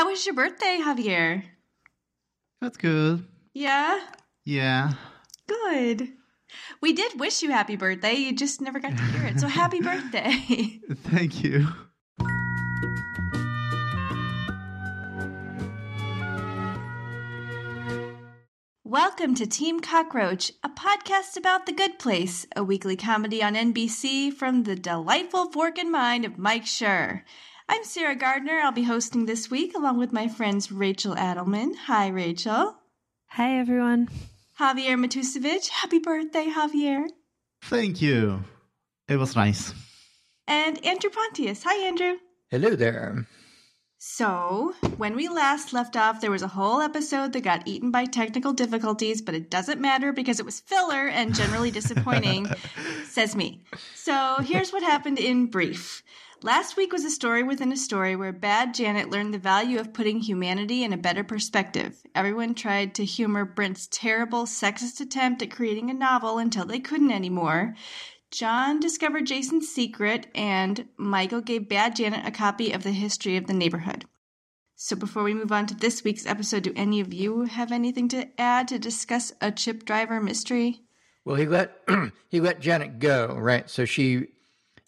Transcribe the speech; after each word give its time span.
How 0.00 0.08
was 0.08 0.24
your 0.24 0.34
birthday, 0.34 0.80
Javier? 0.82 1.42
That's 2.62 2.78
good. 2.78 3.22
Yeah? 3.52 4.00
Yeah. 4.46 4.94
Good. 5.46 6.08
We 6.80 6.94
did 6.94 7.20
wish 7.20 7.42
you 7.42 7.50
happy 7.50 7.76
birthday. 7.76 8.14
You 8.14 8.34
just 8.34 8.62
never 8.62 8.80
got 8.80 8.96
to 8.96 9.02
hear 9.02 9.26
it. 9.26 9.40
So 9.40 9.46
happy 9.46 9.80
birthday. 9.82 10.80
Thank 10.90 11.44
you. 11.44 11.68
Welcome 18.82 19.34
to 19.34 19.46
Team 19.46 19.80
Cockroach, 19.80 20.50
a 20.64 20.70
podcast 20.70 21.36
about 21.36 21.66
the 21.66 21.72
good 21.72 21.98
place, 21.98 22.46
a 22.56 22.64
weekly 22.64 22.96
comedy 22.96 23.42
on 23.42 23.54
NBC 23.54 24.32
from 24.32 24.62
the 24.62 24.76
delightful 24.76 25.52
fork 25.52 25.76
and 25.76 25.92
mind 25.92 26.24
of 26.24 26.38
Mike 26.38 26.64
Schur. 26.64 27.20
I'm 27.72 27.84
Sarah 27.84 28.16
Gardner. 28.16 28.58
I'll 28.64 28.72
be 28.72 28.82
hosting 28.82 29.26
this 29.26 29.48
week 29.48 29.76
along 29.76 29.96
with 29.98 30.12
my 30.12 30.26
friends 30.26 30.72
Rachel 30.72 31.14
Adelman. 31.14 31.76
Hi, 31.86 32.08
Rachel. 32.08 32.74
Hi, 33.28 33.60
everyone. 33.60 34.08
Javier 34.58 34.98
Matusevich. 34.98 35.68
Happy 35.68 36.00
birthday, 36.00 36.46
Javier. 36.46 37.06
Thank 37.62 38.02
you. 38.02 38.42
It 39.06 39.18
was 39.18 39.36
nice. 39.36 39.72
And 40.48 40.84
Andrew 40.84 41.10
Pontius. 41.10 41.62
Hi, 41.62 41.86
Andrew. 41.86 42.14
Hello 42.50 42.74
there. 42.74 43.28
So, 43.98 44.74
when 44.96 45.14
we 45.14 45.28
last 45.28 45.72
left 45.72 45.96
off, 45.96 46.20
there 46.20 46.32
was 46.32 46.42
a 46.42 46.48
whole 46.48 46.80
episode 46.80 47.32
that 47.34 47.42
got 47.42 47.68
eaten 47.68 47.92
by 47.92 48.06
technical 48.06 48.52
difficulties, 48.52 49.22
but 49.22 49.36
it 49.36 49.48
doesn't 49.48 49.80
matter 49.80 50.12
because 50.12 50.40
it 50.40 50.46
was 50.46 50.58
filler 50.58 51.06
and 51.06 51.36
generally 51.36 51.70
disappointing, 51.70 52.48
says 53.04 53.36
me. 53.36 53.62
So, 53.94 54.38
here's 54.40 54.72
what 54.72 54.82
happened 54.82 55.20
in 55.20 55.46
brief. 55.46 56.02
Last 56.42 56.78
week 56.78 56.90
was 56.90 57.04
a 57.04 57.10
story 57.10 57.42
within 57.42 57.70
a 57.70 57.76
story 57.76 58.16
where 58.16 58.32
Bad 58.32 58.72
Janet 58.72 59.10
learned 59.10 59.34
the 59.34 59.38
value 59.38 59.78
of 59.78 59.92
putting 59.92 60.20
humanity 60.20 60.82
in 60.82 60.94
a 60.94 60.96
better 60.96 61.22
perspective. 61.22 62.02
Everyone 62.14 62.54
tried 62.54 62.94
to 62.94 63.04
humor 63.04 63.44
Brent's 63.44 63.86
terrible 63.90 64.46
sexist 64.46 65.02
attempt 65.02 65.42
at 65.42 65.50
creating 65.50 65.90
a 65.90 65.94
novel 65.94 66.38
until 66.38 66.64
they 66.64 66.80
couldn't 66.80 67.10
anymore. 67.10 67.74
John 68.30 68.80
discovered 68.80 69.26
Jason's 69.26 69.68
secret, 69.68 70.28
and 70.34 70.88
Michael 70.96 71.42
gave 71.42 71.68
Bad 71.68 71.96
Janet 71.96 72.26
a 72.26 72.30
copy 72.30 72.72
of 72.72 72.84
the 72.84 72.92
history 72.92 73.36
of 73.36 73.46
the 73.46 73.52
neighborhood. 73.52 74.06
So, 74.76 74.96
before 74.96 75.24
we 75.24 75.34
move 75.34 75.52
on 75.52 75.66
to 75.66 75.74
this 75.74 76.02
week's 76.04 76.24
episode, 76.24 76.62
do 76.62 76.72
any 76.74 77.00
of 77.00 77.12
you 77.12 77.42
have 77.42 77.70
anything 77.70 78.08
to 78.08 78.28
add 78.40 78.66
to 78.68 78.78
discuss 78.78 79.34
a 79.42 79.52
chip 79.52 79.84
driver 79.84 80.22
mystery? 80.22 80.80
Well, 81.22 81.36
he 81.36 81.44
let 81.44 81.82
he 82.30 82.40
let 82.40 82.60
Janet 82.60 82.98
go, 82.98 83.36
right? 83.38 83.68
So 83.68 83.84
she, 83.84 84.28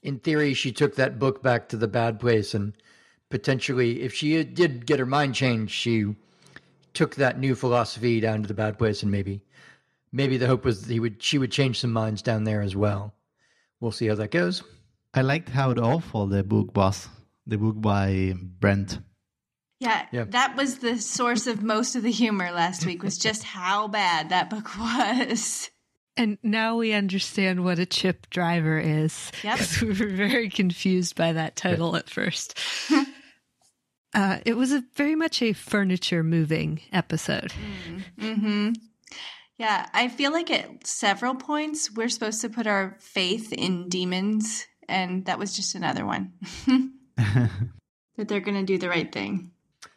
in 0.03 0.19
theory, 0.19 0.55
she 0.55 0.73
took 0.73 0.97
that 0.97 1.19
book 1.19 1.43
back 1.43 1.69
to 1.69 1.77
the 1.77 1.89
bad 1.89 2.19
place, 2.21 2.55
and 2.55 2.75
potentially, 3.31 4.03
if 4.03 4.13
she 4.15 4.43
did 4.45 4.87
get 4.87 4.99
her 4.99 5.07
mind 5.07 5.35
changed, 5.35 5.73
she 5.73 6.15
took 6.95 7.15
that 7.17 7.39
new 7.39 7.55
philosophy 7.55 8.21
down 8.21 8.43
to 8.43 8.49
the 8.49 8.55
bad 8.55 8.79
place, 8.79 9.03
and 9.03 9.11
maybe, 9.13 9.43
maybe 10.13 10.37
the 10.37 10.47
hope 10.47 10.65
was 10.65 10.83
that 10.83 10.93
he 10.93 11.01
would 11.01 11.23
she 11.23 11.39
would 11.39 11.53
change 11.53 11.79
some 11.81 11.93
minds 11.93 12.23
down 12.23 12.45
there 12.45 12.61
as 12.63 12.75
well. 12.77 13.15
We'll 13.81 13.93
see 13.93 14.07
how 14.07 14.15
that 14.17 14.31
goes. 14.31 14.63
I 15.15 15.23
liked 15.23 15.49
how 15.49 15.73
awful 15.73 16.27
the 16.27 16.43
book 16.43 16.77
was. 16.77 17.09
The 17.47 17.59
book 17.59 17.81
by 17.81 18.35
Brent. 18.61 19.01
Yeah, 19.81 20.07
Yeah. 20.13 20.25
that 20.29 20.57
was 20.57 20.79
the 20.79 20.99
source 21.01 21.49
of 21.49 21.63
most 21.63 21.97
of 21.97 22.05
the 22.05 22.13
humor 22.13 22.53
last 22.53 22.87
week, 22.87 23.03
was 23.03 23.19
just 23.19 23.43
how 23.43 23.89
bad 23.89 24.29
that 24.29 24.49
book 24.49 24.69
was. 24.79 25.71
And 26.17 26.37
now 26.43 26.77
we 26.77 26.93
understand 26.93 27.65
what 27.65 27.79
a 27.79 27.87
chip 27.87 28.29
driver 28.31 28.79
is. 28.79 29.33
Yep. 29.43 29.59
'Cause 29.59 29.81
we 29.83 29.89
were 29.89 30.15
very 30.15 30.51
confused 30.51 31.17
by 31.17 31.33
that 31.33 31.57
title 31.57 31.97
at 31.97 32.11
first. 32.11 32.59
uh, 34.15 34.39
it 34.45 34.55
was 34.57 34.73
a 34.73 34.85
very 34.95 35.15
much 35.15 35.41
a 35.43 35.53
furniture 35.53 36.23
moving 36.23 36.81
episode. 36.93 37.53
hmm 38.19 38.73
Yeah, 39.59 39.89
I 39.95 40.09
feel 40.09 40.33
like 40.33 40.51
at 40.51 40.87
several 40.87 41.35
points 41.35 41.91
we're 41.91 42.09
supposed 42.09 42.41
to 42.43 42.49
put 42.51 42.67
our 42.67 42.97
faith 43.01 43.53
in 43.53 43.89
demons, 43.89 44.67
and 44.89 45.25
that 45.27 45.39
was 45.39 45.55
just 45.57 45.75
another 45.75 46.05
one. 46.05 46.33
that 47.17 48.29
they're 48.29 48.41
going 48.41 48.57
to 48.59 48.65
do 48.65 48.79
the 48.79 48.89
right 48.89 49.11
thing. 49.11 49.51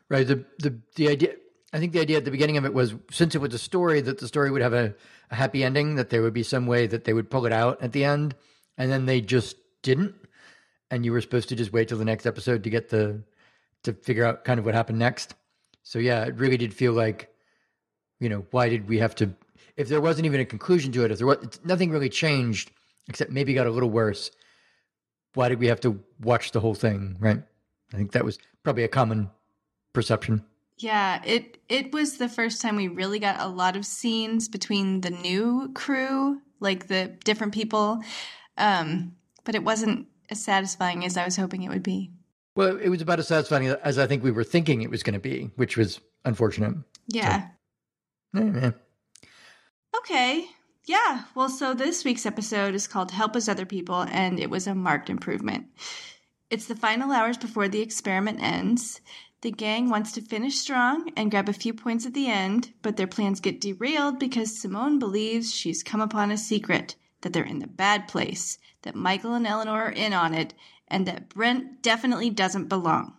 Right. 0.09 0.25
The 0.27 0.45
the 0.59 0.79
the 0.95 1.09
idea. 1.09 1.33
I 1.73 1.79
think 1.79 1.91
the 1.91 1.99
idea 1.99 2.17
at 2.17 2.23
the 2.25 2.31
beginning 2.31 2.55
of 2.55 2.63
it 2.63 2.73
was 2.73 2.93
since 3.11 3.35
it 3.35 3.41
was 3.41 3.53
a 3.53 3.57
story 3.59 3.99
that 3.99 4.19
the 4.19 4.27
story 4.29 4.49
would 4.49 4.61
have 4.61 4.71
a, 4.73 4.95
a 5.31 5.35
happy 5.35 5.63
ending, 5.63 5.95
that 5.95 6.09
there 6.09 6.21
would 6.21 6.33
be 6.33 6.43
some 6.43 6.67
way 6.67 6.87
that 6.87 7.03
they 7.03 7.13
would 7.13 7.29
pull 7.29 7.45
it 7.45 7.53
out 7.53 7.81
at 7.81 7.91
the 7.91 8.03
end, 8.05 8.35
and 8.77 8.91
then 8.91 9.05
they 9.05 9.21
just 9.21 9.57
didn't. 9.81 10.15
And 10.91 11.03
you 11.03 11.11
were 11.11 11.21
supposed 11.21 11.49
to 11.49 11.55
just 11.55 11.73
wait 11.73 11.87
till 11.87 11.97
the 11.97 12.05
next 12.05 12.25
episode 12.25 12.63
to 12.63 12.69
get 12.69 12.89
the 12.89 13.23
to 13.83 13.93
figure 13.93 14.25
out 14.25 14.43
kind 14.43 14.59
of 14.59 14.65
what 14.65 14.75
happened 14.75 14.99
next. 14.99 15.35
So 15.83 15.99
yeah, 15.99 16.25
it 16.25 16.35
really 16.35 16.57
did 16.57 16.73
feel 16.73 16.93
like, 16.93 17.29
you 18.19 18.29
know, 18.29 18.45
why 18.51 18.69
did 18.69 18.87
we 18.87 18.99
have 18.99 19.15
to? 19.15 19.31
If 19.77 19.89
there 19.89 20.01
wasn't 20.01 20.25
even 20.25 20.39
a 20.39 20.45
conclusion 20.45 20.91
to 20.93 21.05
it, 21.05 21.11
if 21.11 21.17
there 21.17 21.27
was 21.27 21.59
nothing 21.63 21.91
really 21.91 22.09
changed 22.09 22.71
except 23.07 23.31
maybe 23.31 23.53
got 23.53 23.67
a 23.67 23.71
little 23.71 23.89
worse, 23.89 24.31
why 25.33 25.49
did 25.49 25.59
we 25.59 25.67
have 25.67 25.79
to 25.81 25.99
watch 26.19 26.51
the 26.51 26.59
whole 26.59 26.75
thing? 26.75 27.17
Right. 27.19 27.41
I 27.93 27.97
think 27.97 28.13
that 28.13 28.25
was 28.25 28.39
probably 28.63 28.83
a 28.83 28.87
common 28.87 29.29
perception. 29.93 30.43
Yeah, 30.77 31.21
it 31.25 31.57
it 31.69 31.93
was 31.93 32.17
the 32.17 32.27
first 32.27 32.61
time 32.61 32.75
we 32.75 32.87
really 32.87 33.19
got 33.19 33.39
a 33.39 33.47
lot 33.47 33.75
of 33.75 33.85
scenes 33.85 34.49
between 34.49 35.01
the 35.01 35.09
new 35.09 35.71
crew, 35.73 36.41
like 36.59 36.87
the 36.87 37.15
different 37.23 37.53
people. 37.53 38.01
Um, 38.57 39.15
but 39.45 39.55
it 39.55 39.63
wasn't 39.63 40.07
as 40.29 40.43
satisfying 40.43 41.05
as 41.05 41.17
I 41.17 41.25
was 41.25 41.37
hoping 41.37 41.63
it 41.63 41.69
would 41.69 41.83
be. 41.83 42.11
Well, 42.55 42.77
it 42.77 42.89
was 42.89 43.01
about 43.01 43.19
as 43.19 43.27
satisfying 43.27 43.67
as 43.67 43.97
I 43.97 44.07
think 44.07 44.23
we 44.23 44.31
were 44.31 44.43
thinking 44.43 44.81
it 44.81 44.89
was 44.89 45.03
going 45.03 45.13
to 45.13 45.19
be, 45.19 45.51
which 45.55 45.77
was 45.77 45.99
unfortunate. 46.23 46.75
Yeah. 47.07 47.49
Yeah, 48.33 48.43
yeah. 48.43 48.71
Okay. 49.97 50.45
Yeah. 50.85 51.23
Well, 51.35 51.49
so 51.49 51.73
this 51.73 52.05
week's 52.05 52.25
episode 52.25 52.75
is 52.75 52.87
called 52.87 53.11
Help 53.11 53.35
Is 53.35 53.49
Other 53.49 53.65
People, 53.65 54.03
and 54.09 54.39
it 54.39 54.49
was 54.49 54.67
a 54.67 54.75
marked 54.75 55.09
improvement. 55.09 55.67
It's 56.49 56.67
the 56.67 56.75
final 56.75 57.11
hours 57.11 57.37
before 57.37 57.67
the 57.67 57.81
experiment 57.81 58.41
ends. 58.41 59.01
The 59.41 59.51
gang 59.51 59.89
wants 59.89 60.11
to 60.13 60.21
finish 60.21 60.57
strong 60.57 61.11
and 61.15 61.29
grab 61.29 61.49
a 61.49 61.53
few 61.53 61.73
points 61.73 62.05
at 62.05 62.13
the 62.13 62.27
end, 62.27 62.73
but 62.81 62.97
their 62.97 63.07
plans 63.07 63.39
get 63.39 63.61
derailed 63.61 64.17
because 64.19 64.59
Simone 64.59 64.97
believes 64.97 65.53
she's 65.53 65.83
come 65.83 66.01
upon 66.01 66.31
a 66.31 66.37
secret 66.37 66.95
that 67.21 67.33
they're 67.33 67.43
in 67.43 67.59
the 67.59 67.67
bad 67.67 68.07
place, 68.07 68.57
that 68.83 68.95
Michael 68.95 69.33
and 69.33 69.45
Eleanor 69.45 69.85
are 69.85 69.91
in 69.91 70.13
on 70.13 70.33
it, 70.33 70.53
and 70.87 71.05
that 71.07 71.29
Brent 71.29 71.81
definitely 71.81 72.29
doesn't 72.29 72.69
belong. 72.69 73.17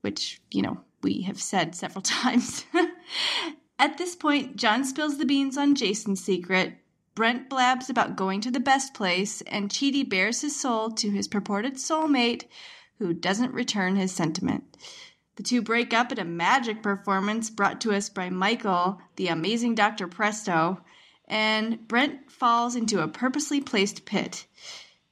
Which, 0.00 0.40
you 0.50 0.62
know, 0.62 0.80
we 1.02 1.22
have 1.22 1.40
said 1.40 1.74
several 1.74 2.02
times. 2.02 2.64
At 3.78 3.98
this 3.98 4.16
point, 4.16 4.56
John 4.56 4.84
spills 4.84 5.18
the 5.18 5.26
beans 5.26 5.58
on 5.58 5.74
Jason's 5.74 6.24
secret. 6.24 6.74
Brent 7.14 7.48
blabs 7.48 7.90
about 7.90 8.16
going 8.16 8.40
to 8.40 8.50
the 8.50 8.60
best 8.60 8.94
place, 8.94 9.40
and 9.42 9.70
Chidi 9.70 10.08
bares 10.08 10.40
his 10.40 10.58
soul 10.58 10.90
to 10.92 11.10
his 11.10 11.28
purported 11.28 11.74
soulmate, 11.74 12.44
who 12.98 13.12
doesn't 13.12 13.52
return 13.52 13.96
his 13.96 14.12
sentiment. 14.12 14.64
The 15.36 15.42
two 15.42 15.62
break 15.62 15.92
up 15.92 16.12
at 16.12 16.18
a 16.18 16.24
magic 16.24 16.82
performance 16.82 17.50
brought 17.50 17.80
to 17.80 17.92
us 17.92 18.08
by 18.08 18.30
Michael, 18.30 19.00
the 19.16 19.28
amazing 19.28 19.74
Dr. 19.74 20.06
Presto, 20.06 20.80
and 21.26 21.88
Brent 21.88 22.30
falls 22.30 22.76
into 22.76 23.02
a 23.02 23.08
purposely 23.08 23.60
placed 23.60 24.04
pit. 24.04 24.46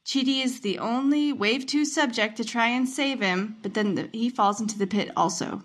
Chidi 0.04 0.44
is 0.44 0.60
the 0.60 0.78
only 0.78 1.32
Wave 1.32 1.66
2 1.66 1.84
subject 1.84 2.36
to 2.36 2.44
try 2.44 2.68
and 2.68 2.88
save 2.88 3.20
him, 3.20 3.56
but 3.62 3.74
then 3.74 3.94
the, 3.96 4.10
he 4.12 4.28
falls 4.28 4.60
into 4.60 4.78
the 4.78 4.86
pit 4.86 5.10
also. 5.16 5.64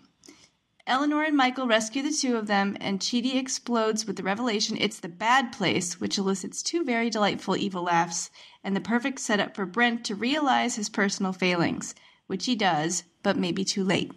Eleanor 0.88 1.24
and 1.24 1.36
Michael 1.36 1.68
rescue 1.68 2.02
the 2.02 2.12
two 2.12 2.38
of 2.38 2.48
them, 2.48 2.78
and 2.80 3.00
Chidi 3.00 3.36
explodes 3.36 4.08
with 4.08 4.16
the 4.16 4.24
revelation 4.24 4.78
it's 4.80 5.00
the 5.00 5.10
bad 5.10 5.52
place, 5.52 6.00
which 6.00 6.18
elicits 6.18 6.64
two 6.64 6.84
very 6.84 7.10
delightful 7.10 7.58
evil 7.58 7.84
laughs, 7.84 8.32
and 8.64 8.76
the 8.76 8.82
perfect 8.82 9.20
setup 9.20 9.56
for 9.56 9.66
Brent 9.66 10.06
to 10.06 10.16
realize 10.16 10.78
his 10.78 10.90
personal 10.90 11.34
failings, 11.34 11.94
which 12.28 12.46
he 12.46 12.56
does, 12.56 13.04
but 13.22 13.38
maybe 13.38 13.66
too 13.66 13.84
late. 13.84 14.12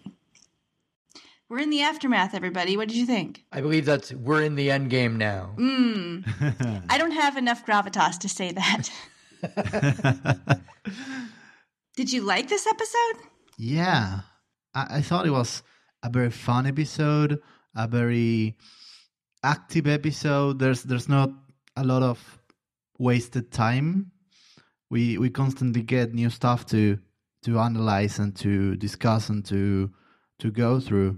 We're 1.51 1.59
in 1.59 1.69
the 1.69 1.81
aftermath, 1.81 2.33
everybody. 2.33 2.77
What 2.77 2.87
did 2.87 2.95
you 2.95 3.05
think? 3.05 3.43
I 3.51 3.59
believe 3.59 3.83
that's 3.83 4.13
we're 4.13 4.41
in 4.41 4.55
the 4.55 4.71
end 4.71 4.89
game 4.89 5.17
now. 5.17 5.53
Mm. 5.57 6.85
I 6.89 6.97
don't 6.97 7.11
have 7.11 7.35
enough 7.35 7.65
gravitas 7.65 8.17
to 8.19 8.29
say 8.29 8.53
that. 8.53 8.89
Did 11.97 12.13
you 12.13 12.21
like 12.21 12.47
this 12.47 12.65
episode? 12.65 13.27
yeah. 13.57 14.21
I, 14.73 14.99
I 14.99 15.01
thought 15.01 15.27
it 15.27 15.31
was 15.31 15.61
a 16.01 16.09
very 16.09 16.29
fun 16.29 16.65
episode, 16.65 17.41
a 17.75 17.85
very 17.85 18.55
active 19.43 19.87
episode. 19.87 20.57
There's 20.57 20.83
there's 20.83 21.09
not 21.09 21.31
a 21.75 21.83
lot 21.83 22.01
of 22.01 22.39
wasted 22.97 23.51
time. 23.51 24.13
We 24.89 25.17
we 25.17 25.29
constantly 25.29 25.81
get 25.81 26.13
new 26.13 26.29
stuff 26.29 26.65
to 26.67 26.97
to 27.43 27.59
analyze 27.59 28.19
and 28.19 28.33
to 28.37 28.77
discuss 28.77 29.27
and 29.27 29.43
to 29.47 29.91
to 30.39 30.49
go 30.49 30.79
through. 30.79 31.17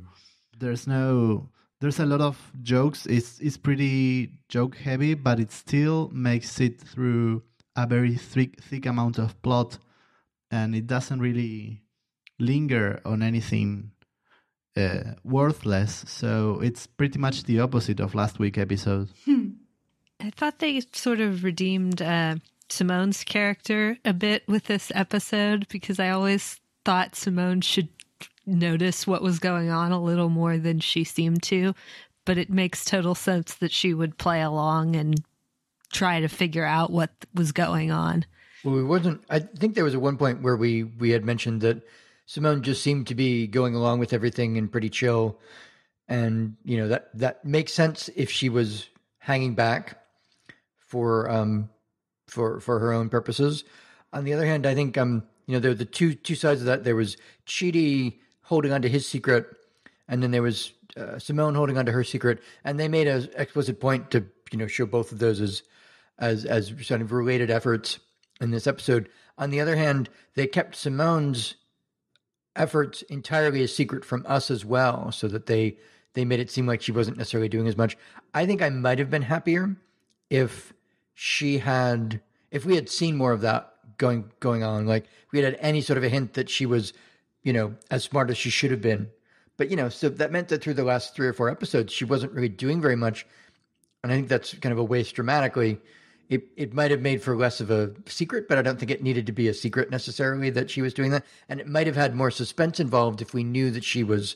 There's 0.63 0.87
no 0.87 1.49
there's 1.81 1.99
a 1.99 2.05
lot 2.05 2.21
of 2.21 2.51
jokes. 2.61 3.05
It's 3.05 3.39
it's 3.41 3.57
pretty 3.57 4.31
joke 4.47 4.77
heavy, 4.77 5.15
but 5.15 5.39
it 5.39 5.51
still 5.51 6.09
makes 6.13 6.61
it 6.61 6.79
through 6.79 7.43
a 7.75 7.85
very 7.85 8.15
thick 8.15 8.61
thick 8.63 8.85
amount 8.85 9.17
of 9.19 9.39
plot, 9.41 9.77
and 10.49 10.73
it 10.73 10.87
doesn't 10.87 11.19
really 11.19 11.81
linger 12.39 13.01
on 13.03 13.21
anything 13.21 13.91
uh, 14.77 15.15
worthless. 15.25 16.05
So 16.07 16.61
it's 16.61 16.87
pretty 16.87 17.19
much 17.19 17.43
the 17.43 17.59
opposite 17.59 17.99
of 17.99 18.15
last 18.15 18.39
week 18.39 18.57
episode. 18.57 19.09
I 19.27 20.29
thought 20.29 20.59
they 20.59 20.81
sort 20.93 21.19
of 21.19 21.43
redeemed 21.43 22.01
uh, 22.01 22.35
Simone's 22.69 23.25
character 23.25 23.97
a 24.05 24.13
bit 24.13 24.43
with 24.47 24.65
this 24.65 24.89
episode 24.95 25.67
because 25.67 25.99
I 25.99 26.11
always 26.11 26.61
thought 26.85 27.17
Simone 27.17 27.59
should 27.59 27.89
notice 28.45 29.07
what 29.07 29.21
was 29.21 29.39
going 29.39 29.69
on 29.69 29.91
a 29.91 30.01
little 30.01 30.29
more 30.29 30.57
than 30.57 30.79
she 30.79 31.03
seemed 31.03 31.43
to. 31.43 31.73
But 32.25 32.37
it 32.37 32.49
makes 32.49 32.85
total 32.85 33.15
sense 33.15 33.55
that 33.55 33.71
she 33.71 33.93
would 33.93 34.17
play 34.17 34.41
along 34.41 34.95
and 34.95 35.21
try 35.91 36.21
to 36.21 36.27
figure 36.27 36.65
out 36.65 36.91
what 36.91 37.11
was 37.33 37.51
going 37.51 37.91
on. 37.91 38.25
Well, 38.63 38.75
we 38.75 38.83
wasn't. 38.83 39.23
I 39.29 39.39
think 39.39 39.75
there 39.75 39.83
was 39.83 39.93
at 39.93 40.01
one 40.01 40.17
point 40.17 40.41
where 40.41 40.55
we 40.55 40.83
we 40.83 41.11
had 41.11 41.25
mentioned 41.25 41.61
that 41.61 41.83
Simone 42.25 42.63
just 42.63 42.81
seemed 42.81 43.07
to 43.07 43.15
be 43.15 43.47
going 43.47 43.75
along 43.75 43.99
with 43.99 44.13
everything 44.13 44.57
and 44.57 44.71
pretty 44.71 44.89
chill, 44.89 45.37
and 46.07 46.55
you 46.63 46.77
know 46.77 46.87
that 46.87 47.09
that 47.17 47.43
makes 47.43 47.73
sense 47.73 48.09
if 48.15 48.31
she 48.31 48.47
was 48.47 48.87
hanging 49.17 49.53
back 49.53 49.99
for 50.77 51.29
um 51.29 51.69
for 52.27 52.61
for 52.61 52.79
her 52.79 52.93
own 52.93 53.09
purposes. 53.09 53.65
On 54.13 54.23
the 54.23 54.33
other 54.33 54.45
hand, 54.45 54.65
I 54.65 54.75
think 54.75 54.97
um 54.97 55.23
you 55.45 55.53
know 55.53 55.59
there 55.59 55.71
were 55.71 55.75
the 55.75 55.85
two 55.85 56.13
two 56.13 56.35
sides 56.35 56.61
of 56.61 56.67
that. 56.67 56.85
There 56.85 56.95
was 56.95 57.17
Chidi 57.45 58.19
holding 58.43 58.71
onto 58.71 58.87
his 58.87 59.07
secret, 59.07 59.47
and 60.07 60.21
then 60.21 60.31
there 60.31 60.41
was 60.41 60.73
uh, 60.95 61.17
Simone 61.19 61.55
holding 61.55 61.77
onto 61.77 61.91
her 61.91 62.03
secret, 62.03 62.41
and 62.63 62.79
they 62.79 62.87
made 62.87 63.07
an 63.07 63.29
explicit 63.35 63.79
point 63.79 64.11
to 64.11 64.25
you 64.51 64.57
know 64.57 64.67
show 64.67 64.85
both 64.85 65.11
of 65.11 65.19
those 65.19 65.41
as 65.41 65.63
as 66.19 66.45
as 66.45 66.73
sort 66.81 67.01
of 67.01 67.11
related 67.11 67.49
efforts 67.49 67.99
in 68.39 68.51
this 68.51 68.67
episode. 68.67 69.09
On 69.37 69.49
the 69.49 69.61
other 69.61 69.75
hand, 69.75 70.09
they 70.35 70.47
kept 70.47 70.75
Simone's 70.75 71.55
efforts 72.55 73.01
entirely 73.03 73.63
a 73.63 73.67
secret 73.67 74.05
from 74.05 74.25
us 74.27 74.51
as 74.51 74.63
well, 74.63 75.11
so 75.11 75.27
that 75.27 75.47
they 75.47 75.77
they 76.13 76.25
made 76.25 76.39
it 76.39 76.51
seem 76.51 76.67
like 76.67 76.81
she 76.81 76.91
wasn't 76.91 77.17
necessarily 77.17 77.49
doing 77.49 77.67
as 77.67 77.77
much. 77.77 77.97
I 78.33 78.45
think 78.45 78.61
I 78.61 78.69
might 78.69 78.99
have 78.99 79.09
been 79.09 79.23
happier 79.23 79.75
if 80.29 80.73
she 81.13 81.59
had 81.59 82.21
if 82.51 82.65
we 82.65 82.75
had 82.75 82.89
seen 82.89 83.17
more 83.17 83.31
of 83.31 83.41
that 83.41 83.73
going 83.97 84.31
going 84.39 84.63
on, 84.63 84.85
like 84.85 85.05
we 85.31 85.39
had 85.39 85.53
had 85.53 85.61
any 85.61 85.81
sort 85.81 85.97
of 85.97 86.03
a 86.03 86.09
hint 86.09 86.33
that 86.33 86.49
she 86.49 86.65
was, 86.65 86.93
you 87.43 87.53
know, 87.53 87.75
as 87.91 88.03
smart 88.03 88.29
as 88.29 88.37
she 88.37 88.49
should 88.49 88.71
have 88.71 88.81
been. 88.81 89.09
But 89.57 89.69
you 89.69 89.75
know, 89.75 89.89
so 89.89 90.09
that 90.09 90.31
meant 90.31 90.47
that 90.49 90.63
through 90.63 90.73
the 90.75 90.83
last 90.83 91.15
three 91.15 91.27
or 91.27 91.33
four 91.33 91.49
episodes, 91.49 91.93
she 91.93 92.05
wasn't 92.05 92.33
really 92.33 92.49
doing 92.49 92.81
very 92.81 92.95
much, 92.95 93.25
and 94.03 94.11
I 94.11 94.15
think 94.15 94.27
that's 94.27 94.53
kind 94.55 94.73
of 94.73 94.79
a 94.79 94.83
waste 94.83 95.15
dramatically 95.15 95.79
it, 96.29 96.47
it 96.55 96.73
might 96.73 96.91
have 96.91 97.01
made 97.01 97.21
for 97.21 97.35
less 97.35 97.59
of 97.59 97.69
a 97.69 97.91
secret, 98.07 98.47
but 98.47 98.57
I 98.57 98.61
don't 98.61 98.79
think 98.79 98.91
it 98.91 99.03
needed 99.03 99.25
to 99.27 99.31
be 99.31 99.47
a 99.47 99.53
secret 99.53 99.91
necessarily 99.91 100.49
that 100.51 100.69
she 100.69 100.81
was 100.81 100.93
doing 100.93 101.11
that. 101.11 101.25
And 101.49 101.59
it 101.59 101.67
might 101.67 101.87
have 101.87 101.95
had 101.95 102.15
more 102.15 102.31
suspense 102.31 102.79
involved 102.79 103.21
if 103.21 103.33
we 103.33 103.43
knew 103.43 103.71
that 103.71 103.83
she 103.83 104.03
was, 104.03 104.35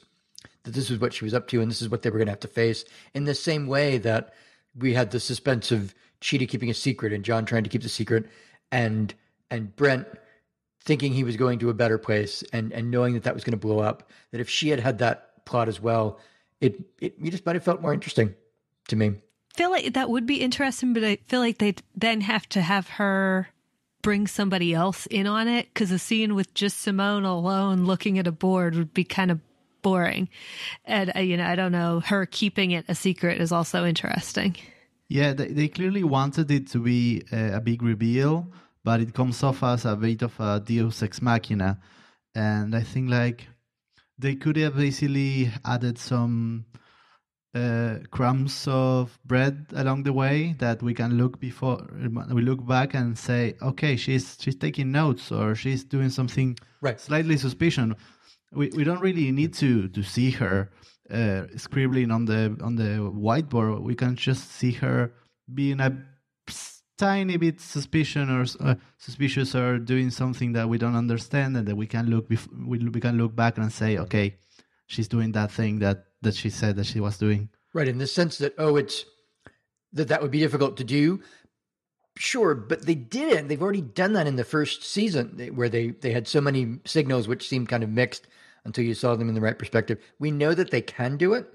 that 0.63 0.75
this 0.75 0.89
was 0.89 0.99
what 0.99 1.13
she 1.13 1.23
was 1.23 1.33
up 1.33 1.47
to 1.47 1.61
and 1.61 1.71
this 1.71 1.81
is 1.81 1.89
what 1.89 2.01
they 2.01 2.09
were 2.09 2.19
going 2.19 2.27
to 2.27 2.33
have 2.33 2.39
to 2.41 2.47
face 2.47 2.85
in 3.13 3.23
the 3.23 3.33
same 3.33 3.67
way 3.67 3.97
that 3.97 4.33
we 4.77 4.93
had 4.93 5.11
the 5.11 5.19
suspense 5.19 5.71
of 5.71 5.95
Chidi 6.21 6.47
keeping 6.47 6.69
a 6.69 6.73
secret 6.73 7.13
and 7.13 7.23
John 7.23 7.45
trying 7.45 7.63
to 7.63 7.69
keep 7.69 7.83
the 7.83 7.89
secret 7.89 8.25
and, 8.71 9.13
and 9.49 9.75
Brent 9.75 10.07
thinking 10.87 11.13
he 11.13 11.23
was 11.23 11.35
going 11.35 11.59
to 11.59 11.69
a 11.69 11.75
better 11.75 11.99
place 11.99 12.43
and, 12.51 12.73
and 12.73 12.89
knowing 12.89 13.13
that 13.13 13.23
that 13.23 13.35
was 13.35 13.43
going 13.43 13.51
to 13.51 13.57
blow 13.57 13.77
up, 13.79 14.09
that 14.31 14.41
if 14.41 14.49
she 14.49 14.69
had 14.69 14.79
had 14.79 14.97
that 14.97 15.45
plot 15.45 15.67
as 15.67 15.79
well, 15.79 16.19
it, 16.59 16.81
it, 16.99 17.13
you 17.19 17.29
just 17.29 17.45
might 17.45 17.55
have 17.55 17.63
felt 17.63 17.81
more 17.81 17.93
interesting 17.93 18.33
to 18.87 18.95
me 18.95 19.13
feel 19.57 19.71
like 19.71 19.93
that 19.93 20.09
would 20.09 20.25
be 20.25 20.41
interesting, 20.41 20.93
but 20.93 21.03
I 21.03 21.17
feel 21.27 21.39
like 21.39 21.57
they'd 21.57 21.81
then 21.95 22.21
have 22.21 22.47
to 22.49 22.61
have 22.61 22.87
her 22.89 23.49
bring 24.03 24.27
somebody 24.27 24.73
else 24.73 25.07
in 25.07 25.25
on 25.25 25.47
it 25.47 25.67
because 25.73 25.91
a 25.91 25.99
scene 25.99 26.35
with 26.35 26.53
just 26.53 26.79
Simone 26.79 27.25
alone 27.25 27.85
looking 27.85 28.19
at 28.19 28.27
a 28.27 28.31
board 28.31 28.75
would 28.75 28.93
be 28.93 29.03
kind 29.03 29.31
of 29.31 29.39
boring. 29.81 30.29
And, 30.85 31.11
uh, 31.15 31.19
you 31.19 31.35
know, 31.35 31.45
I 31.45 31.55
don't 31.55 31.71
know, 31.71 32.01
her 32.01 32.25
keeping 32.27 32.71
it 32.71 32.85
a 32.87 32.95
secret 32.95 33.41
is 33.41 33.51
also 33.51 33.83
interesting. 33.83 34.55
Yeah, 35.09 35.33
they, 35.33 35.47
they 35.47 35.67
clearly 35.67 36.03
wanted 36.03 36.51
it 36.51 36.67
to 36.67 36.79
be 36.79 37.23
a, 37.31 37.55
a 37.55 37.61
big 37.61 37.81
reveal, 37.81 38.47
but 38.87 39.01
it 39.01 39.13
comes 39.13 39.43
off 39.43 39.63
as 39.63 39.83
a 39.83 39.97
bit 39.97 40.21
of 40.21 40.39
a 40.39 40.61
deus 40.61 41.03
ex 41.03 41.21
machina. 41.21 41.77
And 42.33 42.73
I 42.73 42.83
think, 42.83 43.09
like, 43.09 43.45
they 44.17 44.35
could 44.35 44.55
have 44.55 44.77
basically 44.77 45.51
added 45.65 45.97
some 45.97 46.63
uh, 47.53 47.95
crumbs 48.11 48.65
of 48.65 49.19
bread 49.25 49.65
along 49.75 50.03
the 50.03 50.13
way 50.13 50.55
that 50.59 50.81
we 50.81 50.93
can 50.93 51.17
look 51.17 51.37
before 51.37 51.85
we 52.31 52.41
look 52.41 52.65
back 52.65 52.93
and 52.93 53.17
say, 53.17 53.55
okay, 53.61 53.97
she's 53.97 54.37
she's 54.39 54.55
taking 54.55 54.89
notes 54.93 55.33
or 55.33 55.53
she's 55.53 55.83
doing 55.83 56.09
something 56.09 56.57
right. 56.79 56.97
slightly 56.97 57.35
suspicious. 57.35 57.91
We 58.53 58.69
we 58.69 58.85
don't 58.85 59.01
really 59.01 59.33
need 59.33 59.53
to 59.55 59.89
to 59.89 60.01
see 60.01 60.31
her 60.31 60.69
uh, 61.11 61.47
scribbling 61.57 62.09
on 62.09 62.23
the 62.23 62.57
on 62.63 62.77
the 62.77 62.91
whiteboard. 63.27 63.81
We 63.81 63.95
can 63.95 64.15
just 64.15 64.49
see 64.49 64.71
her 64.83 65.11
being 65.53 65.81
a 65.81 65.91
tiny 66.97 67.37
bit 67.37 67.61
suspicion 67.61 68.29
or 68.29 68.45
uh, 68.59 68.75
suspicious 68.97 69.55
or 69.55 69.77
doing 69.77 70.09
something 70.09 70.53
that 70.53 70.67
we 70.67 70.77
don't 70.77 70.95
understand, 70.95 71.55
and 71.57 71.67
that 71.67 71.75
we 71.75 71.87
can 71.87 72.07
look 72.07 72.29
bef- 72.29 72.49
we, 72.65 72.79
we 72.79 72.99
can 72.99 73.17
look 73.17 73.35
back 73.35 73.57
and 73.57 73.71
say, 73.71 73.97
okay, 73.97 74.35
she's 74.87 75.07
doing 75.07 75.31
that 75.33 75.51
thing 75.51 75.79
that 75.79 76.05
that 76.21 76.35
she 76.35 76.49
said 76.49 76.75
that 76.75 76.85
she 76.85 76.99
was 76.99 77.17
doing. 77.17 77.49
Right, 77.73 77.87
in 77.87 77.99
the 77.99 78.07
sense 78.07 78.37
that 78.39 78.55
oh, 78.57 78.75
it's 78.75 79.05
that 79.93 80.07
that 80.07 80.21
would 80.21 80.31
be 80.31 80.39
difficult 80.39 80.77
to 80.77 80.83
do. 80.83 81.21
Sure, 82.17 82.55
but 82.55 82.87
they 82.87 82.95
did 82.95 83.31
it. 83.31 83.47
They've 83.47 83.61
already 83.61 83.81
done 83.81 84.13
that 84.13 84.25
in 84.25 84.37
the 84.37 84.43
first 84.43 84.83
season, 84.83 85.51
where 85.53 85.69
they 85.69 85.89
they 85.89 86.11
had 86.11 86.27
so 86.27 86.41
many 86.41 86.79
signals 86.85 87.27
which 87.27 87.47
seemed 87.47 87.69
kind 87.69 87.83
of 87.83 87.89
mixed 87.89 88.27
until 88.65 88.83
you 88.83 88.95
saw 88.95 89.15
them 89.15 89.29
in 89.29 89.35
the 89.35 89.41
right 89.41 89.57
perspective. 89.57 89.99
We 90.19 90.31
know 90.31 90.53
that 90.55 90.71
they 90.71 90.81
can 90.81 91.17
do 91.17 91.33
it, 91.33 91.47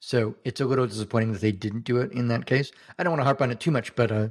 so 0.00 0.36
it's 0.44 0.60
a 0.60 0.64
little 0.64 0.86
disappointing 0.86 1.32
that 1.32 1.42
they 1.42 1.52
didn't 1.52 1.84
do 1.84 1.98
it 1.98 2.12
in 2.12 2.28
that 2.28 2.46
case. 2.46 2.72
I 2.98 3.02
don't 3.02 3.12
want 3.12 3.20
to 3.20 3.24
harp 3.24 3.42
on 3.42 3.50
it 3.50 3.60
too 3.60 3.70
much, 3.70 3.94
but 3.94 4.10
uh, 4.10 4.28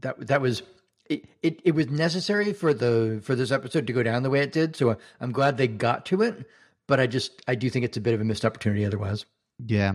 that 0.00 0.26
that 0.26 0.40
was 0.40 0.62
it, 1.08 1.24
it, 1.42 1.60
it 1.64 1.74
was 1.74 1.88
necessary 1.88 2.52
for 2.52 2.74
the 2.74 3.20
for 3.22 3.34
this 3.34 3.50
episode 3.50 3.86
to 3.86 3.92
go 3.92 4.02
down 4.02 4.22
the 4.22 4.30
way 4.30 4.40
it 4.40 4.52
did. 4.52 4.76
So 4.76 4.96
I'm 5.20 5.32
glad 5.32 5.56
they 5.56 5.68
got 5.68 6.06
to 6.06 6.22
it 6.22 6.46
but 6.86 7.00
I 7.00 7.06
just 7.06 7.42
I 7.46 7.54
do 7.54 7.68
think 7.70 7.84
it's 7.84 7.96
a 7.96 8.00
bit 8.00 8.14
of 8.14 8.20
a 8.20 8.24
missed 8.24 8.44
opportunity 8.44 8.84
otherwise. 8.84 9.26
Yeah, 9.58 9.94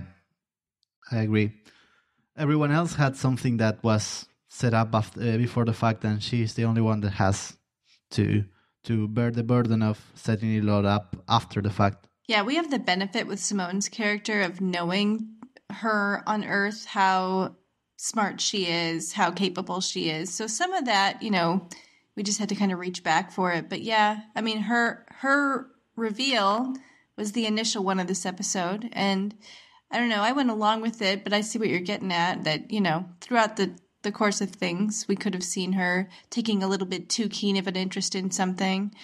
I 1.12 1.18
agree. 1.18 1.54
Everyone 2.38 2.72
else 2.72 2.96
had 2.96 3.16
something 3.16 3.58
that 3.58 3.84
was 3.84 4.28
set 4.48 4.74
up 4.74 4.94
after, 4.94 5.22
uh, 5.22 5.38
before 5.38 5.66
the 5.66 5.74
fact, 5.74 6.04
and 6.04 6.22
she's 6.22 6.54
the 6.56 6.66
only 6.66 6.82
one 6.82 7.02
that 7.02 7.12
has 7.12 7.58
to 8.12 8.44
to 8.84 9.08
bear 9.08 9.32
the 9.32 9.44
burden 9.44 9.84
of 9.84 10.12
setting 10.16 10.56
it 10.56 10.68
all 10.68 10.86
up 10.88 11.16
after 11.30 11.62
the 11.62 11.70
fact. 11.70 12.08
Yeah, 12.28 12.44
we 12.44 12.56
have 12.56 12.72
the 12.72 12.80
benefit 12.80 13.28
with 13.28 13.40
Simone's 13.40 13.90
character 13.90 14.42
of 14.42 14.60
knowing 14.60 15.28
her 15.70 16.24
on 16.26 16.44
Earth, 16.44 16.86
how 16.86 17.56
smart 18.02 18.42
she 18.42 18.66
is, 18.66 19.14
how 19.14 19.30
capable 19.30 19.80
she 19.80 20.10
is. 20.10 20.34
So 20.34 20.48
some 20.48 20.74
of 20.74 20.86
that, 20.86 21.22
you 21.22 21.30
know, 21.30 21.68
we 22.16 22.24
just 22.24 22.40
had 22.40 22.50
to 22.50 22.56
kind 22.56 22.72
of 22.72 22.80
reach 22.80 23.04
back 23.04 23.32
for 23.32 23.52
it. 23.52 23.70
But 23.70 23.82
yeah, 23.82 24.22
I 24.36 24.42
mean 24.42 24.62
her 24.62 25.06
her 25.20 25.68
reveal 25.96 26.74
was 27.16 27.34
the 27.34 27.46
initial 27.46 27.84
one 27.84 28.00
of 28.00 28.08
this 28.08 28.26
episode. 28.26 28.90
And 28.94 29.36
I 29.92 30.00
don't 30.00 30.10
know, 30.10 30.24
I 30.24 30.32
went 30.32 30.50
along 30.50 30.82
with 30.82 31.00
it, 31.04 31.24
but 31.24 31.32
I 31.32 31.42
see 31.42 31.60
what 31.60 31.68
you're 31.68 31.80
getting 31.80 32.12
at 32.12 32.44
that, 32.46 32.72
you 32.72 32.82
know, 32.82 33.06
throughout 33.20 33.58
the, 33.58 33.76
the 34.02 34.12
course 34.12 34.42
of 34.42 34.50
things, 34.50 35.06
we 35.08 35.16
could 35.16 35.36
have 35.36 35.44
seen 35.44 35.74
her 35.74 36.10
taking 36.32 36.64
a 36.64 36.68
little 36.68 36.88
bit 36.88 37.08
too 37.08 37.30
keen 37.30 37.56
of 37.58 37.68
an 37.68 37.76
interest 37.76 38.16
in 38.16 38.32
something. 38.32 38.96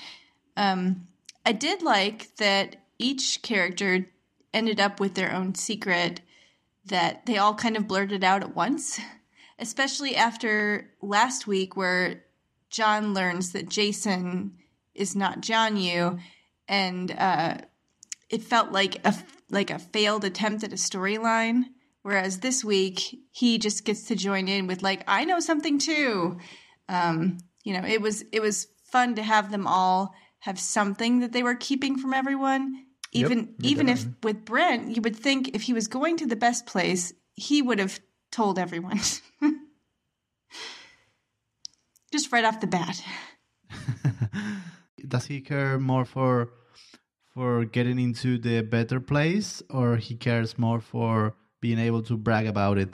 Um, 0.55 1.07
I 1.45 1.51
did 1.51 1.83
like 1.83 2.35
that 2.37 2.77
each 2.97 3.43
character 3.43 4.09
ended 4.55 4.79
up 4.79 4.99
with 4.99 5.13
their 5.13 5.31
own 5.31 5.53
secret 5.53 6.21
that 6.87 7.25
they 7.25 7.37
all 7.37 7.53
kind 7.53 7.77
of 7.77 7.87
blurted 7.87 8.23
out 8.23 8.43
at 8.43 8.55
once, 8.55 8.99
especially 9.59 10.15
after 10.15 10.91
last 11.01 11.47
week 11.47 11.75
where 11.75 12.23
John 12.69 13.13
learns 13.13 13.53
that 13.53 13.69
Jason 13.69 14.57
is 14.93 15.15
not 15.15 15.41
Jianyu 15.41 16.19
and 16.67 17.11
uh, 17.17 17.57
it 18.29 18.43
felt 18.43 18.71
like 18.71 19.05
a 19.05 19.15
like 19.49 19.69
a 19.69 19.79
failed 19.79 20.25
attempt 20.25 20.63
at 20.63 20.73
a 20.73 20.75
storyline. 20.75 21.65
Whereas 22.01 22.39
this 22.39 22.63
week 22.63 23.19
he 23.31 23.57
just 23.57 23.85
gets 23.85 24.03
to 24.03 24.15
join 24.15 24.47
in 24.47 24.67
with 24.67 24.81
like 24.81 25.03
I 25.07 25.25
know 25.25 25.39
something 25.39 25.77
too. 25.77 26.37
Um, 26.89 27.37
you 27.63 27.73
know, 27.73 27.85
it 27.87 28.01
was 28.01 28.23
it 28.31 28.41
was 28.41 28.67
fun 28.91 29.15
to 29.15 29.23
have 29.23 29.51
them 29.51 29.67
all 29.67 30.13
have 30.39 30.59
something 30.59 31.19
that 31.19 31.33
they 31.33 31.43
were 31.43 31.55
keeping 31.55 31.97
from 31.97 32.13
everyone. 32.13 32.85
Even 33.11 33.37
yep, 33.39 33.47
even 33.61 33.89
if 33.89 34.05
with 34.23 34.45
Brent, 34.45 34.95
you 34.95 35.01
would 35.01 35.15
think 35.15 35.55
if 35.55 35.63
he 35.63 35.73
was 35.73 35.87
going 35.87 36.17
to 36.17 36.27
the 36.27 36.35
best 36.35 36.65
place, 36.65 37.13
he 37.35 37.61
would 37.61 37.79
have 37.79 37.99
told 38.31 38.59
everyone. 38.59 38.99
just 42.11 42.31
right 42.31 42.45
off 42.45 42.59
the 42.59 42.67
bat. 42.67 43.01
does 45.07 45.25
he 45.25 45.41
care 45.41 45.79
more 45.79 46.05
for 46.05 46.49
for 47.33 47.65
getting 47.65 47.99
into 47.99 48.37
the 48.37 48.61
better 48.61 48.99
place 48.99 49.61
or 49.69 49.97
he 49.97 50.15
cares 50.15 50.57
more 50.57 50.81
for 50.81 51.35
being 51.61 51.79
able 51.79 52.01
to 52.03 52.17
brag 52.17 52.47
about 52.47 52.77
it? 52.77 52.89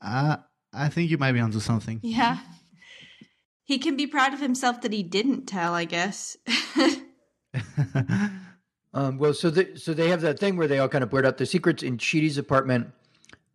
Uh, 0.00 0.36
i 0.72 0.88
think 0.88 1.10
you 1.10 1.18
might 1.18 1.32
be 1.32 1.40
onto 1.40 1.60
something. 1.60 2.00
Yeah. 2.02 2.38
He 3.64 3.78
can 3.78 3.96
be 3.96 4.06
proud 4.06 4.34
of 4.34 4.40
himself 4.40 4.80
that 4.82 4.92
he 4.92 5.02
didn't 5.02 5.46
tell 5.46 5.72
i 5.74 5.84
guess 5.84 6.36
Um, 8.94 9.18
well, 9.18 9.32
so 9.32 9.50
the, 9.50 9.78
so 9.78 9.94
they 9.94 10.08
have 10.08 10.20
that 10.20 10.38
thing 10.38 10.56
where 10.56 10.68
they 10.68 10.78
all 10.78 10.88
kind 10.88 11.02
of 11.02 11.10
blurt 11.10 11.24
out 11.24 11.38
the 11.38 11.46
secrets 11.46 11.82
in 11.82 11.96
Chidi's 11.96 12.36
apartment, 12.36 12.92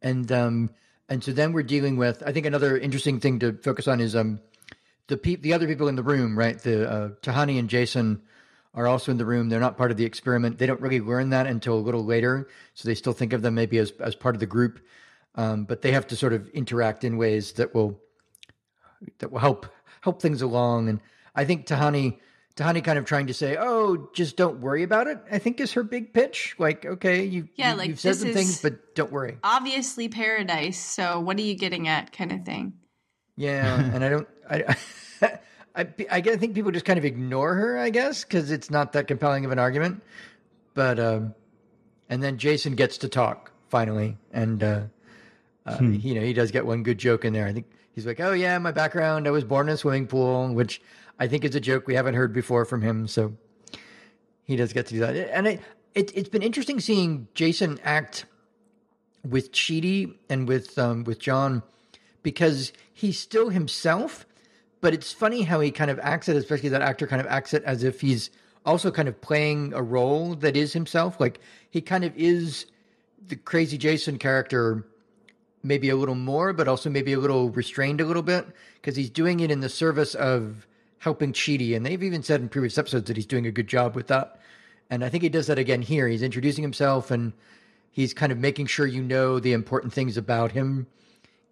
and 0.02 0.32
um, 0.32 0.72
and 1.10 1.24
so 1.24 1.32
then 1.32 1.54
we're 1.54 1.64
dealing 1.64 1.98
with. 1.98 2.24
I 2.26 2.32
think 2.32 2.46
another 2.46 2.78
interesting 2.78 3.20
thing 3.20 3.40
to 3.40 3.54
focus 3.54 3.88
on 3.88 4.00
is 4.02 4.16
um, 4.16 4.40
the 5.08 5.18
pe- 5.18 5.36
the 5.36 5.54
other 5.54 5.68
people 5.68 5.88
in 5.88 5.96
the 5.96 6.04
room, 6.04 6.38
right? 6.38 6.58
The 6.60 6.90
uh, 6.90 7.10
Tahani 7.22 7.60
and 7.60 7.70
Jason 7.70 8.22
are 8.74 8.88
also 8.88 9.12
in 9.12 9.18
the 9.18 9.26
room. 9.26 9.50
They're 9.50 9.60
not 9.60 9.78
part 9.78 9.92
of 9.92 9.98
the 9.98 10.06
experiment. 10.06 10.58
They 10.58 10.66
don't 10.66 10.82
really 10.82 11.02
learn 11.02 11.30
that 11.30 11.46
until 11.46 11.76
a 11.76 11.82
little 11.82 12.04
later, 12.04 12.48
so 12.74 12.88
they 12.88 12.96
still 12.96 13.14
think 13.14 13.34
of 13.34 13.44
them 13.44 13.54
maybe 13.54 13.78
as 13.78 13.92
as 14.00 14.16
part 14.16 14.36
of 14.36 14.40
the 14.40 14.48
group. 14.48 14.80
Um, 15.36 15.66
but 15.66 15.84
they 15.84 15.92
have 15.92 16.08
to 16.08 16.16
sort 16.16 16.34
of 16.34 16.50
interact 16.50 17.04
in 17.04 17.16
ways 17.16 17.54
that 17.54 17.76
will 17.76 18.02
that 19.20 19.32
will 19.32 19.40
help 19.40 19.68
help 20.02 20.20
things 20.20 20.42
along. 20.42 20.90
And 20.90 21.00
I 21.36 21.46
think 21.46 21.68
Tahani 21.68 22.18
Tahani 22.58 22.84
kind 22.84 22.98
of 22.98 23.06
trying 23.06 23.28
to 23.28 23.36
say, 23.36 23.56
"Oh, 23.58 24.10
just 24.14 24.36
don't 24.36 24.60
worry 24.62 24.82
about 24.82 25.06
it." 25.06 25.20
I 25.32 25.38
think 25.38 25.62
is 25.62 25.74
her 25.74 25.84
big 25.84 26.12
pitch. 26.12 26.56
Like, 26.58 26.86
okay, 26.86 27.24
you 27.24 27.48
Yeah, 27.56 27.72
you, 27.72 27.78
like, 27.78 27.88
you've 27.88 28.00
said 28.00 28.16
some 28.16 28.34
things, 28.34 28.62
but 28.62 28.96
don't 28.96 29.12
worry. 29.12 29.38
Obviously 29.44 30.10
paradise. 30.10 30.80
So 30.80 31.20
what 31.20 31.38
are 31.38 31.44
you 31.44 31.54
getting 31.54 31.88
at 31.88 32.12
kind 32.12 32.32
of 32.32 32.44
thing? 32.44 32.74
Yeah, 33.36 33.80
and 33.94 34.04
I 34.04 34.10
don't. 34.10 34.28
I, 34.50 34.76
I, 35.76 35.88
I, 36.10 36.18
I 36.18 36.22
think 36.22 36.56
people 36.56 36.72
just 36.72 36.86
kind 36.86 36.98
of 36.98 37.06
ignore 37.06 37.54
her. 37.54 37.78
I 37.78 37.92
guess 37.92 38.24
because 38.24 38.50
it's 38.50 38.72
not 38.72 38.94
that 38.94 39.08
compelling 39.08 39.46
of 39.46 39.52
an 39.52 39.60
argument. 39.60 40.02
But 40.74 41.00
um, 41.00 41.36
and 42.10 42.24
then 42.24 42.40
Jason 42.40 42.74
gets 42.74 42.98
to 43.00 43.08
talk 43.08 43.52
finally, 43.70 44.18
and 44.32 44.64
uh, 44.64 44.82
uh, 45.68 45.78
you 45.82 46.16
know 46.16 46.22
he 46.22 46.34
does 46.34 46.50
get 46.50 46.66
one 46.66 46.82
good 46.82 46.98
joke 46.98 47.24
in 47.24 47.34
there. 47.34 47.46
I 47.46 47.54
think 47.54 47.68
he's 47.92 48.08
like, 48.08 48.20
"Oh 48.20 48.34
yeah, 48.34 48.58
my 48.58 48.72
background. 48.72 49.28
I 49.28 49.32
was 49.32 49.44
born 49.44 49.70
in 49.70 49.76
a 49.76 49.78
swimming 49.78 50.08
pool," 50.08 50.52
which 50.56 50.82
I 51.20 51.28
think 51.28 51.44
is 51.44 51.56
a 51.56 51.60
joke 51.60 51.88
we 51.88 51.96
haven't 51.96 52.16
heard 52.16 52.34
before 52.34 52.66
from 52.66 52.82
him. 52.82 53.08
So 53.08 53.36
he 54.44 54.56
does 54.56 54.74
get 54.74 54.88
to 54.88 54.94
do 54.94 55.00
that, 55.02 55.16
and 55.36 55.48
it, 55.48 55.62
it 55.94 56.12
it's 56.16 56.30
been 56.30 56.42
interesting 56.44 56.80
seeing 56.80 57.28
Jason 57.34 57.80
act 57.84 58.26
with 59.28 59.52
Chidi 59.52 60.16
and 60.30 60.48
with 60.48 60.78
um, 60.78 61.04
with 61.04 61.20
John 61.20 61.64
because 62.24 62.74
he's 62.94 63.20
still 63.20 63.50
himself, 63.50 64.26
but 64.82 64.94
it's 64.94 65.12
funny 65.12 65.44
how 65.44 65.60
he 65.60 65.72
kind 65.72 65.90
of 65.90 66.00
acts 66.00 66.28
it, 66.28 66.36
especially 66.36 66.70
that 66.70 66.82
actor 66.82 67.08
kind 67.08 67.22
of 67.22 67.28
acts 67.28 67.54
it 67.54 67.64
as 67.64 67.84
if 67.84 68.02
he's 68.02 68.30
also 68.66 68.92
kind 68.92 69.08
of 69.08 69.20
playing 69.22 69.74
a 69.74 69.82
role 69.82 70.36
that 70.36 70.58
is 70.58 70.74
himself. 70.74 71.20
Like 71.20 71.40
he 71.70 71.82
kind 71.82 72.04
of 72.04 72.14
is 72.18 72.66
the 73.26 73.38
crazy 73.38 73.78
Jason 73.78 74.18
character, 74.18 74.86
maybe 75.64 75.90
a 75.90 75.96
little 75.96 76.16
more, 76.16 76.54
but 76.54 76.68
also 76.68 76.90
maybe 76.90 77.14
a 77.14 77.20
little 77.20 77.50
restrained 77.50 78.02
a 78.02 78.06
little 78.06 78.24
bit 78.24 78.46
because 78.76 78.96
he's 78.96 79.10
doing 79.10 79.40
it 79.40 79.50
in 79.50 79.62
the 79.62 79.70
service 79.70 80.14
of 80.16 80.67
helping 81.00 81.34
Chidi. 81.34 81.76
And 81.76 81.86
they've 81.86 82.04
even 82.04 82.24
said 82.24 82.42
in 82.42 82.50
previous 82.50 82.78
episodes 82.78 83.08
that 83.08 83.18
he's 83.18 83.26
doing 83.26 83.46
a 83.46 83.52
good 83.52 83.68
job 83.68 83.96
with 83.96 84.08
that. 84.08 84.40
And 84.90 85.04
I 85.04 85.10
think 85.10 85.24
he 85.24 85.30
does 85.30 85.48
that 85.48 85.60
again 85.60 85.82
here. 85.82 86.08
He's 86.08 86.24
introducing 86.24 86.64
himself 86.64 87.12
and 87.12 87.34
he's 87.92 88.14
kind 88.14 88.32
of 88.32 88.38
making 88.38 88.68
sure 88.68 88.86
you 88.86 89.02
know 89.02 89.40
the 89.40 89.54
important 89.54 89.92
things 89.92 90.18
about 90.18 90.52
him 90.52 90.88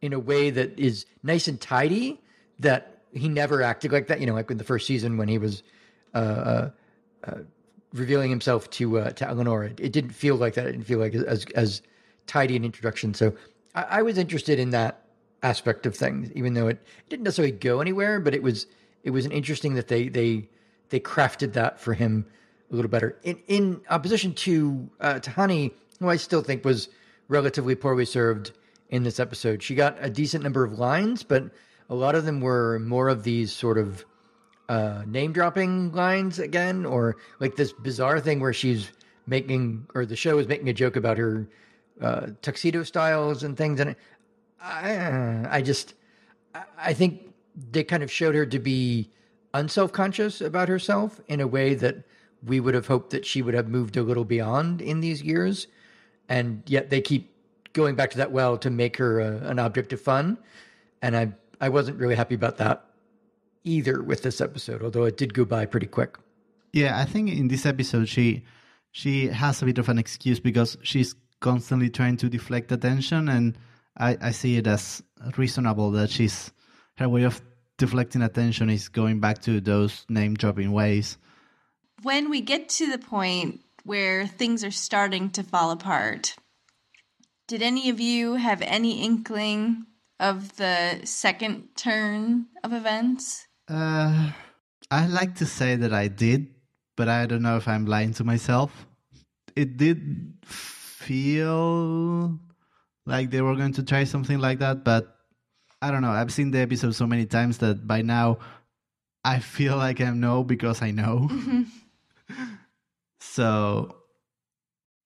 in 0.02 0.14
a 0.14 0.20
way 0.20 0.52
that 0.52 0.78
is 0.78 1.06
nice 1.24 1.48
and 1.48 1.60
tidy 1.60 2.22
that 2.60 3.00
he 3.12 3.28
never 3.28 3.64
acted 3.64 3.92
like 3.92 4.08
that 4.08 4.20
you 4.20 4.28
know 4.28 4.34
like 4.34 4.52
in 4.52 4.58
the 4.58 4.64
first 4.64 4.86
season 4.86 5.18
when 5.18 5.28
he 5.28 5.40
was 5.40 5.64
uh, 6.14 6.18
uh, 6.18 6.70
uh, 7.26 7.38
revealing 7.94 8.30
himself 8.30 8.70
to 8.70 9.00
uh, 9.00 9.10
to 9.12 9.28
Eleanor 9.28 9.64
it, 9.64 9.80
it 9.80 9.92
didn't 9.92 10.12
feel 10.12 10.36
like 10.36 10.54
that 10.54 10.68
it 10.68 10.74
didn't 10.74 10.86
feel 10.86 11.00
like 11.00 11.16
as 11.16 11.46
as 11.56 11.82
tidy 12.28 12.56
an 12.56 12.64
introduction 12.64 13.14
so 13.16 13.34
I, 13.74 13.84
I 13.84 14.02
was 14.04 14.20
interested 14.20 14.60
in 14.60 14.70
that 14.70 15.02
aspect 15.42 15.88
of 15.88 15.96
things 15.96 16.32
even 16.34 16.54
though 16.54 16.68
it 16.68 16.86
didn't 17.10 17.24
necessarily 17.24 17.52
go 17.52 17.82
anywhere 17.82 18.20
but 18.20 18.36
it 18.36 18.44
was 18.44 18.68
it 19.06 19.12
was 19.12 19.26
interesting 19.28 19.76
that 19.76 19.88
they 19.88 20.10
they 20.10 20.50
they 20.90 21.00
crafted 21.00 21.54
that 21.54 21.80
for 21.80 21.94
him 21.94 22.26
a 22.70 22.76
little 22.76 22.92
better 22.92 23.18
in 23.24 23.40
in 23.48 23.82
opposition 23.90 24.34
to 24.34 24.90
uh, 25.00 25.14
Tahani 25.16 25.72
who 26.00 26.10
I 26.10 26.18
still 26.18 26.42
think 26.42 26.66
was 26.66 26.90
relatively 27.28 27.76
poorly 27.76 28.06
served 28.06 28.52
in 28.90 29.04
this 29.04 29.20
episode. 29.20 29.64
She 29.64 29.76
got 29.76 29.98
a 30.00 30.10
decent 30.10 30.44
number 30.44 30.64
of 30.64 30.78
lines, 30.78 31.24
but 31.24 31.52
a 31.90 31.96
lot 31.96 32.16
of 32.16 32.26
them 32.26 32.42
were 32.42 32.80
more 32.80 33.10
of 33.10 33.24
these 33.24 33.52
sort 33.52 33.78
of 33.78 34.06
uh, 34.68 35.04
name 35.06 35.32
dropping 35.32 35.92
lines 35.94 36.40
again, 36.40 36.86
or 36.86 37.18
like 37.40 37.56
this 37.56 37.72
bizarre 37.72 38.20
thing 38.20 38.40
where 38.40 38.54
she's 38.54 38.92
making, 39.28 39.88
or 39.96 40.06
the 40.06 40.16
show 40.16 40.38
is 40.38 40.48
making 40.48 40.70
a 40.70 40.74
joke 40.74 40.96
about 40.96 41.18
her 41.18 41.48
uh, 42.02 42.28
tuxedo 42.42 42.84
styles 42.84 43.44
and 43.44 43.58
things. 43.58 43.80
And 43.80 43.96
I, 44.62 45.46
I 45.50 45.62
just, 45.62 45.94
I 46.78 46.94
think 46.94 47.34
they 47.56 47.84
kind 47.84 48.04
of 48.04 48.12
showed 48.12 48.36
her 48.36 48.46
to 48.46 48.60
be 48.60 49.12
unself 49.54 49.94
conscious 49.94 50.42
about 50.42 50.70
herself 50.70 51.22
in 51.28 51.40
a 51.40 51.48
way 51.48 51.74
that 51.74 52.04
we 52.44 52.60
would 52.60 52.74
have 52.74 52.88
hoped 52.88 53.12
that 53.12 53.26
she 53.26 53.42
would 53.42 53.54
have 53.54 53.68
moved 53.68 53.98
a 53.98 54.04
little 54.04 54.26
beyond 54.26 54.82
in 54.82 55.00
these 55.00 55.24
years. 55.24 55.68
And 56.28 56.64
yet 56.68 56.90
they 56.90 57.02
keep 57.02 57.32
going 57.74 57.96
back 57.96 58.12
to 58.12 58.18
that 58.18 58.32
well 58.32 58.58
to 58.58 58.70
make 58.70 58.98
her 58.98 59.20
a, 59.20 59.38
an 59.48 59.60
object 59.60 59.94
of 59.94 60.02
fun. 60.02 60.38
And 61.02 61.16
i 61.16 61.32
i 61.62 61.70
wasn't 61.70 61.98
really 61.98 62.16
happy 62.16 62.36
about 62.36 62.58
that 62.58 62.86
either 63.64 64.04
with 64.04 64.24
this 64.24 64.42
episode 64.42 64.84
although 64.84 65.06
it 65.06 65.16
did 65.16 65.34
go 65.34 65.46
by 65.46 65.66
pretty 65.66 65.88
quick. 65.88 66.18
Yeah, 66.74 67.00
I 67.00 67.06
think 67.06 67.30
in 67.30 67.48
this 67.48 67.66
episode 67.66 68.10
she 68.10 68.44
she 68.92 69.28
has 69.28 69.62
a 69.62 69.66
bit 69.66 69.78
of 69.78 69.88
an 69.88 69.98
excuse 69.98 70.40
because 70.42 70.78
she's 70.82 71.16
constantly 71.40 71.90
trying 71.90 72.18
to 72.18 72.30
deflect 72.30 72.72
attention, 72.72 73.30
and 73.30 73.58
I, 73.98 74.18
I 74.22 74.32
see 74.32 74.58
it 74.58 74.68
as 74.68 75.04
reasonable 75.38 75.92
that 75.92 76.10
she's 76.10 76.52
her 76.98 77.10
way 77.10 77.24
of 77.24 77.42
deflecting 77.78 78.22
attention 78.22 78.70
is 78.70 78.90
going 78.90 79.20
back 79.20 79.42
to 79.44 79.60
those 79.60 80.06
name 80.10 80.36
dropping 80.36 80.72
ways. 80.72 81.18
When 82.04 82.30
we 82.30 82.42
get 82.42 82.70
to 82.70 82.90
the 82.90 82.98
point 82.98 83.62
where 83.84 84.28
things 84.28 84.64
are 84.64 84.72
starting 84.72 85.30
to 85.32 85.44
fall 85.44 85.72
apart, 85.72 86.36
did 87.48 87.62
any 87.62 87.90
of 87.90 88.00
you 88.00 88.36
have 88.36 88.62
any 88.62 89.04
inkling 89.04 89.86
of 90.20 90.56
the 90.58 91.02
second 91.04 91.70
turn 91.76 92.48
of 92.64 92.74
events? 92.74 93.48
Uh, 93.68 94.32
I 94.90 95.08
like 95.08 95.36
to 95.36 95.46
say 95.46 95.76
that 95.76 95.94
I 95.94 96.08
did, 96.08 96.54
but 96.96 97.10
I 97.10 97.26
don't 97.26 97.42
know 97.42 97.58
if 97.58 97.68
I'm 97.68 97.86
lying 97.86 98.14
to 98.14 98.24
myself. 98.24 98.88
It 99.56 99.78
did 99.78 100.34
feel 100.46 102.40
like 103.06 103.32
they 103.32 103.42
were 103.42 103.56
going 103.56 103.74
to 103.74 103.84
try 103.84 104.04
something 104.04 104.40
like 104.40 104.60
that, 104.60 104.84
but 104.84 105.15
I 105.86 105.92
don't 105.92 106.02
know. 106.02 106.10
I've 106.10 106.34
seen 106.34 106.50
the 106.50 106.58
episode 106.58 106.96
so 106.96 107.06
many 107.06 107.28
times 107.28 107.60
that 107.60 107.86
by 107.86 108.02
now 108.02 108.40
I 109.24 109.38
feel 109.38 109.78
like 109.78 110.02
I 110.02 110.10
know 110.10 110.44
because 110.44 110.82
I 110.82 110.90
know. 110.90 111.28
Mm-hmm. 111.30 111.64
so 113.20 113.96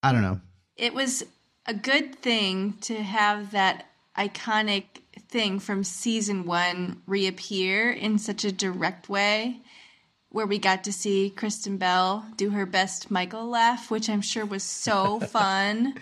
I 0.02 0.14
don't 0.14 0.22
know. 0.22 0.40
It 0.78 0.94
was 0.94 1.26
a 1.66 1.74
good 1.74 2.16
thing 2.16 2.76
to 2.84 3.04
have 3.04 3.52
that 3.52 3.88
iconic 4.18 4.86
thing 5.28 5.60
from 5.60 5.84
season 5.84 6.46
one 6.46 7.02
reappear 7.06 7.92
in 7.92 8.18
such 8.18 8.46
a 8.46 8.52
direct 8.52 9.10
way, 9.10 9.60
where 10.32 10.46
we 10.46 10.60
got 10.60 10.84
to 10.84 10.94
see 10.94 11.32
Kristen 11.32 11.78
Bell 11.78 12.24
do 12.38 12.52
her 12.52 12.66
best 12.66 13.10
Michael 13.10 13.48
laugh, 13.48 13.90
which 13.90 14.10
I'm 14.10 14.22
sure 14.22 14.46
was 14.46 14.64
so 14.64 15.20
fun. 15.32 15.96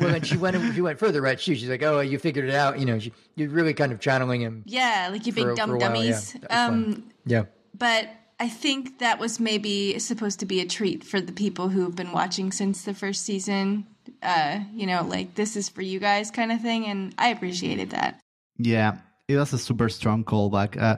well 0.00 0.14
and 0.14 0.26
she 0.26 0.36
went 0.36 0.74
she 0.74 0.80
went 0.80 0.98
further 0.98 1.20
right 1.20 1.40
she, 1.40 1.54
she's 1.54 1.68
like 1.68 1.82
oh 1.82 2.00
you 2.00 2.18
figured 2.18 2.48
it 2.48 2.54
out 2.54 2.78
you 2.78 2.86
know 2.86 2.98
she, 2.98 3.12
you're 3.36 3.48
really 3.50 3.74
kind 3.74 3.92
of 3.92 4.00
channeling 4.00 4.40
him 4.40 4.62
Yeah, 4.66 5.08
like 5.10 5.26
you 5.26 5.32
big 5.32 5.44
For- 5.44 5.50
for 5.50 5.56
dumb 5.56 5.74
a 5.74 5.78
dummies. 5.78 6.34
yeah. 6.34 6.40
That 6.48 6.50
was 6.50 6.84
fun. 6.84 6.84
um, 6.94 7.04
yeah 7.26 7.42
but 7.76 8.08
I 8.40 8.48
think 8.48 8.98
that 8.98 9.18
was 9.18 9.38
maybe 9.38 9.98
supposed 10.00 10.40
to 10.40 10.46
be 10.46 10.60
a 10.60 10.66
treat 10.66 11.04
for 11.04 11.20
the 11.20 11.32
people 11.32 11.68
who've 11.68 11.94
been 11.94 12.10
watching 12.12 12.50
since 12.50 12.82
the 12.82 12.92
first 12.92 13.22
season. 13.24 13.86
Uh, 14.20 14.60
you 14.74 14.84
know, 14.86 15.04
like 15.04 15.36
this 15.36 15.54
is 15.54 15.68
for 15.68 15.82
you 15.82 16.00
guys 16.00 16.32
kind 16.32 16.50
of 16.50 16.60
thing, 16.60 16.86
and 16.86 17.14
I 17.18 17.28
appreciated 17.28 17.90
that. 17.90 18.18
Yeah, 18.58 18.98
it 19.28 19.36
was 19.36 19.52
a 19.52 19.58
super 19.58 19.88
strong 19.88 20.24
callback. 20.24 20.76
Uh, 20.80 20.96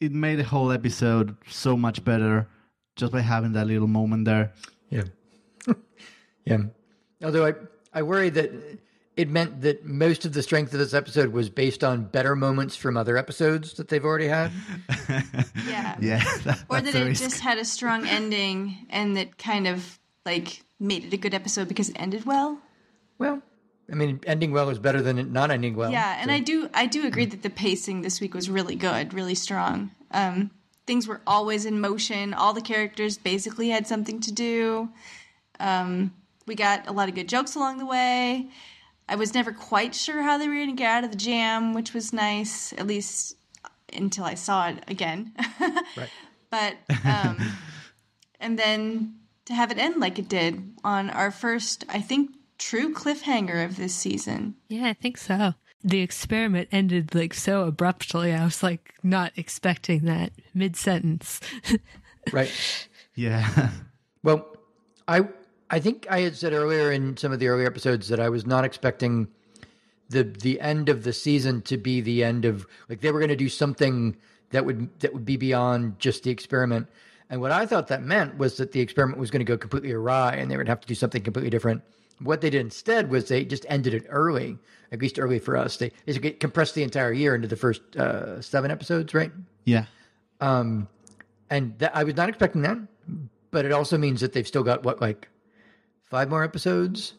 it 0.00 0.12
made 0.12 0.36
the 0.36 0.44
whole 0.44 0.72
episode 0.72 1.36
so 1.48 1.76
much 1.76 2.04
better 2.04 2.48
just 2.96 3.12
by 3.12 3.20
having 3.20 3.52
that 3.52 3.66
little 3.66 3.86
moment 3.88 4.24
there. 4.24 4.52
Yeah. 4.88 5.04
yeah. 6.44 6.58
Although 7.22 7.46
I, 7.46 7.54
I 7.92 8.02
worry 8.02 8.30
that 8.30 8.50
it 9.16 9.28
meant 9.28 9.60
that 9.62 9.84
most 9.84 10.24
of 10.24 10.32
the 10.32 10.42
strength 10.42 10.72
of 10.72 10.78
this 10.78 10.94
episode 10.94 11.32
was 11.32 11.50
based 11.50 11.84
on 11.84 12.04
better 12.04 12.34
moments 12.34 12.76
from 12.76 12.96
other 12.96 13.16
episodes 13.18 13.74
that 13.74 13.88
they've 13.88 14.04
already 14.04 14.28
had. 14.28 14.50
Yeah. 15.66 15.96
Yeah, 16.00 16.24
that, 16.44 16.64
Or 16.70 16.80
that 16.80 16.94
it 16.94 17.04
risk. 17.04 17.22
just 17.22 17.40
had 17.40 17.58
a 17.58 17.64
strong 17.64 18.06
ending 18.06 18.86
and 18.88 19.16
that 19.16 19.36
kind 19.36 19.66
of 19.66 19.98
like 20.24 20.62
made 20.78 21.04
it 21.04 21.12
a 21.12 21.16
good 21.18 21.34
episode 21.34 21.68
because 21.68 21.90
it 21.90 21.96
ended 21.98 22.24
well. 22.24 22.58
Well, 23.18 23.42
I 23.90 23.94
mean, 23.94 24.20
ending 24.26 24.52
well 24.52 24.68
is 24.70 24.78
better 24.78 25.02
than 25.02 25.32
not 25.32 25.50
ending 25.50 25.74
well. 25.76 25.90
Yeah, 25.90 26.16
and 26.20 26.30
so- 26.30 26.34
I 26.34 26.40
do 26.40 26.70
I 26.74 26.86
do 26.86 27.06
agree 27.06 27.26
that 27.26 27.42
the 27.42 27.50
pacing 27.50 28.02
this 28.02 28.20
week 28.20 28.34
was 28.34 28.48
really 28.48 28.76
good, 28.76 29.14
really 29.14 29.34
strong. 29.34 29.90
Um, 30.10 30.50
things 30.86 31.06
were 31.06 31.20
always 31.26 31.66
in 31.66 31.80
motion. 31.80 32.34
All 32.34 32.52
the 32.52 32.60
characters 32.60 33.18
basically 33.18 33.68
had 33.70 33.86
something 33.86 34.20
to 34.20 34.32
do. 34.32 34.88
Um, 35.58 36.14
we 36.46 36.54
got 36.54 36.88
a 36.88 36.92
lot 36.92 37.08
of 37.08 37.14
good 37.14 37.28
jokes 37.28 37.54
along 37.54 37.78
the 37.78 37.86
way. 37.86 38.48
I 39.08 39.16
was 39.16 39.34
never 39.34 39.52
quite 39.52 39.94
sure 39.94 40.22
how 40.22 40.38
they 40.38 40.48
were 40.48 40.54
going 40.54 40.70
to 40.70 40.76
get 40.76 40.90
out 40.90 41.04
of 41.04 41.10
the 41.10 41.16
jam, 41.16 41.74
which 41.74 41.92
was 41.92 42.12
nice, 42.12 42.72
at 42.74 42.86
least 42.86 43.36
until 43.92 44.24
I 44.24 44.34
saw 44.34 44.68
it 44.68 44.84
again. 44.88 45.32
Right. 45.96 46.08
But 46.50 46.76
um, 47.04 47.36
And 48.40 48.58
then 48.58 49.16
to 49.44 49.54
have 49.54 49.70
it 49.70 49.78
end 49.78 50.00
like 50.00 50.18
it 50.18 50.28
did 50.28 50.72
on 50.82 51.10
our 51.10 51.30
first, 51.30 51.84
I 51.88 52.00
think, 52.00 52.30
true 52.60 52.94
cliffhanger 52.94 53.64
of 53.64 53.76
this 53.76 53.94
season. 53.94 54.54
Yeah, 54.68 54.86
I 54.86 54.92
think 54.92 55.16
so. 55.16 55.54
The 55.82 56.00
experiment 56.00 56.68
ended 56.70 57.14
like 57.14 57.34
so 57.34 57.64
abruptly. 57.64 58.32
I 58.32 58.44
was 58.44 58.62
like 58.62 58.94
not 59.02 59.32
expecting 59.36 60.04
that 60.04 60.32
mid 60.54 60.76
sentence. 60.76 61.40
Right. 62.32 62.52
Yeah. 63.14 63.70
Well, 64.22 64.46
I 65.08 65.26
I 65.70 65.80
think 65.80 66.06
I 66.10 66.20
had 66.20 66.36
said 66.36 66.52
earlier 66.52 66.92
in 66.92 67.16
some 67.16 67.32
of 67.32 67.38
the 67.38 67.48
earlier 67.48 67.66
episodes 67.66 68.08
that 68.08 68.20
I 68.20 68.28
was 68.28 68.44
not 68.44 68.66
expecting 68.66 69.28
the 70.10 70.24
the 70.24 70.60
end 70.60 70.90
of 70.90 71.04
the 71.04 71.14
season 71.14 71.62
to 71.62 71.78
be 71.78 72.02
the 72.02 72.22
end 72.22 72.44
of 72.44 72.66
like 72.90 73.00
they 73.00 73.10
were 73.10 73.18
going 73.18 73.30
to 73.30 73.36
do 73.36 73.48
something 73.48 74.14
that 74.50 74.66
would 74.66 75.00
that 75.00 75.14
would 75.14 75.24
be 75.24 75.38
beyond 75.38 75.98
just 75.98 76.24
the 76.24 76.30
experiment. 76.30 76.88
And 77.30 77.40
what 77.40 77.52
I 77.52 77.64
thought 77.64 77.86
that 77.88 78.02
meant 78.02 78.36
was 78.38 78.56
that 78.58 78.72
the 78.72 78.80
experiment 78.80 79.18
was 79.18 79.30
going 79.30 79.40
to 79.40 79.44
go 79.44 79.56
completely 79.56 79.92
awry 79.92 80.34
and 80.34 80.50
they 80.50 80.56
would 80.56 80.68
have 80.68 80.80
to 80.80 80.86
do 80.88 80.94
something 80.94 81.22
completely 81.22 81.48
different. 81.50 81.82
What 82.20 82.40
they 82.40 82.50
did 82.50 82.60
instead 82.60 83.08
was 83.08 83.28
they 83.28 83.44
just 83.44 83.64
ended 83.68 83.94
it 83.94 84.04
early, 84.10 84.58
at 84.92 85.00
least 85.00 85.18
early 85.18 85.38
for 85.38 85.56
us. 85.56 85.76
They, 85.76 85.92
they 86.06 86.32
compressed 86.32 86.74
the 86.74 86.82
entire 86.82 87.12
year 87.12 87.34
into 87.34 87.46
the 87.48 87.56
first 87.56 87.80
uh, 87.96 88.42
seven 88.42 88.70
episodes, 88.70 89.14
right? 89.14 89.30
Yeah. 89.64 89.84
Um, 90.40 90.88
and 91.48 91.78
that, 91.78 91.96
I 91.96 92.04
was 92.04 92.16
not 92.16 92.28
expecting 92.28 92.62
that, 92.62 92.78
but 93.52 93.64
it 93.64 93.72
also 93.72 93.96
means 93.96 94.20
that 94.20 94.32
they've 94.32 94.46
still 94.46 94.64
got 94.64 94.82
what 94.82 95.00
like 95.00 95.28
five 96.02 96.28
more 96.28 96.42
episodes 96.44 97.14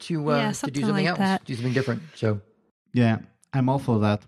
to 0.00 0.30
uh, 0.30 0.36
Yeah, 0.36 0.52
to 0.52 0.70
do 0.70 0.80
something 0.80 0.82
something 0.84 1.04
like 1.04 1.06
else, 1.06 1.18
that. 1.18 1.44
do 1.46 1.54
something 1.54 1.72
different. 1.72 2.02
So 2.14 2.40
Yeah. 2.92 3.18
I'm 3.54 3.68
all 3.70 3.78
for 3.78 3.98
that. 4.00 4.20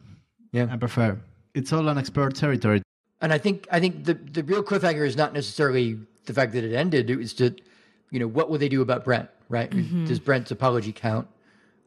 yeah, 0.53 0.67
I 0.71 0.77
prefer. 0.79 1.19
It's 1.55 1.73
all 1.75 1.81
on 1.81 1.89
unexplored 1.89 2.35
territory. 2.35 2.83
And 3.21 3.33
I 3.33 3.39
think 3.39 3.67
I 3.71 3.81
think 3.81 4.05
the 4.05 4.15
the 4.15 4.43
real 4.45 4.63
cliffhanger 4.63 5.07
is 5.07 5.17
not 5.17 5.33
necessarily 5.33 5.99
the 6.27 6.35
fact 6.35 6.53
that 6.53 6.65
it 6.65 6.75
ended. 6.75 7.11
It 7.11 7.17
was 7.17 7.39
you 7.41 8.19
know 8.19 8.29
what 8.29 8.51
will 8.51 8.59
they 8.59 8.69
do 8.69 8.83
about 8.83 9.05
Brent, 9.05 9.29
right? 9.49 9.71
Mm-hmm. 9.71 10.07
Does 10.07 10.21
Brent's 10.21 10.51
apology 10.51 10.93
count? 10.93 11.29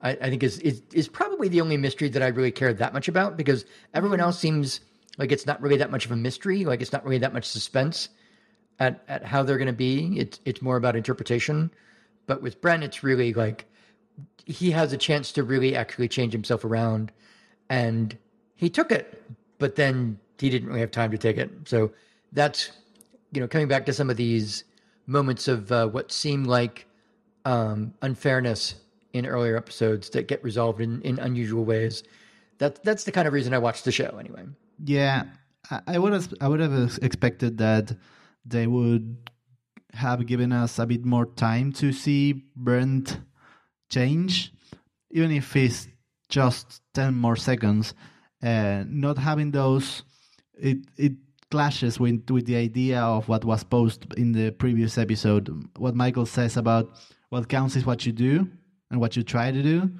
I, 0.01 0.11
I 0.11 0.29
think 0.29 0.43
is, 0.43 0.59
is 0.59 0.81
is 0.93 1.07
probably 1.07 1.47
the 1.47 1.61
only 1.61 1.77
mystery 1.77 2.09
that 2.09 2.21
I 2.21 2.27
really 2.27 2.51
care 2.51 2.73
that 2.73 2.93
much 2.93 3.07
about 3.07 3.37
because 3.37 3.65
everyone 3.93 4.19
mm-hmm. 4.19 4.25
else 4.25 4.39
seems 4.39 4.81
like 5.17 5.31
it's 5.31 5.45
not 5.45 5.61
really 5.61 5.77
that 5.77 5.91
much 5.91 6.05
of 6.05 6.11
a 6.11 6.15
mystery. 6.15 6.65
Like 6.65 6.81
it's 6.81 6.91
not 6.91 7.03
really 7.03 7.19
that 7.19 7.33
much 7.33 7.45
suspense 7.45 8.09
at 8.79 9.03
at 9.07 9.23
how 9.23 9.43
they're 9.43 9.57
going 9.57 9.67
to 9.67 9.73
be. 9.73 10.19
It's 10.19 10.39
it's 10.45 10.61
more 10.61 10.77
about 10.77 10.95
interpretation. 10.95 11.71
But 12.27 12.41
with 12.41 12.61
Brent, 12.61 12.83
it's 12.83 13.03
really 13.03 13.33
like 13.33 13.65
he 14.45 14.71
has 14.71 14.91
a 14.91 14.97
chance 14.97 15.31
to 15.33 15.43
really 15.43 15.75
actually 15.75 16.07
change 16.07 16.33
himself 16.33 16.65
around, 16.65 17.11
and 17.69 18.17
he 18.55 18.69
took 18.69 18.91
it, 18.91 19.21
but 19.59 19.75
then 19.75 20.19
he 20.41 20.49
didn't 20.49 20.67
really 20.67 20.81
have 20.81 20.91
time 20.91 21.11
to 21.11 21.17
take 21.17 21.37
it. 21.37 21.51
So 21.65 21.91
that's 22.33 22.71
you 23.31 23.39
know 23.39 23.47
coming 23.47 23.67
back 23.67 23.85
to 23.85 23.93
some 23.93 24.09
of 24.09 24.17
these 24.17 24.63
moments 25.05 25.47
of 25.47 25.71
uh, 25.71 25.87
what 25.87 26.11
seemed 26.11 26.47
like 26.47 26.87
um, 27.45 27.93
unfairness 28.01 28.75
in 29.13 29.25
earlier 29.25 29.55
episodes 29.57 30.09
that 30.11 30.27
get 30.27 30.43
resolved 30.43 30.81
in, 30.81 31.01
in 31.01 31.19
unusual 31.19 31.63
ways. 31.63 32.03
That 32.57 32.83
that's 32.83 33.03
the 33.03 33.11
kind 33.11 33.27
of 33.27 33.33
reason 33.33 33.53
I 33.53 33.59
watched 33.59 33.85
the 33.85 33.91
show 33.91 34.17
anyway. 34.19 34.45
Yeah, 34.83 35.25
I, 35.87 35.99
would 35.99 36.13
have 36.13 36.33
I 36.41 36.47
would 36.47 36.59
have 36.59 36.99
expected 37.01 37.57
that 37.59 37.95
they 38.45 38.67
would 38.67 39.17
have 39.93 40.25
given 40.25 40.51
us 40.51 40.79
a 40.79 40.85
bit 40.85 41.05
more 41.05 41.25
time 41.25 41.71
to 41.73 41.91
see 41.91 42.43
Brent 42.55 43.19
change, 43.89 44.53
even 45.11 45.31
if 45.31 45.55
it's 45.55 45.87
just 46.29 46.81
ten 46.93 47.13
more 47.15 47.35
seconds. 47.35 47.93
Uh, 48.43 48.83
not 48.87 49.19
having 49.19 49.51
those, 49.51 50.01
it 50.57 50.79
it 50.97 51.13
clashes 51.49 51.99
with 51.99 52.29
with 52.29 52.45
the 52.45 52.55
idea 52.55 52.99
of 53.01 53.27
what 53.27 53.45
was 53.45 53.63
posed 53.63 54.13
in 54.15 54.31
the 54.31 54.51
previous 54.51 54.97
episode. 54.97 55.49
What 55.77 55.95
Michael 55.95 56.25
says 56.25 56.57
about 56.57 56.89
what 57.29 57.49
counts 57.49 57.75
is 57.75 57.85
what 57.85 58.05
you 58.05 58.11
do 58.11 58.47
and 58.89 58.99
what 58.99 59.15
you 59.15 59.23
try 59.23 59.51
to 59.51 59.63
do. 59.63 59.91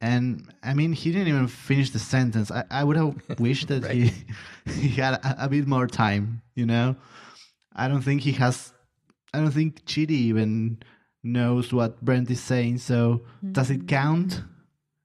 And 0.00 0.52
I 0.62 0.74
mean, 0.74 0.92
he 0.92 1.10
didn't 1.10 1.28
even 1.28 1.48
finish 1.48 1.90
the 1.90 1.98
sentence. 1.98 2.50
I, 2.50 2.64
I 2.70 2.84
would 2.84 2.96
have 2.96 3.16
wished 3.38 3.68
that 3.68 3.90
he 3.90 4.12
he 4.66 4.88
had 4.88 5.14
a, 5.14 5.44
a 5.44 5.48
bit 5.48 5.66
more 5.66 5.86
time. 5.86 6.42
You 6.54 6.66
know, 6.66 6.96
I 7.74 7.88
don't 7.88 8.02
think 8.02 8.22
he 8.22 8.32
has. 8.32 8.72
I 9.32 9.40
don't 9.40 9.50
think 9.50 9.84
Chidi 9.84 10.10
even 10.10 10.78
knows 11.22 11.72
what 11.72 12.02
Brent 12.04 12.30
is 12.30 12.40
saying. 12.40 12.78
So 12.78 13.22
does 13.52 13.70
it 13.70 13.86
mm. 13.86 13.88
count? 13.88 14.42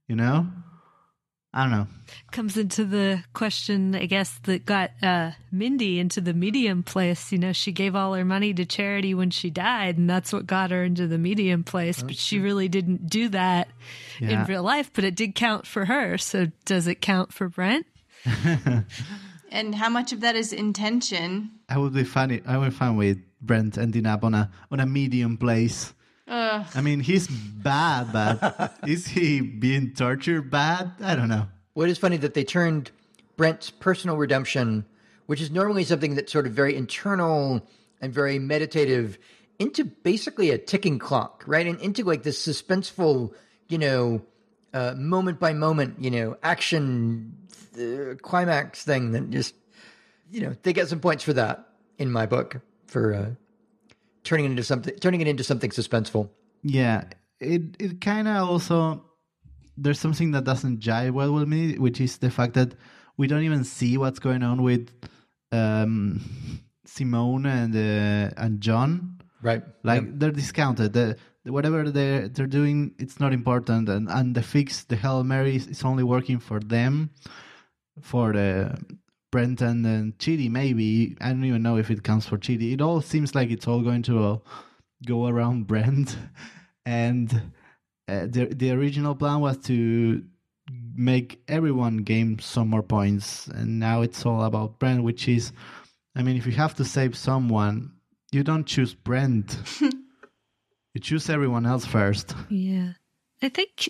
You 0.07 0.15
know, 0.17 0.47
I 1.53 1.63
don't 1.63 1.71
know. 1.71 1.87
Comes 2.31 2.55
into 2.55 2.85
the 2.85 3.23
question, 3.33 3.93
I 3.93 4.05
guess, 4.05 4.39
that 4.43 4.65
got 4.65 4.91
uh, 5.03 5.31
Mindy 5.51 5.99
into 5.99 6.21
the 6.21 6.33
medium 6.33 6.81
place. 6.81 7.31
You 7.33 7.37
know, 7.39 7.51
she 7.51 7.73
gave 7.73 7.93
all 7.93 8.13
her 8.13 8.23
money 8.23 8.53
to 8.53 8.65
charity 8.65 9.13
when 9.13 9.31
she 9.31 9.49
died, 9.49 9.97
and 9.97 10.09
that's 10.09 10.31
what 10.31 10.47
got 10.47 10.71
her 10.71 10.83
into 10.85 11.07
the 11.07 11.17
medium 11.17 11.65
place. 11.65 12.01
But 12.01 12.15
she 12.15 12.39
really 12.39 12.69
didn't 12.69 13.07
do 13.09 13.27
that 13.29 13.67
Yeah. 14.19 14.43
in 14.43 14.47
real 14.47 14.63
life, 14.63 14.91
but 14.93 15.03
it 15.03 15.13
did 15.15 15.35
count 15.35 15.67
for 15.67 15.85
her. 15.85 16.17
So 16.17 16.47
does 16.63 16.87
it 16.87 17.01
count 17.01 17.33
for 17.33 17.49
Brent? 17.49 17.85
And 19.53 19.75
how 19.75 19.89
much 19.89 20.13
of 20.13 20.21
that 20.21 20.37
is 20.37 20.53
intention? 20.53 21.51
I 21.67 21.77
would 21.77 21.93
be 21.93 22.05
funny. 22.05 22.41
I 22.47 22.57
would 22.57 22.73
find 22.73 22.97
with 22.97 23.17
Brent 23.41 23.77
ending 23.77 24.05
up 24.05 24.23
on 24.23 24.33
a 24.33 24.49
on 24.71 24.79
a 24.79 24.85
medium 24.85 25.37
place. 25.37 25.93
Ugh. 26.27 26.65
I 26.73 26.81
mean, 26.81 26.99
he's 26.99 27.27
bad, 27.27 28.11
but 28.13 28.77
is 28.87 29.07
he 29.07 29.41
being 29.41 29.93
tortured 29.93 30.49
bad? 30.49 30.93
I 31.01 31.15
don't 31.15 31.29
know. 31.29 31.47
Well, 31.75 31.87
it 31.87 31.91
is 31.91 31.97
funny 31.97 32.17
that 32.17 32.33
they 32.33 32.43
turned 32.43 32.91
Brent's 33.37 33.69
personal 33.69 34.17
redemption, 34.17 34.85
which 35.25 35.41
is 35.41 35.51
normally 35.51 35.83
something 35.83 36.15
that's 36.15 36.31
sort 36.31 36.45
of 36.45 36.53
very 36.53 36.75
internal 36.75 37.65
and 38.01 38.13
very 38.13 38.39
meditative, 38.39 39.17
into 39.59 39.85
basically 39.85 40.49
a 40.49 40.57
ticking 40.57 40.99
clock, 40.99 41.43
right? 41.45 41.67
And 41.67 41.79
into 41.79 42.03
like 42.03 42.23
this 42.23 42.45
suspenseful, 42.45 43.33
you 43.67 43.77
know, 43.77 44.21
uh, 44.73 44.93
moment 44.97 45.39
by 45.39 45.53
moment, 45.53 46.01
you 46.01 46.11
know, 46.11 46.37
action 46.43 47.37
uh, 47.75 48.15
climax 48.21 48.83
thing 48.83 49.11
that 49.11 49.29
just, 49.29 49.53
you 50.31 50.41
know, 50.41 50.55
they 50.63 50.73
get 50.73 50.87
some 50.87 50.99
points 50.99 51.23
for 51.23 51.33
that 51.33 51.67
in 51.97 52.11
my 52.11 52.25
book 52.25 52.59
for 52.87 53.13
uh, 53.13 53.29
turning 54.23 54.45
it 54.45 54.51
into 54.51 54.63
something, 54.63 54.93
turning 54.99 55.21
it 55.21 55.27
into 55.27 55.43
something 55.43 55.69
suspenseful. 55.71 56.29
Yeah, 56.63 57.05
it 57.39 57.75
it 57.79 58.01
kind 58.01 58.27
of 58.27 58.49
also 58.49 59.03
there's 59.77 59.99
something 59.99 60.31
that 60.31 60.43
doesn't 60.43 60.79
jive 60.79 61.11
well 61.11 61.33
with 61.33 61.47
me, 61.47 61.77
which 61.77 61.99
is 62.01 62.17
the 62.17 62.29
fact 62.29 62.53
that 62.53 62.75
we 63.17 63.27
don't 63.27 63.43
even 63.43 63.63
see 63.63 63.97
what's 63.97 64.19
going 64.19 64.43
on 64.43 64.61
with 64.61 64.89
um, 65.51 66.21
Simone 66.85 67.45
and 67.45 67.75
uh, 67.75 68.33
and 68.37 68.61
John. 68.61 69.17
Right. 69.41 69.63
Like 69.83 70.19
they're 70.19 70.31
discounted. 70.31 70.93
The, 70.93 71.17
the- 71.43 71.51
whatever 71.51 71.89
they're 71.89 72.27
they're 72.27 72.45
doing, 72.45 72.93
it's 72.99 73.19
not 73.19 73.33
important. 73.33 73.89
And 73.89 74.07
and 74.09 74.35
the 74.35 74.43
fix, 74.43 74.83
the 74.83 74.95
Hail 74.95 75.23
Mary, 75.23 75.55
is, 75.55 75.65
is 75.67 75.83
only 75.83 76.03
working 76.03 76.39
for 76.39 76.59
them, 76.59 77.09
for 78.01 78.33
the 78.33 78.77
Brenton 79.31 79.85
and 79.85 80.17
Chidi. 80.17 80.49
Maybe 80.49 81.17
I 81.21 81.29
don't 81.29 81.45
even 81.45 81.63
know 81.63 81.77
if 81.77 81.89
it 81.89 82.03
counts 82.03 82.27
for 82.27 82.37
Chidi. 82.37 82.73
It 82.73 82.81
all 82.81 83.01
seems 83.01 83.33
like 83.33 83.49
it's 83.49 83.67
all 83.67 83.81
going 83.81 84.03
to 84.03 84.23
uh, 84.23 84.37
go 85.05 85.27
around 85.27 85.67
Brent, 85.67 86.17
and 86.85 87.31
uh, 88.07 88.27
the 88.27 88.53
the 88.53 88.71
original 88.71 89.15
plan 89.15 89.39
was 89.39 89.57
to 89.59 90.23
make 90.95 91.41
everyone 91.47 91.97
gain 91.97 92.39
some 92.39 92.69
more 92.69 92.83
points, 92.83 93.47
and 93.47 93.79
now 93.79 94.01
it's 94.01 94.25
all 94.25 94.43
about 94.43 94.79
Brent, 94.79 95.03
which 95.03 95.27
is, 95.27 95.51
I 96.15 96.23
mean, 96.23 96.37
if 96.37 96.45
you 96.45 96.51
have 96.53 96.75
to 96.75 96.85
save 96.85 97.17
someone, 97.17 97.93
you 98.31 98.43
don't 98.43 98.65
choose 98.65 98.93
Brent. 98.93 99.57
you 99.81 101.01
choose 101.01 101.29
everyone 101.29 101.65
else 101.65 101.85
first. 101.85 102.35
Yeah. 102.49 102.93
I 103.41 103.49
think, 103.49 103.89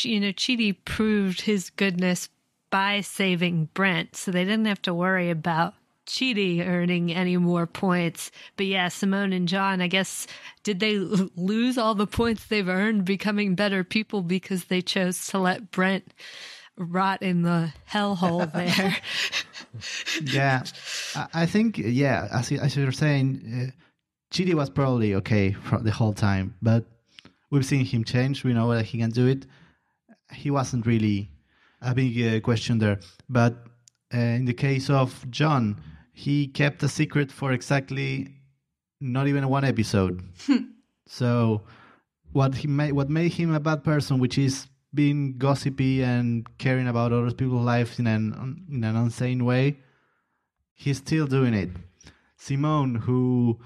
you 0.00 0.20
know, 0.20 0.32
Chidi 0.32 0.76
proved 0.84 1.42
his 1.42 1.70
goodness 1.70 2.28
by 2.70 3.00
saving 3.00 3.68
Brent, 3.74 4.16
so 4.16 4.30
they 4.30 4.44
didn't 4.44 4.66
have 4.66 4.82
to 4.82 4.94
worry 4.94 5.30
about 5.30 5.74
Chidi 6.08 6.66
earning 6.66 7.12
any 7.12 7.36
more 7.36 7.66
points. 7.66 8.30
But 8.56 8.66
yeah, 8.66 8.88
Simone 8.88 9.32
and 9.32 9.46
John, 9.46 9.80
I 9.80 9.86
guess, 9.86 10.26
did 10.62 10.80
they 10.80 10.96
l- 10.96 11.28
lose 11.36 11.78
all 11.78 11.94
the 11.94 12.06
points 12.06 12.46
they've 12.46 12.68
earned 12.68 13.04
becoming 13.04 13.54
better 13.54 13.84
people 13.84 14.22
because 14.22 14.64
they 14.64 14.80
chose 14.80 15.26
to 15.28 15.38
let 15.38 15.70
Brent 15.70 16.14
rot 16.76 17.22
in 17.22 17.42
the 17.42 17.72
hellhole 17.90 18.50
there? 18.52 18.96
yeah, 20.22 20.62
I, 21.34 21.46
think 21.46 21.78
yeah, 21.78 22.28
as 22.32 22.50
you, 22.50 22.58
as 22.58 22.74
you're 22.74 22.92
saying, 22.92 23.68
uh, 23.68 23.84
Chidi 24.34 24.54
was 24.54 24.70
probably 24.70 25.14
okay 25.16 25.52
for 25.52 25.78
the 25.78 25.90
whole 25.90 26.14
time, 26.14 26.54
but 26.62 26.84
we've 27.50 27.66
seen 27.66 27.84
him 27.84 28.04
change. 28.04 28.44
We 28.44 28.54
know 28.54 28.72
that 28.74 28.86
he 28.86 28.98
can 28.98 29.10
do 29.10 29.26
it. 29.26 29.46
He 30.32 30.50
wasn't 30.50 30.86
really 30.86 31.30
a 31.80 31.94
big 31.94 32.20
uh, 32.22 32.40
question 32.40 32.78
there, 32.78 33.00
but 33.28 33.54
uh, 34.14 34.18
in 34.18 34.44
the 34.44 34.54
case 34.54 34.90
of 34.90 35.28
John, 35.30 35.80
he 36.12 36.48
kept 36.48 36.82
a 36.82 36.88
secret 36.88 37.30
for 37.30 37.52
exactly 37.52 38.34
not 39.00 39.28
even 39.28 39.48
one 39.48 39.64
episode. 39.64 40.22
so 41.06 41.62
what 42.32 42.54
he 42.56 42.68
made 42.68 42.92
what 42.92 43.08
made 43.10 43.32
him 43.32 43.54
a 43.54 43.60
bad 43.60 43.84
person, 43.84 44.18
which 44.18 44.38
is 44.38 44.66
being 44.94 45.36
gossipy 45.38 46.02
and 46.02 46.46
caring 46.58 46.88
about 46.88 47.12
other 47.12 47.30
people's 47.30 47.64
lives 47.64 47.98
in 47.98 48.06
an 48.06 48.66
in 48.70 48.84
an 48.84 48.96
insane 48.96 49.44
way, 49.44 49.78
he's 50.74 50.98
still 50.98 51.26
doing 51.26 51.54
it. 51.54 51.70
Simone, 52.36 52.94
who 52.94 53.58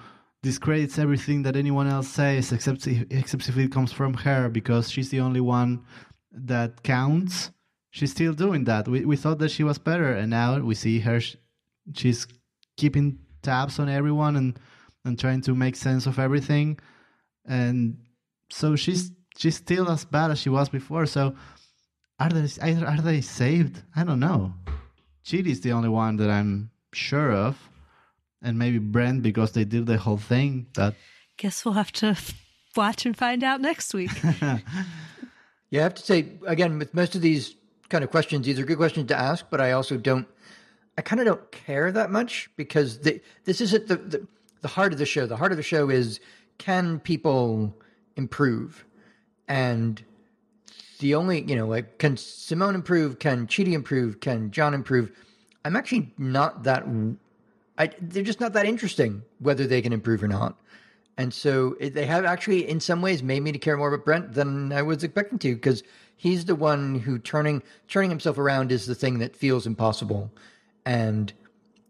discredits 0.42 0.98
everything 0.98 1.42
that 1.42 1.57
anyone 1.57 1.87
else 1.87 2.09
says 2.09 2.53
except 2.53 2.87
if, 2.87 3.07
except 3.11 3.48
if 3.48 3.57
it 3.57 3.70
comes 3.70 3.92
from 3.92 4.12
her 4.14 4.48
because 4.48 4.90
she's 4.90 5.11
the 5.11 5.20
only 5.20 5.40
one 5.40 5.85
that 6.33 6.83
counts 6.83 7.51
she's 7.92 8.11
still 8.11 8.33
doing 8.33 8.64
that. 8.64 8.88
We, 8.88 9.05
we 9.05 9.16
thought 9.16 9.38
that 9.38 9.50
she 9.50 9.62
was 9.62 9.78
better 9.78 10.12
and 10.12 10.31
now 10.31 10.59
we 10.59 10.74
see 10.74 10.98
her 11.00 11.20
she's 11.94 12.26
keeping 12.76 13.18
tabs 13.42 13.78
on 13.78 13.88
everyone 13.88 14.35
and 14.35 14.59
and 15.05 15.18
trying 15.18 15.42
to 15.42 15.55
make 15.55 15.76
sense 15.76 16.07
of 16.07 16.18
everything. 16.18 16.78
And 17.44 17.98
so 18.50 18.76
she's 18.76 19.12
she's 19.37 19.57
still 19.57 19.88
as 19.90 20.05
bad 20.05 20.31
as 20.31 20.40
she 20.40 20.48
was 20.48 20.68
before. 20.68 21.07
So 21.07 21.37
are 22.18 22.31
they 22.31 22.48
are 22.72 23.00
they 23.00 23.20
saved? 23.20 23.83
I 23.94 24.05
don't 24.05 24.20
know. 24.20 24.55
Chidi's 25.24 25.61
the 25.61 25.72
only 25.72 25.88
one 25.88 26.16
that 26.16 26.31
i'm 26.31 26.70
sure 26.92 27.33
of. 27.33 27.57
And 28.44 28.59
maybe 28.59 28.78
Brent 28.78 29.22
because 29.22 29.52
they 29.52 29.64
did 29.64 29.87
the 29.87 29.98
whole 29.98 30.16
thing. 30.16 30.66
That 30.74 30.94
Guess 31.37 31.64
we'll 31.64 31.74
have 31.74 31.92
to 31.92 32.16
watch 32.74 33.07
and 33.07 33.16
find 33.16 33.44
out 33.44 33.61
next 33.61 33.94
week. 33.94 34.11
you 35.70 35.81
have 35.81 35.94
to 35.94 36.02
say 36.02 36.26
again 36.46 36.78
with 36.78 36.94
most 36.94 37.14
of 37.14 37.20
these 37.20 37.55
kind 37.92 38.02
of 38.02 38.11
questions, 38.11 38.46
these 38.46 38.59
are 38.59 38.64
good 38.64 38.78
questions 38.78 39.07
to 39.09 39.16
ask, 39.16 39.44
but 39.50 39.61
I 39.61 39.72
also 39.72 39.96
don't. 39.96 40.26
I 40.98 41.02
kind 41.02 41.20
of 41.20 41.26
don't 41.26 41.52
care 41.52 41.92
that 41.92 42.11
much 42.11 42.50
because 42.57 42.98
the, 42.98 43.20
this 43.44 43.61
isn't 43.61 43.87
the, 43.87 43.96
the 43.96 44.26
the 44.62 44.68
heart 44.68 44.92
of 44.92 44.98
the 44.98 45.07
show. 45.07 45.26
The 45.26 45.37
heart 45.37 45.52
of 45.52 45.57
the 45.57 45.62
show 45.62 45.90
is 45.90 46.18
can 46.59 46.98
people 46.98 47.76
improve, 48.16 48.85
and 49.46 50.02
the 50.98 51.14
only 51.14 51.42
you 51.42 51.55
know 51.55 51.66
like 51.66 51.98
can 51.98 52.16
Simone 52.16 52.74
improve? 52.74 53.18
Can 53.18 53.46
Chidi 53.46 53.74
improve? 53.74 54.20
Can 54.20 54.50
John 54.50 54.74
improve? 54.74 55.12
I'm 55.64 55.76
actually 55.76 56.12
not 56.18 56.64
that. 56.64 56.85
I, 57.78 57.90
they're 58.00 58.22
just 58.22 58.40
not 58.40 58.55
that 58.55 58.66
interesting 58.66 59.22
whether 59.38 59.66
they 59.66 59.81
can 59.83 59.92
improve 59.92 60.22
or 60.22 60.28
not. 60.28 60.57
And 61.16 61.33
so 61.33 61.76
eh, 61.81 61.88
they 61.88 62.07
have 62.07 62.24
actually, 62.24 62.68
in 62.68 62.81
some 62.81 63.02
ways, 63.02 63.22
made 63.22 63.40
me 63.40 63.52
to 63.52 63.59
care 63.59 63.76
more 63.76 63.92
about 63.92 64.05
Brent 64.05 64.35
than 64.35 64.72
I 64.72 64.83
was 64.83 65.05
expecting 65.05 65.38
to, 65.40 65.55
because 65.55 65.83
he's 66.23 66.45
the 66.45 66.55
one 66.55 67.01
who 67.01 67.19
turning 67.19 67.65
turning 67.89 68.09
himself 68.09 68.39
around 68.39 68.71
is 68.71 68.87
the 68.87 68.95
thing 68.95 69.19
that 69.19 69.35
feels 69.35 69.67
impossible. 69.67 70.31
And 70.87 71.33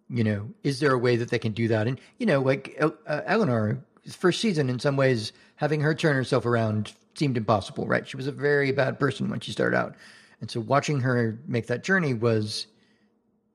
you 0.08 0.24
know, 0.24 0.48
is 0.62 0.80
there 0.80 0.92
a 0.92 0.98
way 0.98 1.16
that 1.16 1.28
they 1.28 1.38
can 1.38 1.52
do 1.52 1.68
that? 1.68 1.86
And 1.86 2.00
you 2.18 2.24
know, 2.24 2.40
like 2.40 2.78
uh, 2.80 3.20
Eleanor, 3.26 3.84
first 4.08 4.40
season, 4.40 4.70
in 4.70 4.78
some 4.78 4.96
ways, 4.96 5.32
having 5.56 5.82
her 5.82 5.94
turn 5.94 6.16
herself 6.16 6.46
around 6.46 6.94
seemed 7.14 7.36
impossible. 7.36 7.86
Right? 7.86 8.08
She 8.08 8.16
was 8.16 8.26
a 8.26 8.32
very 8.32 8.72
bad 8.72 8.98
person 8.98 9.28
when 9.28 9.40
she 9.40 9.52
started 9.52 9.76
out, 9.76 9.96
and 10.40 10.50
so 10.50 10.60
watching 10.60 11.00
her 11.00 11.38
make 11.46 11.66
that 11.66 11.84
journey 11.84 12.14
was 12.14 12.66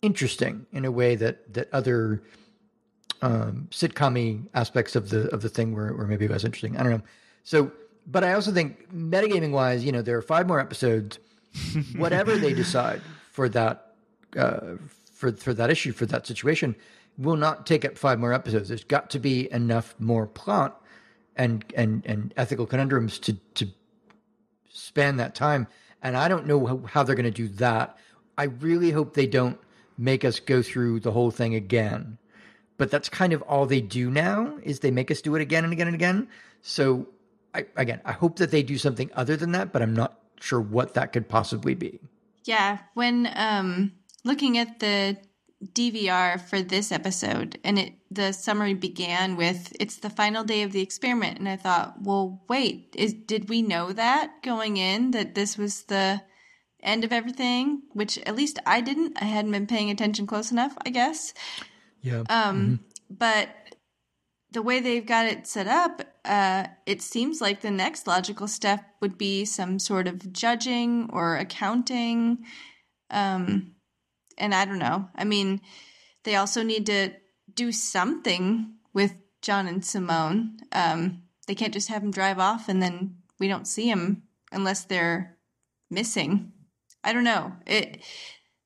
interesting 0.03 0.67
in 0.71 0.85
a 0.85 0.91
way 0.91 1.15
that 1.15 1.55
that 1.55 1.73
other 1.73 2.21
um, 3.23 3.67
sitcom 3.71 4.47
aspects 4.53 4.95
of 4.95 5.09
the 5.09 5.27
of 5.33 5.41
the 5.41 5.49
thing 5.49 5.73
were, 5.73 5.91
were 5.95 6.05
maybe 6.05 6.27
less 6.27 6.43
interesting. 6.43 6.77
I 6.77 6.83
don't 6.83 6.91
know. 6.91 7.03
So, 7.43 7.71
but 8.07 8.23
I 8.23 8.33
also 8.33 8.51
think 8.51 8.91
metagaming 8.93 9.51
wise, 9.51 9.83
you 9.83 9.91
know, 9.91 10.01
there 10.01 10.17
are 10.17 10.21
five 10.21 10.47
more 10.47 10.59
episodes. 10.59 11.19
Whatever 11.95 12.37
they 12.37 12.53
decide 12.53 13.01
for 13.31 13.49
that 13.49 13.93
uh, 14.35 14.75
for 15.13 15.31
for 15.31 15.53
that 15.53 15.69
issue 15.69 15.91
for 15.91 16.05
that 16.05 16.25
situation 16.27 16.75
will 17.17 17.35
not 17.35 17.65
take 17.65 17.83
up 17.83 17.97
five 17.97 18.19
more 18.19 18.33
episodes. 18.33 18.69
There's 18.69 18.83
got 18.83 19.09
to 19.11 19.19
be 19.19 19.51
enough 19.51 19.95
more 19.99 20.27
plot 20.27 20.81
and 21.35 21.65
and 21.75 22.05
and 22.05 22.33
ethical 22.37 22.65
conundrums 22.65 23.19
to 23.19 23.33
to 23.55 23.67
span 24.69 25.17
that 25.17 25.35
time. 25.35 25.67
And 26.03 26.15
I 26.15 26.27
don't 26.27 26.45
know 26.45 26.65
how, 26.65 26.81
how 26.85 27.03
they're 27.03 27.15
going 27.15 27.25
to 27.25 27.31
do 27.31 27.47
that. 27.55 27.97
I 28.37 28.43
really 28.43 28.91
hope 28.91 29.15
they 29.15 29.25
don't 29.25 29.59
make 29.97 30.23
us 30.23 30.39
go 30.39 30.61
through 30.61 30.99
the 30.99 31.11
whole 31.11 31.31
thing 31.31 31.55
again 31.55 32.19
but 32.77 32.91
that's 32.91 33.09
kind 33.09 33.33
of 33.33 33.41
all 33.43 33.65
they 33.65 33.81
do 33.81 34.09
now 34.09 34.57
is 34.63 34.79
they 34.79 34.91
make 34.91 35.11
us 35.11 35.21
do 35.21 35.35
it 35.35 35.41
again 35.41 35.63
and 35.63 35.73
again 35.73 35.87
and 35.87 35.95
again. 35.95 36.27
So 36.61 37.07
I, 37.57 37.65
again, 37.75 38.01
I 38.05 38.11
hope 38.11 38.37
that 38.37 38.51
they 38.51 38.63
do 38.63 38.77
something 38.77 39.09
other 39.15 39.35
than 39.35 39.51
that, 39.53 39.73
but 39.73 39.81
I'm 39.81 39.95
not 39.95 40.19
sure 40.39 40.61
what 40.61 40.93
that 40.93 41.11
could 41.11 41.27
possibly 41.27 41.73
be. 41.73 41.99
Yeah, 42.45 42.79
when 42.93 43.29
um, 43.35 43.93
looking 44.23 44.57
at 44.57 44.79
the 44.79 45.17
DVR 45.73 46.39
for 46.39 46.61
this 46.61 46.91
episode, 46.91 47.59
and 47.63 47.79
it 47.79 47.93
the 48.11 48.31
summary 48.31 48.75
began 48.75 49.35
with 49.35 49.75
"It's 49.79 49.97
the 49.97 50.09
final 50.09 50.43
day 50.43 50.61
of 50.61 50.71
the 50.71 50.81
experiment," 50.81 51.39
and 51.39 51.49
I 51.49 51.55
thought, 51.55 51.95
well, 52.01 52.43
wait, 52.47 52.95
is 52.95 53.13
did 53.13 53.49
we 53.49 53.61
know 53.61 53.91
that 53.91 54.43
going 54.43 54.77
in 54.77 55.11
that 55.11 55.35
this 55.35 55.57
was 55.57 55.83
the 55.83 56.21
end 56.81 57.03
of 57.03 57.11
everything? 57.11 57.81
Which 57.93 58.19
at 58.19 58.35
least 58.35 58.59
I 58.65 58.81
didn't. 58.81 59.17
I 59.19 59.25
hadn't 59.25 59.51
been 59.51 59.67
paying 59.67 59.89
attention 59.89 60.27
close 60.27 60.51
enough, 60.51 60.77
I 60.85 60.91
guess. 60.91 61.33
Yeah. 62.01 62.19
Um, 62.19 62.25
mm-hmm. 62.29 62.75
but 63.09 63.49
the 64.51 64.61
way 64.61 64.79
they've 64.79 65.05
got 65.05 65.25
it 65.25 65.45
set 65.45 65.67
up, 65.67 66.01
uh, 66.23 66.67
it 66.85 67.01
seems 67.01 67.41
like 67.41 67.61
the 67.61 67.71
next 67.71 68.07
logical 68.07 68.47
step 68.47 68.85
would 69.01 69.17
be 69.17 69.45
some 69.45 69.79
sort 69.79 70.07
of 70.07 70.31
judging 70.31 71.09
or 71.11 71.37
accounting. 71.37 72.45
Um, 73.09 73.75
and 74.37 74.53
I 74.53 74.65
don't 74.65 74.79
know. 74.79 75.09
I 75.15 75.23
mean, 75.23 75.61
they 76.23 76.35
also 76.35 76.63
need 76.63 76.85
to 76.85 77.11
do 77.53 77.71
something 77.71 78.75
with 78.93 79.15
John 79.41 79.67
and 79.67 79.83
Simone. 79.83 80.57
Um, 80.71 81.23
they 81.47 81.55
can't 81.55 81.73
just 81.73 81.89
have 81.89 82.03
him 82.03 82.11
drive 82.11 82.39
off 82.39 82.69
and 82.69 82.81
then 82.81 83.17
we 83.39 83.47
don't 83.47 83.67
see 83.67 83.89
him 83.89 84.23
unless 84.51 84.85
they're 84.85 85.37
missing. 85.89 86.51
I 87.03 87.13
don't 87.13 87.23
know. 87.23 87.53
It 87.65 88.03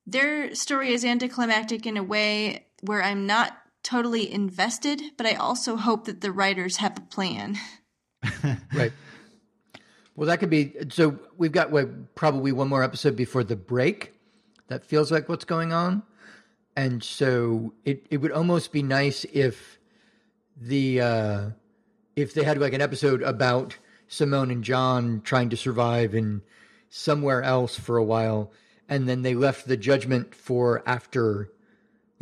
their 0.06 0.54
story 0.54 0.92
is 0.92 1.04
anticlimactic 1.04 1.86
in 1.86 1.96
a 1.96 2.02
way 2.02 2.66
where 2.80 3.02
I'm 3.02 3.26
not 3.26 3.56
totally 3.82 4.32
invested, 4.32 5.00
but 5.16 5.26
I 5.26 5.34
also 5.34 5.76
hope 5.76 6.04
that 6.06 6.20
the 6.20 6.32
writers 6.32 6.78
have 6.78 6.96
a 6.96 7.02
plan. 7.02 7.58
right. 8.72 8.92
Well, 10.14 10.26
that 10.26 10.40
could 10.40 10.50
be. 10.50 10.74
So 10.90 11.18
we've 11.36 11.52
got 11.52 11.70
what, 11.70 12.14
probably 12.14 12.52
one 12.52 12.68
more 12.68 12.82
episode 12.82 13.16
before 13.16 13.44
the 13.44 13.56
break. 13.56 14.12
That 14.68 14.84
feels 14.84 15.10
like 15.10 15.28
what's 15.28 15.44
going 15.44 15.72
on, 15.72 16.02
and 16.76 17.02
so 17.02 17.74
it 17.84 18.06
it 18.10 18.18
would 18.18 18.32
almost 18.32 18.72
be 18.72 18.82
nice 18.82 19.24
if 19.32 19.78
the 20.56 21.00
uh, 21.00 21.50
if 22.16 22.34
they 22.34 22.44
had 22.44 22.58
like 22.58 22.72
an 22.72 22.80
episode 22.80 23.22
about 23.22 23.76
Simone 24.08 24.50
and 24.50 24.64
John 24.64 25.20
trying 25.24 25.50
to 25.50 25.56
survive 25.56 26.14
in 26.14 26.42
somewhere 26.88 27.42
else 27.42 27.78
for 27.78 27.96
a 27.96 28.04
while, 28.04 28.52
and 28.88 29.08
then 29.08 29.22
they 29.22 29.34
left 29.34 29.66
the 29.66 29.76
judgment 29.76 30.34
for 30.34 30.82
after 30.86 31.50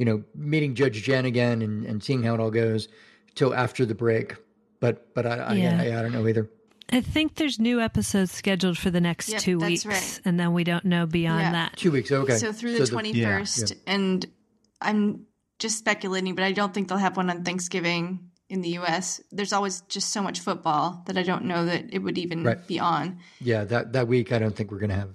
you 0.00 0.06
know, 0.06 0.24
meeting 0.34 0.74
Judge 0.74 1.02
Gen 1.02 1.26
again 1.26 1.60
and, 1.60 1.84
and 1.84 2.02
seeing 2.02 2.22
how 2.22 2.32
it 2.32 2.40
all 2.40 2.50
goes 2.50 2.88
till 3.34 3.52
after 3.54 3.84
the 3.84 3.94
break. 3.94 4.34
But 4.80 5.12
but 5.14 5.26
I 5.26 5.34
I, 5.36 5.52
Yeah. 5.56 5.78
I, 5.78 5.98
I 5.98 6.02
don't 6.02 6.12
know 6.12 6.26
either. 6.26 6.48
I 6.90 7.02
think 7.02 7.34
there's 7.34 7.58
new 7.60 7.80
episodes 7.82 8.32
scheduled 8.32 8.78
for 8.78 8.90
the 8.90 9.00
next 9.00 9.28
Yep, 9.28 9.40
two 9.42 9.58
that's 9.58 9.84
weeks, 9.84 9.86
right. 9.86 10.20
and 10.24 10.40
then 10.40 10.54
we 10.54 10.64
don't 10.64 10.86
know 10.86 11.04
beyond 11.04 11.40
Yeah. 11.42 11.52
that. 11.52 11.76
Two 11.76 11.92
weeks, 11.92 12.10
okay. 12.10 12.38
So 12.38 12.50
through 12.50 12.78
the 12.78 12.86
So 12.86 12.92
twenty 12.94 13.12
Yeah. 13.12 13.38
first, 13.40 13.74
and 13.86 14.24
I'm 14.80 15.26
just 15.58 15.76
speculating, 15.78 16.34
but 16.34 16.44
I 16.44 16.52
don't 16.52 16.72
think 16.72 16.88
they'll 16.88 16.96
have 16.98 17.18
one 17.18 17.28
on 17.28 17.44
Thanksgiving 17.44 18.30
in 18.48 18.62
the 18.62 18.70
U.S. 18.80 19.20
There's 19.30 19.52
always 19.52 19.82
just 19.82 20.08
so 20.10 20.22
much 20.22 20.40
football 20.40 21.02
that 21.06 21.18
I 21.18 21.22
don't 21.22 21.44
know 21.44 21.66
that 21.66 21.92
it 21.92 21.98
would 21.98 22.16
even 22.16 22.42
Right. 22.42 22.66
be 22.66 22.80
on. 22.80 23.18
yeah, 23.40 23.64
that 23.64 23.92
that 23.92 24.08
week 24.08 24.32
I 24.32 24.38
don't 24.38 24.56
think 24.56 24.70
we're 24.72 24.78
gonna 24.80 24.94
have 24.94 25.14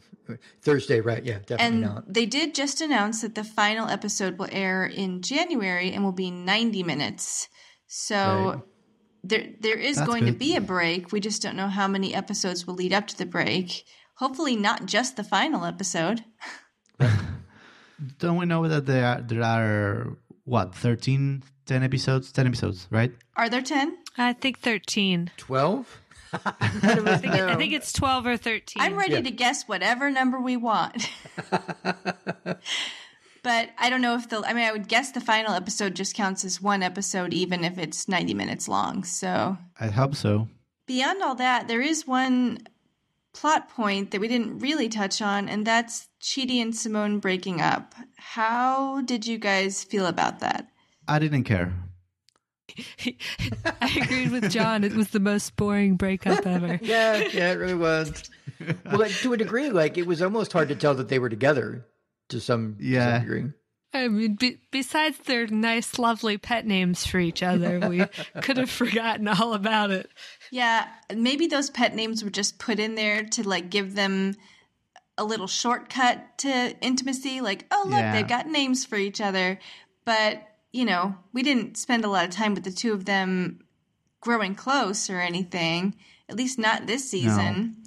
Thursday, 0.62 1.02
right? 1.02 1.24
Yeah, 1.24 1.40
definitely 1.40 1.66
And 1.66 1.82
not. 1.82 2.14
they 2.14 2.26
did 2.26 2.54
just 2.56 2.82
announce 2.82 3.22
that 3.22 3.36
the 3.36 3.44
final 3.44 3.88
episode 3.90 4.38
will 4.38 4.50
air 4.52 4.86
in 4.86 5.22
January 5.22 5.92
and 5.92 6.04
will 6.04 6.12
be 6.12 6.32
90 6.32 6.84
minutes. 6.84 7.48
So 7.88 8.16
Right. 8.56 8.62
there 9.24 9.48
there 9.60 9.78
is 9.78 9.96
That's 9.98 10.08
going 10.08 10.26
to 10.26 10.32
be 10.32 10.56
a 10.56 10.62
break. 10.62 11.12
We 11.12 11.20
just 11.20 11.42
don't 11.42 11.56
know 11.56 11.68
how 11.70 11.88
many 11.88 12.14
episodes 12.14 12.66
will 12.68 12.76
lead 12.76 12.94
up 12.94 13.08
to 13.08 13.18
the 13.18 13.26
break. 13.26 13.84
Hopefully 14.16 14.56
not 14.56 14.86
just 14.86 15.16
the 15.18 15.24
final 15.24 15.66
episode. 15.66 16.24
don't 18.20 18.38
we 18.38 18.46
know 18.46 18.68
that 18.68 18.86
there 18.86 19.06
are, 19.06 19.22
there 19.22 19.44
are 19.44 20.18
what 20.44 20.76
13, 20.76 21.44
10 21.66 21.84
episodes, 21.84 22.32
ten 22.32 22.46
episodes, 22.48 22.88
right? 22.92 23.12
Are 23.36 23.50
there 23.50 23.62
10? 23.62 23.98
I 24.18 24.34
think 24.34 24.60
13. 24.60 25.32
Twelve. 25.38 26.00
I 26.34 27.18
think, 27.18 27.34
I 27.34 27.56
think 27.56 27.74
it's 27.74 27.94
12 27.94 28.26
or 28.28 28.38
13. 28.38 28.82
I'm 28.82 28.96
ready 28.96 29.14
Yeah. 29.14 29.22
to 29.22 29.32
guess 29.32 29.64
whatever 29.68 30.10
number 30.12 30.40
we 30.40 30.58
want. 30.58 31.10
but 33.44 33.70
I 33.78 33.90
don't 33.90 34.02
know 34.02 34.16
if 34.16 34.30
the 34.30 34.44
I 34.46 34.54
mean 34.54 34.66
I 34.66 34.72
would 34.72 34.88
guess 34.88 35.12
the 35.12 35.22
final 35.22 35.54
episode 35.54 35.96
just 35.96 36.16
counts 36.16 36.44
as 36.44 36.62
one 36.62 36.82
episode 36.84 37.34
even 37.34 37.64
if 37.64 37.78
it's 37.78 38.08
90 38.08 38.34
minutes 38.34 38.68
long. 38.68 39.04
So 39.04 39.58
I 39.80 39.88
hope 39.88 40.16
so. 40.16 40.48
beyond 40.88 41.22
all 41.22 41.36
that, 41.36 41.68
there 41.68 41.82
is 41.82 42.08
one 42.08 42.60
plot 43.34 43.70
point 43.70 44.12
that 44.12 44.22
we 44.22 44.28
didn't 44.30 44.60
really 44.60 44.88
touch 44.88 45.22
on, 45.22 45.50
and 45.50 45.68
that's 45.68 46.08
Chidi 46.22 46.62
and 46.62 46.74
Simone 46.76 47.20
breaking 47.20 47.60
up. 47.60 47.94
How 48.18 49.02
did 49.02 49.28
you 49.28 49.38
guys 49.38 49.84
feel 49.84 50.06
about 50.06 50.40
that? 50.40 50.70
I 51.08 51.20
didn't 51.20 51.44
care. 51.44 51.74
I 53.82 53.99
agreed 54.01 54.32
with 54.32 54.49
John. 54.51 54.84
It 54.84 54.93
was 54.93 55.10
the 55.10 55.19
most 55.19 55.56
boring 55.56 55.95
breakup 55.95 56.45
ever. 56.45 56.80
Yeah, 56.82 57.17
yeah, 57.32 57.51
it 57.51 57.56
really 57.56 57.73
was. 57.75 58.23
well, 58.86 58.99
like, 58.99 59.12
to 59.19 59.34
a 59.34 59.38
degree, 59.38 59.69
like 59.69 59.97
it 59.97 60.08
was 60.08 60.21
almost 60.21 60.54
hard 60.54 60.69
to 60.69 60.75
tell 60.75 60.95
that 60.95 61.10
they 61.10 61.19
were 61.19 61.30
together 61.30 61.86
to 62.30 62.39
some, 62.39 62.78
to 62.80 62.93
some 62.99 63.21
degree. 63.21 63.43
I 63.93 64.08
mean, 64.10 64.36
be, 64.36 64.60
besides 64.71 65.17
their 65.19 65.47
nice, 65.47 65.97
lovely 65.97 66.38
pet 66.38 66.65
names 66.65 67.06
for 67.06 67.17
each 67.17 67.41
other, 67.41 67.88
we 67.88 68.04
could 68.41 68.58
have 68.58 68.69
forgotten 68.69 69.28
all 69.30 69.54
about 69.54 69.91
it. 69.91 70.10
Yeah, 70.51 70.88
maybe 71.15 71.47
those 71.47 71.69
pet 71.69 71.95
names 71.95 72.23
were 72.23 72.30
just 72.30 72.60
put 72.60 72.80
in 72.80 72.95
there 72.95 73.23
to 73.23 73.47
like 73.47 73.69
give 73.69 73.95
them 73.95 74.36
a 75.17 75.23
little 75.23 75.47
shortcut 75.47 76.38
to 76.39 76.75
intimacy. 76.82 77.39
Like, 77.39 77.65
oh, 77.71 77.84
look, 77.86 77.93
Yeah. 77.93 78.12
they've 78.12 78.28
got 78.28 78.47
names 78.49 78.84
for 78.86 78.97
each 78.97 79.21
other. 79.21 79.60
But, 80.04 80.45
you 80.76 80.84
know, 80.84 81.16
we 81.32 81.42
didn't 81.42 81.78
spend 81.78 82.04
a 82.04 82.10
lot 82.10 82.26
of 82.26 82.32
time 82.32 82.54
with 82.54 82.66
the 82.66 82.72
two 82.72 82.92
of 82.92 83.06
them 83.06 83.60
growing 84.20 84.56
close 84.56 85.10
or 85.10 85.22
anything, 85.22 85.96
at 86.28 86.36
least 86.36 86.60
not 86.60 86.86
this 86.86 87.10
season. 87.10 87.78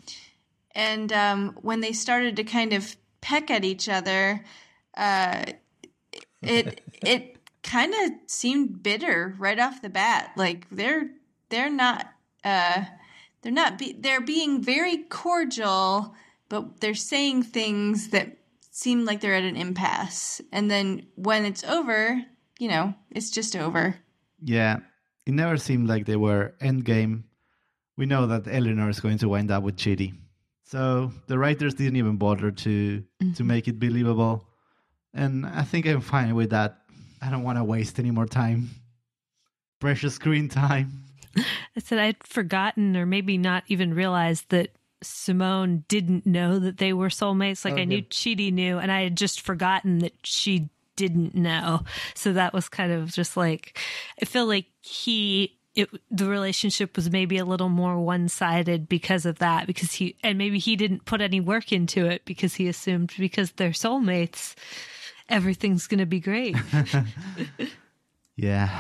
And 0.74 1.12
um, 1.12 1.58
when 1.60 1.80
they 1.80 1.92
started 1.92 2.36
to 2.36 2.44
kind 2.44 2.72
of 2.72 2.96
peck 3.20 3.50
at 3.50 3.62
each 3.62 3.90
other, 3.90 4.42
uh, 4.96 5.44
it 6.40 6.80
it 7.04 7.36
kind 7.62 7.92
of 7.92 8.12
seemed 8.26 8.82
bitter 8.82 9.34
right 9.38 9.58
off 9.58 9.82
the 9.82 9.90
bat. 9.90 10.30
Like 10.34 10.66
they're 10.70 11.10
they're 11.50 11.68
not 11.70 12.06
uh, 12.42 12.84
they're 13.42 13.52
not 13.52 13.76
be- 13.76 13.96
they're 14.00 14.22
being 14.22 14.62
very 14.62 14.96
cordial, 14.96 16.14
but 16.48 16.80
they're 16.80 16.94
saying 16.94 17.42
things 17.42 18.08
that 18.10 18.38
seem 18.70 19.04
like 19.04 19.20
they're 19.20 19.34
at 19.34 19.44
an 19.44 19.56
impasse. 19.56 20.40
And 20.52 20.70
then 20.70 21.06
when 21.16 21.44
it's 21.44 21.64
over, 21.64 22.24
you 22.58 22.68
know, 22.68 22.94
it's 23.10 23.30
just 23.30 23.56
over. 23.56 23.96
Yeah, 24.42 24.78
it 25.26 25.32
never 25.32 25.56
seemed 25.56 25.88
like 25.88 26.06
they 26.06 26.16
were 26.16 26.54
endgame. 26.60 27.24
We 27.96 28.06
know 28.06 28.26
that 28.26 28.46
Eleanor 28.46 28.88
is 28.88 29.00
going 29.00 29.18
to 29.18 29.28
wind 29.28 29.50
up 29.50 29.62
with 29.62 29.76
Chidi. 29.76 30.14
So 30.64 31.12
the 31.26 31.38
writers 31.38 31.74
didn't 31.74 31.96
even 31.96 32.16
bother 32.16 32.50
to 32.50 33.00
to 33.00 33.04
mm-hmm. 33.24 33.46
make 33.46 33.68
it 33.68 33.80
believable. 33.80 34.46
And 35.14 35.46
I 35.46 35.62
think 35.62 35.86
I'm 35.86 36.02
fine 36.02 36.34
with 36.34 36.50
that. 36.50 36.78
I 37.22 37.30
don't 37.30 37.42
want 37.42 37.58
to 37.58 37.64
waste 37.64 37.98
any 37.98 38.10
more 38.10 38.26
time. 38.26 38.70
Precious 39.80 40.14
screen 40.14 40.48
time. 40.48 41.04
I 41.36 41.80
said 41.80 41.98
I'd 41.98 42.22
forgotten 42.22 42.96
or 42.96 43.06
maybe 43.06 43.38
not 43.38 43.64
even 43.68 43.94
realized 43.94 44.50
that 44.50 44.70
Simone 45.02 45.84
didn't 45.88 46.26
know 46.26 46.58
that 46.58 46.78
they 46.78 46.92
were 46.92 47.08
soulmates. 47.08 47.64
Like 47.64 47.74
Oh, 47.74 47.78
I 47.78 47.84
knew 47.84 47.98
yeah. 47.98 48.02
Chidi 48.10 48.52
knew, 48.52 48.78
and 48.78 48.92
I 48.92 49.02
had 49.02 49.16
just 49.16 49.40
forgotten 49.40 50.00
that 50.00 50.14
she 50.24 50.68
didn't 50.98 51.34
know. 51.34 51.84
So 52.14 52.34
that 52.34 52.52
was 52.52 52.68
kind 52.68 52.92
of 52.92 53.12
just 53.12 53.36
like 53.36 53.78
I 54.20 54.26
feel 54.26 54.46
like 54.46 54.66
he 54.82 55.58
it 55.74 55.88
the 56.10 56.28
relationship 56.28 56.96
was 56.96 57.08
maybe 57.08 57.38
a 57.38 57.44
little 57.44 57.68
more 57.70 57.98
one-sided 57.98 58.88
because 58.88 59.24
of 59.24 59.38
that 59.38 59.66
because 59.66 59.92
he 59.92 60.16
and 60.22 60.36
maybe 60.36 60.58
he 60.58 60.76
didn't 60.76 61.04
put 61.06 61.20
any 61.20 61.40
work 61.40 61.72
into 61.72 62.04
it 62.04 62.24
because 62.24 62.54
he 62.54 62.68
assumed 62.68 63.12
because 63.16 63.52
they're 63.52 63.70
soulmates 63.70 64.54
everything's 65.30 65.86
going 65.86 65.98
to 66.00 66.06
be 66.06 66.20
great. 66.20 66.56
Yeah. 68.38 68.70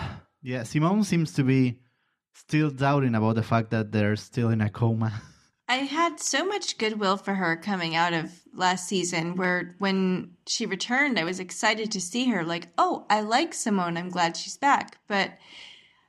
Yeah, 0.40 0.62
Simone 0.62 1.02
seems 1.02 1.32
to 1.32 1.42
be 1.42 1.80
still 2.32 2.70
doubting 2.70 3.16
about 3.16 3.34
the 3.34 3.42
fact 3.42 3.70
that 3.72 3.90
they're 3.90 4.14
still 4.14 4.50
in 4.50 4.60
a 4.60 4.70
coma. 4.70 5.12
I 5.68 5.76
had 5.76 6.18
so 6.20 6.44
much 6.46 6.78
goodwill 6.78 7.16
for 7.18 7.34
her 7.34 7.56
coming 7.56 7.94
out 7.94 8.12
of 8.14 8.30
last 8.54 8.88
season 8.88 9.36
where 9.36 9.74
when 9.78 10.30
she 10.46 10.64
returned 10.66 11.18
I 11.18 11.24
was 11.24 11.38
excited 11.40 11.92
to 11.92 12.00
see 12.00 12.30
her 12.30 12.42
like, 12.44 12.68
"Oh, 12.78 13.04
I 13.10 13.20
like 13.20 13.52
Simone. 13.54 13.96
I'm 13.96 14.08
glad 14.08 14.36
she's 14.36 14.56
back." 14.56 14.98
But 15.08 15.32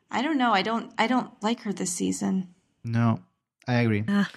I 0.10 0.22
don't 0.22 0.38
know. 0.38 0.54
I 0.54 0.62
don't 0.62 0.94
I 0.98 1.08
don't 1.08 1.32
like 1.44 1.62
her 1.64 1.74
this 1.74 1.92
season. 1.92 2.54
No, 2.84 3.20
I 3.68 3.76
agree. 3.82 4.06
Ah. 4.08 4.30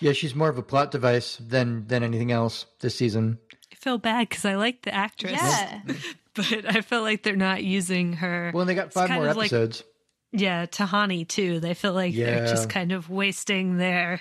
Yeah, 0.00 0.12
she's 0.12 0.34
more 0.34 0.48
of 0.48 0.58
a 0.58 0.62
plot 0.62 0.90
device 0.90 1.36
than 1.36 1.86
than 1.86 2.02
anything 2.02 2.32
else 2.32 2.66
this 2.80 2.96
season. 2.96 3.38
I 3.70 3.74
feel 3.76 3.98
bad 3.98 4.30
cuz 4.30 4.44
I 4.46 4.54
like 4.54 4.82
the 4.82 4.94
actress. 4.94 5.32
Yeah. 5.32 5.80
but 6.34 6.74
I 6.76 6.80
feel 6.80 7.02
like 7.02 7.22
they're 7.22 7.36
not 7.36 7.62
using 7.62 8.14
her. 8.14 8.50
Well, 8.54 8.64
they 8.64 8.74
got 8.74 8.86
It's 8.86 8.94
five 8.94 9.08
kind 9.08 9.20
more 9.22 9.30
of 9.30 9.36
like- 9.36 9.52
episodes. 9.52 9.84
yeah, 10.32 10.64
Tahani 10.66 11.28
too. 11.28 11.60
They 11.60 11.74
feel 11.74 11.92
like 11.92 12.14
they're 12.14 12.46
just 12.46 12.68
kind 12.70 12.92
of 12.92 13.10
wasting 13.10 13.76
their 13.76 14.20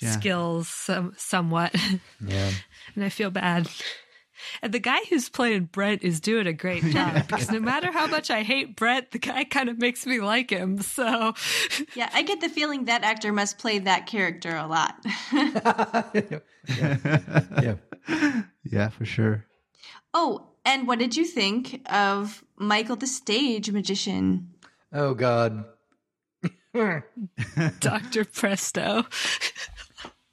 Yeah. 0.00 0.10
skills 0.10 0.68
some, 0.68 1.14
somewhat, 1.16 1.74
yeah. 2.26 2.50
and 2.94 3.04
I 3.04 3.08
feel 3.08 3.30
bad. 3.30 3.68
And 4.60 4.72
the 4.72 4.78
guy 4.78 4.98
who's 5.08 5.30
playing 5.30 5.64
Brent 5.72 6.02
is 6.02 6.20
doing 6.20 6.46
a 6.46 6.52
great 6.52 6.84
job 6.92 7.26
because 7.26 7.50
no 7.50 7.58
matter 7.58 7.90
how 7.90 8.06
much 8.06 8.30
I 8.30 8.42
hate 8.42 8.76
Brent, 8.76 9.10
the 9.10 9.18
guy 9.18 9.44
kind 9.44 9.68
of 9.70 9.78
makes 9.78 10.04
me 10.06 10.20
like 10.20 10.50
him. 10.50 10.82
So 10.82 11.32
Yeah, 11.94 12.10
I 12.12 12.22
get 12.22 12.40
the 12.42 12.50
feeling 12.50 12.84
that 12.84 13.02
actor 13.02 13.32
must 13.32 13.56
play 13.58 13.78
that 13.80 14.06
character 14.06 14.54
a 14.54 14.66
lot. 14.66 14.94
yeah. 16.68 17.76
Yeah, 18.64 18.88
for 18.90 19.04
sure. 19.04 19.44
oh, 20.12 20.48
and 20.64 20.86
what 20.88 20.98
did 20.98 21.16
you 21.16 21.24
think 21.24 21.80
of 21.90 22.44
Michael 22.56 22.96
the 22.96 23.06
stage 23.06 23.70
magician? 23.70 24.50
Oh 24.92 25.14
God. 25.14 25.64
Dr. 27.80 28.24
Presto. 28.24 29.06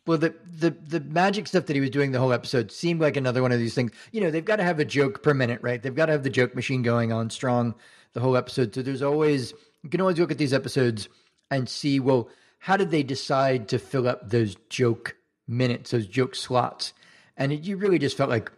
Well, 0.06 0.18
the, 0.18 0.36
the 0.60 0.72
the 0.72 1.00
magic 1.00 1.48
stuff 1.48 1.68
that 1.68 1.76
he 1.76 1.80
was 1.80 1.90
doing 1.90 2.12
the 2.12 2.20
whole 2.20 2.34
episode 2.34 2.74
seemed 2.74 3.00
like 3.00 3.16
another 3.16 3.42
one 3.42 3.54
of 3.54 3.60
these 3.60 3.74
things. 3.74 3.92
You 4.12 4.20
know, 4.20 4.32
they've 4.32 4.44
got 4.44 4.58
to 4.58 4.64
have 4.64 4.80
a 4.80 4.86
joke 4.86 5.24
per 5.24 5.34
minute, 5.34 5.62
right? 5.62 5.82
They've 5.82 5.96
got 5.96 6.08
to 6.08 6.12
have 6.12 6.24
the 6.24 6.30
joke 6.30 6.56
machine 6.56 6.82
going 6.82 7.14
on 7.14 7.30
strong 7.30 7.74
the 8.12 8.20
whole 8.20 8.36
episode. 8.36 8.76
So 8.76 8.82
there's 8.82 9.02
always 9.02 9.54
you 9.82 9.90
can 9.90 10.02
always 10.02 10.20
look 10.20 10.32
at 10.32 10.38
these 10.38 10.54
episodes 10.54 11.08
and 11.50 11.70
see, 11.70 12.02
well, 12.02 12.28
how 12.60 12.76
did 12.76 12.92
they 12.92 13.04
decide 13.04 13.70
to 13.70 13.80
fill 13.80 14.08
up 14.08 14.30
those 14.30 14.58
joke 14.70 15.16
minutes, 15.48 15.92
those 15.92 16.08
joke 16.08 16.36
slots? 16.36 16.94
And 17.38 17.54
it, 17.54 17.64
you 17.64 17.78
really 17.78 18.00
just 18.00 18.18
felt 18.18 18.30
like 18.30 18.52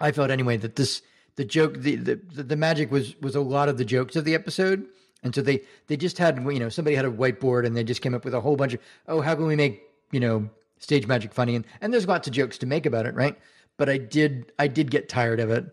I 0.00 0.10
felt 0.10 0.30
anyway 0.30 0.56
that 0.56 0.74
this 0.74 1.02
the 1.36 1.44
joke 1.44 1.82
the, 1.82 1.96
the 1.96 2.16
the 2.16 2.56
magic 2.56 2.90
was 2.90 3.14
was 3.20 3.36
a 3.36 3.40
lot 3.40 3.68
of 3.68 3.78
the 3.78 3.84
jokes 3.84 4.16
of 4.16 4.24
the 4.24 4.34
episode. 4.34 4.86
And 5.24 5.34
so 5.34 5.42
they 5.42 5.62
they 5.88 5.96
just 5.96 6.18
had 6.18 6.36
you 6.36 6.60
know 6.60 6.68
somebody 6.68 6.94
had 6.94 7.04
a 7.04 7.10
whiteboard 7.10 7.66
and 7.66 7.76
they 7.76 7.82
just 7.82 8.02
came 8.02 8.14
up 8.14 8.24
with 8.24 8.34
a 8.34 8.40
whole 8.40 8.56
bunch 8.56 8.74
of 8.74 8.80
oh 9.08 9.20
how 9.20 9.34
can 9.34 9.46
we 9.46 9.56
make 9.56 9.82
you 10.12 10.20
know 10.20 10.48
stage 10.78 11.06
magic 11.06 11.32
funny? 11.32 11.56
And 11.56 11.64
and 11.80 11.92
there's 11.92 12.06
lots 12.06 12.28
of 12.28 12.34
jokes 12.34 12.58
to 12.58 12.66
make 12.66 12.86
about 12.86 13.06
it 13.06 13.14
right? 13.14 13.36
But 13.76 13.88
I 13.88 13.98
did 13.98 14.52
I 14.58 14.68
did 14.68 14.90
get 14.90 15.08
tired 15.08 15.40
of 15.40 15.50
it 15.50 15.64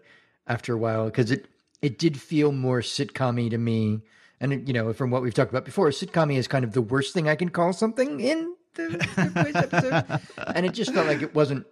after 0.47 0.73
a 0.73 0.77
while 0.77 1.05
because 1.05 1.29
it 1.29 1.47
it 1.81 1.99
did 1.99 2.19
feel 2.19 2.51
more 2.51 2.79
sitcom 2.79 3.49
to 3.49 3.57
me. 3.57 4.01
And 4.39 4.67
you 4.67 4.73
know 4.73 4.93
from 4.93 5.11
what 5.11 5.21
we've 5.21 5.33
talked 5.33 5.51
about 5.51 5.65
before 5.65 5.89
sitcom 5.89 6.33
is 6.33 6.47
kind 6.47 6.63
of 6.63 6.73
the 6.73 6.81
worst 6.81 7.13
thing 7.13 7.27
I 7.27 7.35
can 7.35 7.49
call 7.49 7.73
something 7.73 8.19
in 8.19 8.55
the, 8.75 8.87
the 9.15 9.43
Boys 9.43 9.55
episode. 9.55 10.21
And 10.55 10.65
it 10.65 10.73
just 10.73 10.93
felt 10.93 11.07
like 11.07 11.21
it 11.21 11.35
wasn't 11.35 11.65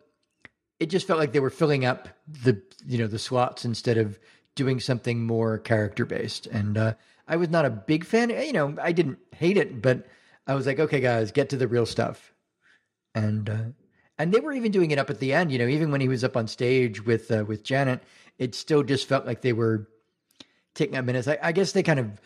it 0.79 0.89
just 0.89 1.07
felt 1.07 1.19
like 1.19 1.33
they 1.33 1.39
were 1.39 1.49
filling 1.49 1.85
up 1.85 2.09
the 2.27 2.61
you 2.85 2.97
know 2.97 3.07
the 3.07 3.19
slots 3.19 3.65
instead 3.65 3.97
of 3.97 4.19
doing 4.55 4.79
something 4.79 5.25
more 5.25 5.57
character 5.57 6.05
based 6.05 6.45
and 6.47 6.77
uh, 6.77 6.93
i 7.29 7.37
was 7.37 7.49
not 7.49 7.65
a 7.65 7.69
big 7.69 8.03
fan. 8.03 8.29
You 8.29 8.53
know 8.53 8.75
i 8.81 8.91
didn't 8.91 9.19
hate 9.33 9.57
it 9.57 9.81
but 9.81 10.05
i 10.47 10.53
was 10.53 10.65
like 10.65 10.79
okay 10.79 10.99
guys 10.99 11.31
get 11.31 11.49
to 11.49 11.57
the 11.57 11.67
real 11.67 11.85
stuff. 11.85 12.33
And 13.15 13.49
uh, 13.49 13.63
and 14.17 14.33
they 14.33 14.41
were 14.41 14.51
even 14.51 14.71
doing 14.71 14.91
it 14.91 14.99
up 14.99 15.09
at 15.09 15.19
the 15.19 15.33
end 15.33 15.51
you 15.51 15.57
know 15.57 15.67
even 15.67 15.91
when 15.91 16.01
he 16.01 16.07
was 16.07 16.23
up 16.23 16.35
on 16.35 16.47
stage 16.47 17.05
with 17.05 17.31
uh, 17.31 17.45
with 17.47 17.63
janet 17.63 18.03
it 18.37 18.55
still 18.55 18.83
just 18.83 19.07
felt 19.07 19.25
like 19.25 19.41
they 19.41 19.53
were 19.53 19.87
taking 20.73 20.97
up 20.97 21.05
minutes. 21.05 21.27
I, 21.27 21.37
I 21.43 21.51
guess 21.51 21.73
they 21.73 21.83
kind 21.83 21.99
of 21.99 22.19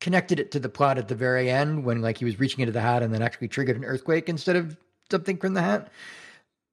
connected 0.00 0.40
it 0.40 0.50
to 0.52 0.60
the 0.60 0.68
plot 0.68 0.98
at 0.98 1.08
the 1.08 1.14
very 1.14 1.50
end 1.50 1.84
when 1.84 2.02
like 2.02 2.18
he 2.18 2.24
was 2.24 2.40
reaching 2.40 2.60
into 2.60 2.72
the 2.72 2.80
hat 2.80 3.02
and 3.02 3.12
then 3.12 3.22
actually 3.22 3.48
triggered 3.48 3.76
an 3.76 3.84
earthquake 3.84 4.28
instead 4.28 4.56
of 4.56 4.76
something 5.10 5.36
from 5.36 5.54
the 5.54 5.62
hat. 5.62 5.92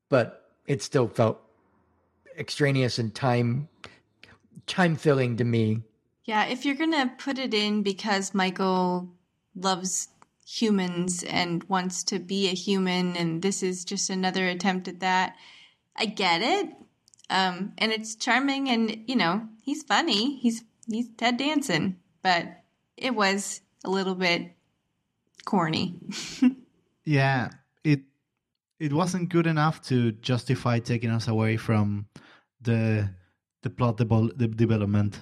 But 0.09 0.49
it 0.65 0.81
still 0.81 1.07
felt 1.07 1.39
extraneous 2.37 2.97
and 2.97 3.13
time 3.13 3.67
time 4.65 4.95
filling 4.95 5.37
to 5.37 5.43
me. 5.43 5.81
Yeah, 6.25 6.45
if 6.45 6.65
you're 6.65 6.75
gonna 6.75 7.13
put 7.17 7.37
it 7.37 7.53
in 7.53 7.83
because 7.83 8.33
Michael 8.33 9.09
loves 9.55 10.09
humans 10.45 11.23
and 11.23 11.63
wants 11.65 12.03
to 12.05 12.19
be 12.19 12.49
a 12.49 12.53
human, 12.53 13.15
and 13.15 13.41
this 13.41 13.63
is 13.63 13.85
just 13.85 14.09
another 14.09 14.47
attempt 14.47 14.87
at 14.87 14.99
that, 14.99 15.35
I 15.95 16.05
get 16.05 16.41
it. 16.41 16.69
Um, 17.29 17.73
and 17.77 17.91
it's 17.91 18.15
charming, 18.15 18.69
and 18.69 19.03
you 19.07 19.15
know 19.15 19.47
he's 19.61 19.83
funny. 19.83 20.37
He's 20.37 20.63
he's 20.87 21.09
Ted 21.17 21.37
Danson, 21.37 21.97
but 22.21 22.63
it 22.97 23.15
was 23.15 23.61
a 23.83 23.89
little 23.89 24.15
bit 24.15 24.51
corny. 25.45 25.95
Yeah, 27.05 27.49
it 27.83 28.01
it 28.79 28.91
wasn't 28.91 29.29
good 29.29 29.45
enough 29.45 29.79
to 29.83 30.11
justify 30.11 30.79
taking 30.79 31.11
us 31.11 31.27
away 31.27 31.55
from 31.55 32.07
the 32.61 33.09
the 33.61 33.69
plot 33.69 33.97
devel- 33.97 34.35
the 34.35 34.47
development. 34.47 35.21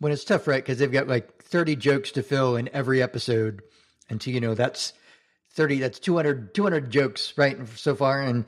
When 0.00 0.12
it's 0.12 0.24
tough, 0.24 0.48
right? 0.48 0.62
Because 0.62 0.78
they've 0.78 0.90
got 0.90 1.08
like 1.08 1.42
thirty 1.44 1.76
jokes 1.76 2.10
to 2.12 2.22
fill 2.22 2.56
in 2.56 2.68
every 2.72 3.02
episode, 3.02 3.62
and 4.08 4.20
so 4.20 4.30
you 4.30 4.40
know 4.40 4.54
that's 4.54 4.92
thirty. 5.52 5.78
That's 5.78 5.98
200, 5.98 6.54
200 6.54 6.90
jokes, 6.90 7.34
right? 7.36 7.56
And 7.56 7.68
so 7.68 7.94
far, 7.94 8.20
and 8.22 8.44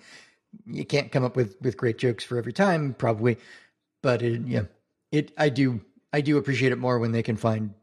you 0.67 0.85
can't 0.85 1.13
come 1.13 1.25
up 1.25 1.37
with 1.37 1.57
with 1.61 1.77
great 1.77 1.99
jokes 1.99 2.25
for 2.25 2.39
every 2.39 2.53
time, 2.53 2.95
probably. 2.95 3.39
But 4.03 4.23
it, 4.23 4.43
yeah, 4.47 4.61
hmm. 4.61 4.67
it. 5.11 5.33
I 5.39 5.49
do. 5.49 5.81
I 6.13 6.21
do 6.21 6.37
appreciate 6.37 6.73
it 6.73 6.79
more 6.79 6.99
when 6.99 7.13
they 7.13 7.23
can 7.23 7.37
find 7.37 7.75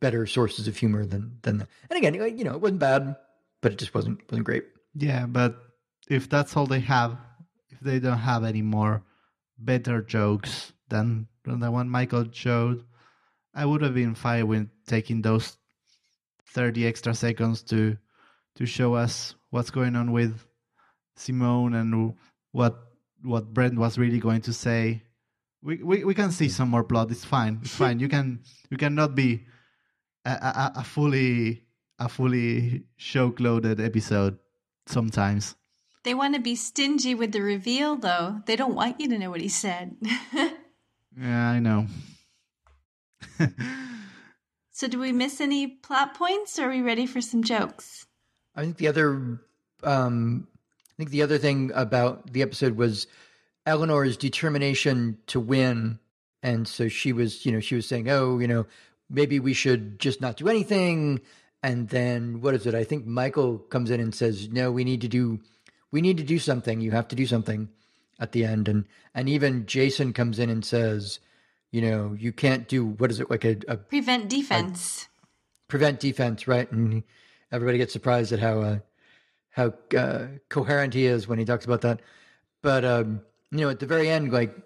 better 0.00 0.26
sources 0.26 0.68
of 0.68 0.76
humor 0.76 1.04
than 1.04 1.38
than. 1.42 1.58
The, 1.58 1.68
and 1.90 1.98
again, 1.98 2.38
you 2.38 2.44
know, 2.44 2.54
it 2.54 2.60
wasn't 2.60 2.80
bad, 2.80 3.16
but 3.60 3.72
it 3.72 3.78
just 3.78 3.94
wasn't 3.94 4.20
wasn't 4.30 4.46
great. 4.46 4.64
Yeah, 4.94 5.26
but 5.26 5.56
if 6.08 6.28
that's 6.28 6.56
all 6.56 6.66
they 6.66 6.80
have, 6.80 7.16
if 7.70 7.80
they 7.80 7.98
don't 7.98 8.18
have 8.18 8.44
any 8.44 8.62
more 8.62 9.02
better 9.58 10.02
jokes, 10.02 10.72
than 10.88 11.28
the 11.44 11.70
one 11.70 11.88
Michael 11.88 12.26
showed. 12.32 12.84
I 13.54 13.64
would 13.64 13.82
have 13.82 13.94
been 13.94 14.14
fine 14.14 14.46
with 14.46 14.68
taking 14.86 15.22
those 15.22 15.56
thirty 16.46 16.86
extra 16.86 17.14
seconds 17.14 17.62
to 17.64 17.96
to 18.56 18.66
show 18.66 18.94
us 18.94 19.34
what's 19.50 19.70
going 19.70 19.96
on 19.96 20.12
with 20.12 20.46
Simone 21.16 21.74
and 21.74 22.14
what 22.52 22.78
what 23.22 23.52
Brent 23.52 23.78
was 23.78 23.98
really 23.98 24.18
going 24.18 24.42
to 24.42 24.52
say. 24.52 25.02
We 25.62 25.82
we, 25.82 26.04
we 26.04 26.14
can 26.14 26.30
see 26.30 26.48
some 26.48 26.68
more 26.68 26.84
plot. 26.84 27.10
It's 27.10 27.24
fine. 27.24 27.60
It's 27.62 27.74
fine. 27.74 28.00
You 28.00 28.08
can 28.08 28.40
you 28.70 28.76
cannot 28.76 29.14
be 29.14 29.46
a, 30.24 30.30
a, 30.30 30.72
a 30.76 30.84
fully 30.84 31.64
a 31.98 32.08
fully 32.08 32.84
show 32.96 33.34
loaded 33.38 33.80
episode 33.80 34.38
sometimes. 34.86 35.56
They 36.04 36.12
want 36.14 36.34
to 36.34 36.40
be 36.40 36.54
stingy 36.54 37.14
with 37.14 37.32
the 37.32 37.40
reveal, 37.40 37.96
though. 37.96 38.42
They 38.44 38.56
don't 38.56 38.74
want 38.74 39.00
you 39.00 39.08
to 39.08 39.18
know 39.18 39.30
what 39.30 39.40
he 39.40 39.48
said. 39.48 39.96
Yeah, 41.20 41.50
I 41.50 41.60
know. 41.60 41.86
so, 44.72 44.88
do 44.88 44.98
we 44.98 45.12
miss 45.12 45.40
any 45.40 45.66
plot 45.66 46.14
points? 46.14 46.58
Or 46.58 46.66
are 46.66 46.70
we 46.70 46.82
ready 46.82 47.06
for 47.06 47.20
some 47.20 47.42
jokes? 47.42 48.06
I 48.56 48.62
think 48.62 48.76
the 48.76 48.88
other, 48.88 49.40
um, 49.82 50.46
I 50.88 50.92
think 50.96 51.10
the 51.10 51.22
other 51.22 51.38
thing 51.38 51.72
about 51.74 52.32
the 52.32 52.42
episode 52.42 52.76
was 52.76 53.06
Eleanor's 53.66 54.16
determination 54.16 55.18
to 55.28 55.40
win, 55.40 55.98
and 56.42 56.66
so 56.68 56.88
she 56.88 57.12
was, 57.12 57.46
you 57.46 57.52
know, 57.52 57.60
she 57.60 57.74
was 57.74 57.86
saying, 57.86 58.08
"Oh, 58.10 58.38
you 58.38 58.48
know, 58.48 58.66
maybe 59.08 59.40
we 59.40 59.54
should 59.54 59.98
just 59.98 60.20
not 60.20 60.36
do 60.36 60.48
anything." 60.48 61.20
And 61.62 61.88
then 61.88 62.42
what 62.42 62.54
is 62.54 62.66
it? 62.66 62.74
I 62.74 62.84
think 62.84 63.06
Michael 63.06 63.58
comes 63.58 63.90
in 63.90 64.00
and 64.00 64.14
says, 64.14 64.48
"No, 64.50 64.70
we 64.70 64.84
need 64.84 65.00
to 65.00 65.08
do, 65.08 65.40
we 65.90 66.00
need 66.00 66.18
to 66.18 66.24
do 66.24 66.38
something. 66.38 66.80
You 66.80 66.90
have 66.90 67.08
to 67.08 67.16
do 67.16 67.26
something." 67.26 67.68
At 68.20 68.32
the 68.32 68.44
end, 68.44 68.68
and 68.68 68.84
and 69.14 69.28
even 69.28 69.66
Jason 69.66 70.12
comes 70.12 70.38
in 70.38 70.48
and 70.48 70.64
says, 70.64 71.18
"You 71.72 71.82
know, 71.82 72.16
you 72.18 72.32
can't 72.32 72.68
do 72.68 72.86
what 72.86 73.10
is 73.10 73.18
it 73.18 73.28
like 73.28 73.44
a, 73.44 73.56
a 73.66 73.76
Prevent 73.76 74.28
defense. 74.28 75.08
prevent 75.68 75.98
defense, 75.98 76.46
right?" 76.46 76.70
And 76.70 77.02
everybody 77.50 77.78
gets 77.78 77.92
surprised 77.92 78.32
at 78.32 78.38
how 78.38 78.60
uh, 78.60 78.78
how 79.50 79.74
uh, 79.96 80.26
coherent 80.48 80.94
he 80.94 81.06
is 81.06 81.26
when 81.26 81.38
he 81.38 81.44
talks 81.44 81.64
about 81.64 81.80
that. 81.82 82.00
But 82.62 82.84
um, 82.84 83.20
you 83.50 83.58
know, 83.58 83.70
at 83.70 83.80
the 83.80 83.86
very 83.86 84.08
end, 84.08 84.32
like 84.32 84.56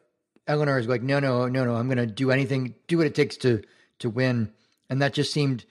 Eleanor 0.46 0.78
is 0.78 0.86
like, 0.88 1.02
"No, 1.02 1.18
no, 1.20 1.48
no, 1.48 1.64
no, 1.64 1.74
I'm 1.74 1.86
going 1.88 1.98
to 1.98 2.06
do 2.06 2.30
anything, 2.30 2.74
do 2.86 2.98
what 2.98 3.06
it 3.06 3.14
takes 3.14 3.36
to 3.38 3.62
to 4.00 4.10
win," 4.10 4.52
and 4.90 5.00
that 5.02 5.14
just 5.14 5.32
seemed 5.32 5.64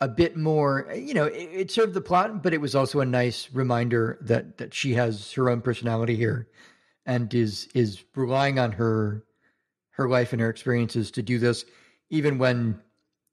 a 0.00 0.08
bit 0.08 0.36
more. 0.36 0.86
You 0.94 1.14
know, 1.14 1.24
it, 1.26 1.50
it 1.52 1.70
served 1.70 1.94
the 1.94 2.00
plot, 2.00 2.42
but 2.42 2.52
it 2.52 2.60
was 2.60 2.74
also 2.74 3.00
a 3.00 3.06
nice 3.06 3.48
reminder 3.52 4.18
that 4.20 4.58
that 4.58 4.74
she 4.74 4.94
has 4.94 5.32
her 5.32 5.48
own 5.48 5.60
personality 5.62 6.16
here, 6.16 6.48
and 7.06 7.32
is 7.32 7.68
is 7.74 8.04
relying 8.14 8.58
on 8.58 8.72
her 8.72 9.24
her 9.90 10.08
life 10.08 10.32
and 10.32 10.42
her 10.42 10.50
experiences 10.50 11.10
to 11.12 11.22
do 11.22 11.38
this, 11.38 11.64
even 12.10 12.38
when 12.38 12.80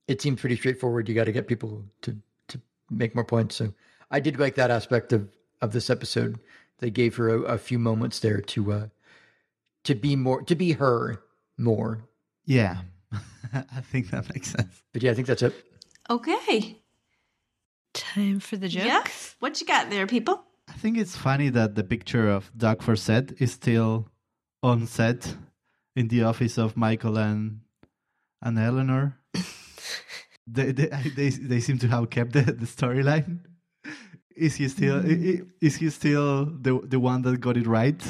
it 0.08 0.22
seems 0.22 0.40
pretty 0.40 0.56
straightforward. 0.56 1.10
You 1.10 1.16
got 1.16 1.26
to 1.26 1.32
get 1.32 1.48
people 1.48 1.84
to 2.04 2.16
to 2.50 2.62
make 2.90 3.16
more 3.16 3.26
points. 3.26 3.56
So 3.56 3.74
I 4.12 4.20
did 4.20 4.40
like 4.40 4.56
that 4.56 4.72
aspect 4.72 5.12
of 5.12 5.30
of 5.62 5.74
this 5.74 5.90
episode. 5.90 6.40
They 6.80 6.90
gave 6.90 7.16
her 7.16 7.30
a, 7.30 7.42
a 7.42 7.58
few 7.58 7.80
moments 7.80 8.20
there 8.20 8.42
to 8.42 8.72
uh 8.72 8.88
to 9.84 9.96
be 9.96 10.16
more 10.16 10.44
to 10.44 10.56
be 10.56 10.74
her 10.74 11.22
more. 11.58 12.06
Yeah, 12.46 12.78
I 13.54 13.82
think 13.82 14.12
that 14.12 14.34
makes 14.34 14.52
sense. 14.52 14.82
But 14.94 15.04
yeah, 15.04 15.12
I 15.12 15.14
think 15.14 15.28
that's 15.28 15.42
it. 15.42 15.54
Okay. 16.10 16.80
Time 17.94 18.40
for 18.40 18.58
the 18.58 18.68
jokes. 18.68 18.86
Yeah. 18.86 19.04
What 19.40 19.62
you 19.62 19.68
got 19.68 19.90
there, 19.90 20.08
people? 20.08 20.44
I 20.68 20.74
think 20.74 20.98
it's 20.98 21.16
funny 21.16 21.50
that 21.50 21.76
the 21.76 21.84
picture 21.84 22.30
of 22.30 22.52
Doug 22.56 22.82
Forcett 22.82 23.42
is 23.42 23.52
still 23.52 24.08
on 24.62 24.88
set 24.88 25.36
in 25.96 26.08
the 26.08 26.24
office 26.24 26.58
of 26.58 26.76
Michael 26.78 27.18
and 27.18 27.62
and 28.42 28.58
Eleanor. 28.60 29.18
they, 30.48 30.72
they 30.72 30.88
they 31.16 31.30
they 31.30 31.60
seem 31.60 31.78
to 31.80 31.88
have 31.88 32.10
kept 32.10 32.34
the, 32.34 32.42
the 32.42 32.66
storyline. 32.66 33.40
Is 34.36 34.56
he 34.56 34.68
still 34.70 34.98
i- 35.06 35.30
i- 35.32 35.42
is 35.62 35.76
he 35.78 35.90
still 35.90 36.46
the 36.46 36.80
the 36.84 37.00
one 37.00 37.22
that 37.24 37.40
got 37.40 37.58
it 37.58 37.68
right 37.68 38.02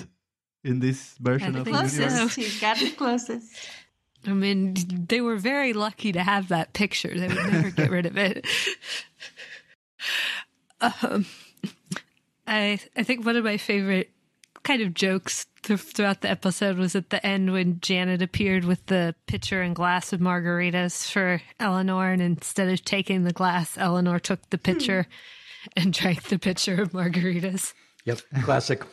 in 0.63 0.80
this 0.80 1.16
version 1.20 1.56
I 1.56 1.60
of 1.60 1.66
the 1.66 1.72
think 1.72 1.92
universe? 1.94 2.36
He's 2.42 2.62
got 2.62 2.82
it 2.82 2.96
closest. 2.98 3.52
I 4.26 4.32
mean, 4.32 4.74
they 5.10 5.20
were 5.20 5.36
very 5.36 5.74
lucky 5.74 6.13
to 6.13 6.24
have 6.24 6.48
that 6.48 6.72
picture. 6.72 7.13
They 7.13 7.28
would 7.28 7.52
never 7.52 7.72
get 7.72 7.89
rid 7.89 8.06
of 8.06 8.18
it. 8.18 8.46
Um, 11.02 11.26
I 12.48 12.80
I 12.96 13.04
think 13.04 13.26
one 13.26 13.36
of 13.36 13.44
my 13.44 13.58
favorite 13.58 14.12
kind 14.64 14.82
of 14.82 14.94
jokes 14.94 15.46
th- 15.64 15.80
throughout 15.80 16.22
the 16.22 16.30
episode 16.30 16.78
was 16.78 16.96
at 16.96 17.10
the 17.10 17.26
end 17.26 17.52
when 17.52 17.80
Janet 17.82 18.22
appeared 18.22 18.64
with 18.64 18.86
the 18.86 19.16
pitcher 19.28 19.62
and 19.62 19.76
glass 19.76 20.14
of 20.14 20.20
margaritas 20.20 21.10
for 21.10 21.42
Eleanor, 21.60 22.12
and 22.12 22.22
instead 22.22 22.70
of 22.70 22.84
taking 22.84 23.24
the 23.24 23.34
glass, 23.34 23.78
Eleanor 23.78 24.20
took 24.20 24.50
the 24.50 24.58
hmm. 24.58 24.64
pitcher 24.64 25.08
and 25.76 25.94
drank 26.00 26.24
the 26.24 26.40
pitcher 26.40 26.82
of 26.82 26.92
margaritas. 26.92 27.74
Yep, 28.06 28.20
classic. 28.44 28.84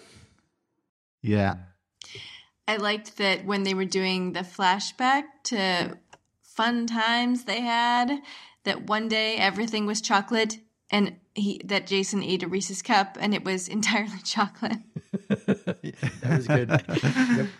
Yeah, 1.23 1.57
I 2.67 2.77
liked 2.77 3.19
that 3.19 3.45
when 3.45 3.65
they 3.65 3.75
were 3.75 3.85
doing 3.85 4.33
the 4.33 4.41
flashback 4.41 5.25
to 5.45 5.99
fun 6.43 6.87
times 6.87 7.45
they 7.45 7.61
had, 7.61 8.21
that 8.65 8.87
one 8.87 9.09
day 9.09 9.37
everything 9.37 9.87
was 9.87 10.01
chocolate 10.01 10.59
and 10.91 11.17
he 11.35 11.61
that 11.65 11.87
Jason 11.87 12.23
ate 12.23 12.43
a 12.43 12.49
Reese's 12.49 12.83
cup 12.83 13.17
and 13.21 13.35
it 13.35 13.45
was 13.45 13.69
entirely 13.77 14.19
chocolate. 14.25 14.79
that 15.29 15.97
was 16.25 16.47
good. 16.47 16.69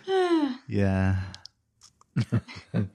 Yep. 0.07 0.59
yeah. 0.67 1.15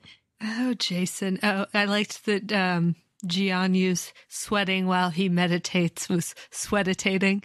Oh, 0.43 0.75
Jason. 0.75 1.39
Oh, 1.43 1.65
I 1.73 1.87
liked 1.87 2.27
that 2.27 2.53
um, 2.53 2.95
Jianyu's 3.27 4.13
sweating 4.29 4.87
while 4.87 5.09
he 5.09 5.31
meditates 5.31 6.11
was 6.11 6.35
sweatitating. 6.51 7.43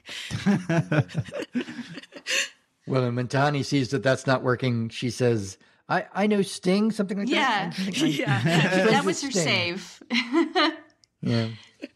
Well, 2.86 3.10
when 3.12 3.27
Tahani 3.27 3.63
sees 3.63 3.89
that 3.91 4.04
that's 4.04 4.27
not 4.27 4.43
working, 4.43 4.89
she 4.89 5.10
says, 5.10 5.58
"I 5.88 6.06
I 6.13 6.27
know 6.27 6.41
Sting, 6.41 6.91
something 6.91 7.17
like 7.19 7.30
Yeah. 7.30 7.69
that." 7.69 7.80
I 7.80 7.84
think 7.91 8.01
I- 8.04 8.06
yeah. 8.08 8.86
that 8.91 9.06
was 9.06 9.21
her 9.21 9.32
save. 9.32 10.04
Yeah. 11.21 11.49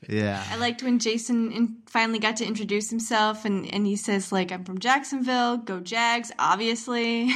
Yeah. 0.07 0.43
I 0.49 0.55
liked 0.57 0.83
when 0.83 0.99
Jason 0.99 1.51
in, 1.51 1.77
finally 1.87 2.19
got 2.19 2.37
to 2.37 2.45
introduce 2.45 2.89
himself 2.89 3.45
and, 3.45 3.71
and 3.73 3.85
he 3.85 3.95
says 3.95 4.31
like 4.31 4.51
I'm 4.51 4.63
from 4.63 4.79
Jacksonville, 4.79 5.57
go 5.57 5.79
Jags, 5.79 6.31
obviously. 6.39 7.31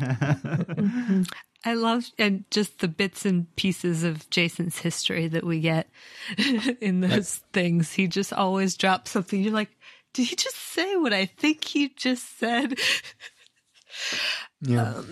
I 1.66 1.74
love 1.74 2.04
and 2.18 2.44
just 2.50 2.78
the 2.78 2.88
bits 2.88 3.24
and 3.24 3.54
pieces 3.56 4.04
of 4.04 4.28
Jason's 4.30 4.78
history 4.78 5.26
that 5.28 5.44
we 5.44 5.60
get 5.60 5.88
in 6.80 7.00
those 7.00 7.40
things. 7.52 7.92
He 7.92 8.06
just 8.06 8.32
always 8.32 8.76
drops 8.76 9.10
something. 9.10 9.42
You're 9.42 9.52
like, 9.52 9.76
did 10.12 10.28
he 10.28 10.36
just 10.36 10.56
say 10.56 10.96
what 10.96 11.12
I 11.12 11.26
think 11.26 11.64
he 11.64 11.88
just 11.88 12.38
said? 12.38 12.78
Yeah. 14.60 15.02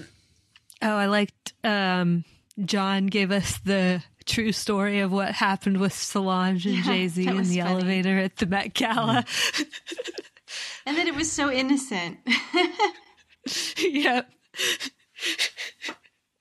Oh, 0.81 0.97
I 0.97 1.07
liked 1.07 1.55
um, 1.65 2.25
John 2.65 3.07
gave 3.07 3.31
us 3.31 3.59
the 3.65 4.03
true 4.27 4.53
story 4.53 5.01
of 5.01 5.13
what 5.13 5.33
happened 5.33 5.79
with 5.79 5.93
Solange 5.93 6.67
and 6.67 6.77
Yeah, 6.77 6.83
Jay 6.83 7.09
Z 7.09 7.27
in 7.27 7.37
the 7.37 7.43
funny. 7.43 7.61
elevator 7.61 8.19
at 8.19 8.37
the 8.37 8.47
Met 8.47 8.75
Gala. 8.75 9.25
and 10.87 10.97
that 10.97 11.07
it 11.07 11.15
was 11.15 11.31
so 11.31 11.51
innocent. 11.51 12.19
yep. 13.79 14.31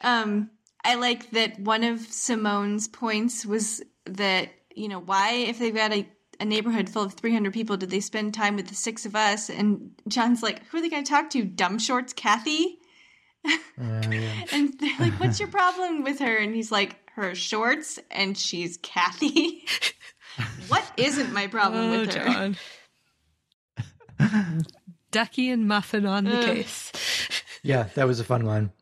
Um, 0.02 0.50
I 0.84 0.96
like 0.96 1.32
that 1.32 1.60
one 1.60 1.84
of 1.84 2.00
Simone's 2.00 2.88
points 2.88 3.46
was 3.46 3.82
that, 4.06 4.50
you 4.76 4.88
know, 4.88 5.00
why, 5.00 5.32
if 5.34 5.60
they've 5.60 5.74
got 5.74 5.94
a, 5.94 6.08
a 6.40 6.46
neighborhood 6.46 6.90
full 6.90 7.04
of 7.04 7.14
300 7.14 7.54
people, 7.54 7.78
did 7.78 7.90
they 7.90 8.02
spend 8.02 8.34
time 8.34 8.56
with 8.56 8.68
the 8.68 8.76
six 8.76 9.06
of 9.06 9.16
us? 9.16 9.50
And 9.50 9.92
John's 10.08 10.44
like, 10.44 10.66
who 10.68 10.78
are 10.78 10.82
they 10.82 10.90
going 10.90 11.04
to 11.04 11.10
talk 11.10 11.30
to? 11.32 11.44
Dumb 11.46 11.80
Shorts 11.80 12.12
Kathy? 12.14 12.80
Uh, 13.46 13.52
yeah. 14.10 14.44
And 14.52 14.74
they're 14.80 14.92
like, 15.00 15.14
what's 15.20 15.40
your 15.40 15.50
problem 15.50 16.04
with 16.04 16.20
her? 16.20 16.36
And 16.38 16.54
he's 16.54 16.72
like, 16.72 16.98
her 17.16 17.36
shorts 17.36 18.00
and 18.12 18.38
she's 18.38 18.78
Kathy. 18.78 19.66
what 20.68 20.84
isn't 20.98 21.32
my 21.34 21.48
problem 21.48 21.92
Oh, 21.94 22.00
with 22.00 22.14
her? 22.14 22.56
John. 24.20 24.64
Ducky 25.12 25.50
and 25.50 25.68
Muffin 25.68 26.06
on 26.06 26.24
the 26.26 26.38
Ugh. 26.40 26.46
case. 26.46 26.92
Yeah, 27.62 27.84
that 27.96 28.08
was 28.08 28.20
a 28.20 28.24
fun 28.24 28.46
one. 28.46 28.72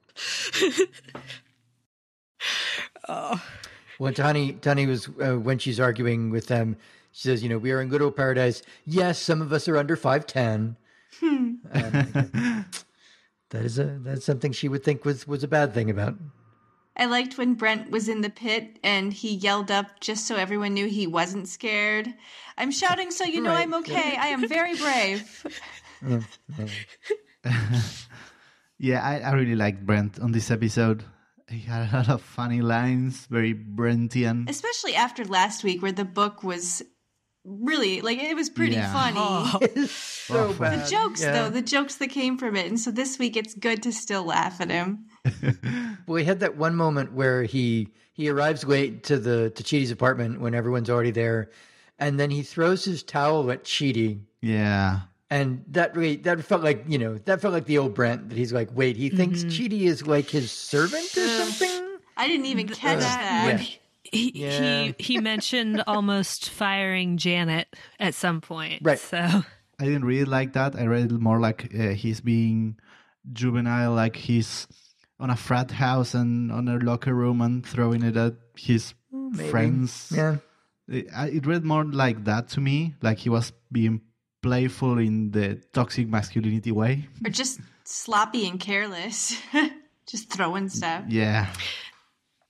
Oh. 3.09 3.43
When 3.97 4.13
Tahani 4.13 4.61
Tani 4.61 4.85
was 4.85 5.09
uh, 5.21 5.33
when 5.37 5.57
she's 5.59 5.79
arguing 5.79 6.29
with 6.29 6.47
them, 6.47 6.77
she 7.11 7.27
says, 7.27 7.43
"You 7.43 7.49
know, 7.49 7.57
we 7.57 7.71
are 7.71 7.81
in 7.81 7.89
good 7.89 8.01
old 8.01 8.15
paradise. 8.15 8.61
Yes, 8.85 9.19
some 9.19 9.41
of 9.41 9.51
us 9.51 9.67
are 9.67 9.75
under 9.77 9.95
five 9.95 10.25
ten. 10.25 10.77
that 11.21 12.65
is 13.53 13.77
a 13.79 13.99
that's 14.01 14.25
something 14.25 14.51
she 14.51 14.69
would 14.69 14.83
think 14.83 15.03
was 15.03 15.27
was 15.27 15.43
a 15.43 15.47
bad 15.47 15.73
thing 15.73 15.89
about. 15.89 16.15
I 16.97 17.05
liked 17.05 17.37
when 17.37 17.53
Brent 17.55 17.89
was 17.89 18.07
in 18.09 18.21
the 18.21 18.29
pit 18.29 18.77
and 18.83 19.13
he 19.13 19.33
yelled 19.33 19.71
up 19.71 19.99
just 20.01 20.27
so 20.27 20.35
everyone 20.35 20.73
knew 20.73 20.87
he 20.87 21.07
wasn't 21.07 21.47
scared. 21.47 22.13
I'm 22.57 22.71
shouting 22.71 23.11
so 23.11 23.23
you 23.23 23.41
know 23.41 23.49
Right. 23.51 23.63
I'm 23.63 23.73
okay. 23.75 24.17
I 24.19 24.27
am 24.27 24.47
very 24.47 24.75
brave. 24.75 25.45
Yeah. 26.05 26.21
Yeah, 28.83 29.05
I, 29.05 29.19
I 29.19 29.31
really 29.33 29.53
liked 29.55 29.85
Brent 29.85 30.19
on 30.19 30.31
this 30.31 30.49
episode. 30.49 31.03
He 31.47 31.59
had 31.59 31.93
a 31.93 31.97
lot 31.97 32.09
of 32.09 32.21
funny 32.23 32.61
lines, 32.61 33.27
very 33.29 33.53
Brentian. 33.53 34.49
Especially 34.49 34.95
after 34.95 35.23
last 35.23 35.63
week, 35.63 35.83
where 35.83 35.91
the 35.91 36.03
book 36.05 36.41
was 36.43 36.81
really 37.43 38.01
like 38.01 38.17
it 38.19 38.35
was 38.35 38.49
pretty 38.49 38.73
Yeah. 38.73 38.91
funny. 38.91 39.17
Oh, 39.19 39.59
so 39.85 40.47
Oh, 40.47 40.53
bad. 40.53 40.85
The 40.85 40.89
jokes, 40.89 41.21
Yeah. 41.21 41.31
though, 41.33 41.49
the 41.51 41.61
jokes 41.61 41.95
that 41.97 42.07
came 42.09 42.39
from 42.39 42.55
it. 42.55 42.65
And 42.67 42.79
so 42.79 42.89
this 42.89 43.19
week, 43.19 43.37
it's 43.37 43.53
good 43.53 43.83
to 43.83 43.91
still 43.93 44.23
laugh 44.23 44.59
at 44.61 44.71
him. 44.71 45.05
Well, 46.07 46.17
he 46.17 46.25
had 46.25 46.39
that 46.41 46.57
one 46.57 46.75
moment 46.75 47.13
where 47.13 47.43
he 47.43 47.87
he 48.13 48.27
arrives 48.29 48.63
late 48.65 49.03
to 49.05 49.17
the 49.17 49.49
to 49.51 49.63
Chidi's 49.63 49.91
apartment 49.91 50.41
when 50.41 50.53
everyone's 50.55 50.89
already 50.89 51.11
there, 51.11 51.51
and 51.99 52.19
then 52.19 52.31
he 52.31 52.41
throws 52.41 52.83
his 52.83 53.03
towel 53.03 53.49
at 53.51 53.63
Chidi, 53.63 54.21
Yeah. 54.41 55.01
and 55.29 55.63
that 55.69 55.95
really 55.95 56.17
that 56.17 56.43
felt 56.43 56.63
like 56.63 56.83
you 56.87 56.97
know 56.97 57.17
that 57.19 57.39
felt 57.39 57.53
like 57.53 57.65
the 57.65 57.77
old 57.77 57.93
Brent 57.93 58.29
that 58.29 58.37
he's 58.37 58.51
like, 58.51 58.69
wait, 58.73 58.97
he 58.97 59.09
thinks 59.09 59.43
Chidi 59.45 59.81
is 59.83 60.05
like 60.07 60.27
his 60.29 60.51
servant 60.51 61.15
or 61.15 61.27
something. 61.27 61.97
I 62.17 62.27
didn't 62.27 62.47
even 62.47 62.67
catch 62.67 62.99
that. 62.99 63.59
yeah. 63.61 63.65
He, 64.03 64.31
Yeah. 64.35 64.83
he 64.83 64.95
he 64.97 65.19
mentioned 65.19 65.83
almost 65.87 66.49
firing 66.49 67.17
Janet 67.17 67.73
at 67.99 68.15
some 68.15 68.41
point. 68.41 68.81
Right. 68.83 68.99
So 68.99 69.17
I 69.79 69.85
didn't 69.85 70.05
read 70.05 70.23
it 70.23 70.27
like 70.27 70.53
that. 70.53 70.75
I 70.75 70.85
read 70.87 71.11
it 71.11 71.19
more 71.19 71.39
like 71.39 71.73
uh, 71.73 71.89
he's 71.89 72.19
being 72.21 72.77
juvenile, 73.31 73.93
like 73.93 74.15
he's 74.15 74.67
on 75.21 75.29
a 75.29 75.35
frat 75.35 75.71
house 75.71 76.13
and 76.15 76.51
on 76.51 76.67
a 76.67 76.77
locker 76.77 77.13
room 77.13 77.41
and 77.41 77.65
throwing 77.65 78.03
it 78.03 78.17
at 78.17 78.33
his 78.57 78.93
friends. 79.49 80.11
Yeah, 80.13 80.37
It, 80.87 81.07
it 81.11 81.45
read 81.45 81.63
more 81.63 81.85
like 81.85 82.25
that 82.25 82.49
to 82.49 82.59
me, 82.59 82.95
like 83.01 83.19
he 83.19 83.29
was 83.29 83.53
being 83.71 84.01
playful 84.41 84.97
in 84.97 85.31
the 85.31 85.61
toxic 85.73 86.09
masculinity 86.09 86.71
way. 86.71 87.07
Or 87.23 87.29
just 87.29 87.59
sloppy 87.83 88.47
and 88.47 88.59
careless. 88.59 89.39
just 90.07 90.31
throwing 90.31 90.69
stuff. 90.69 91.05
Yeah. 91.07 91.47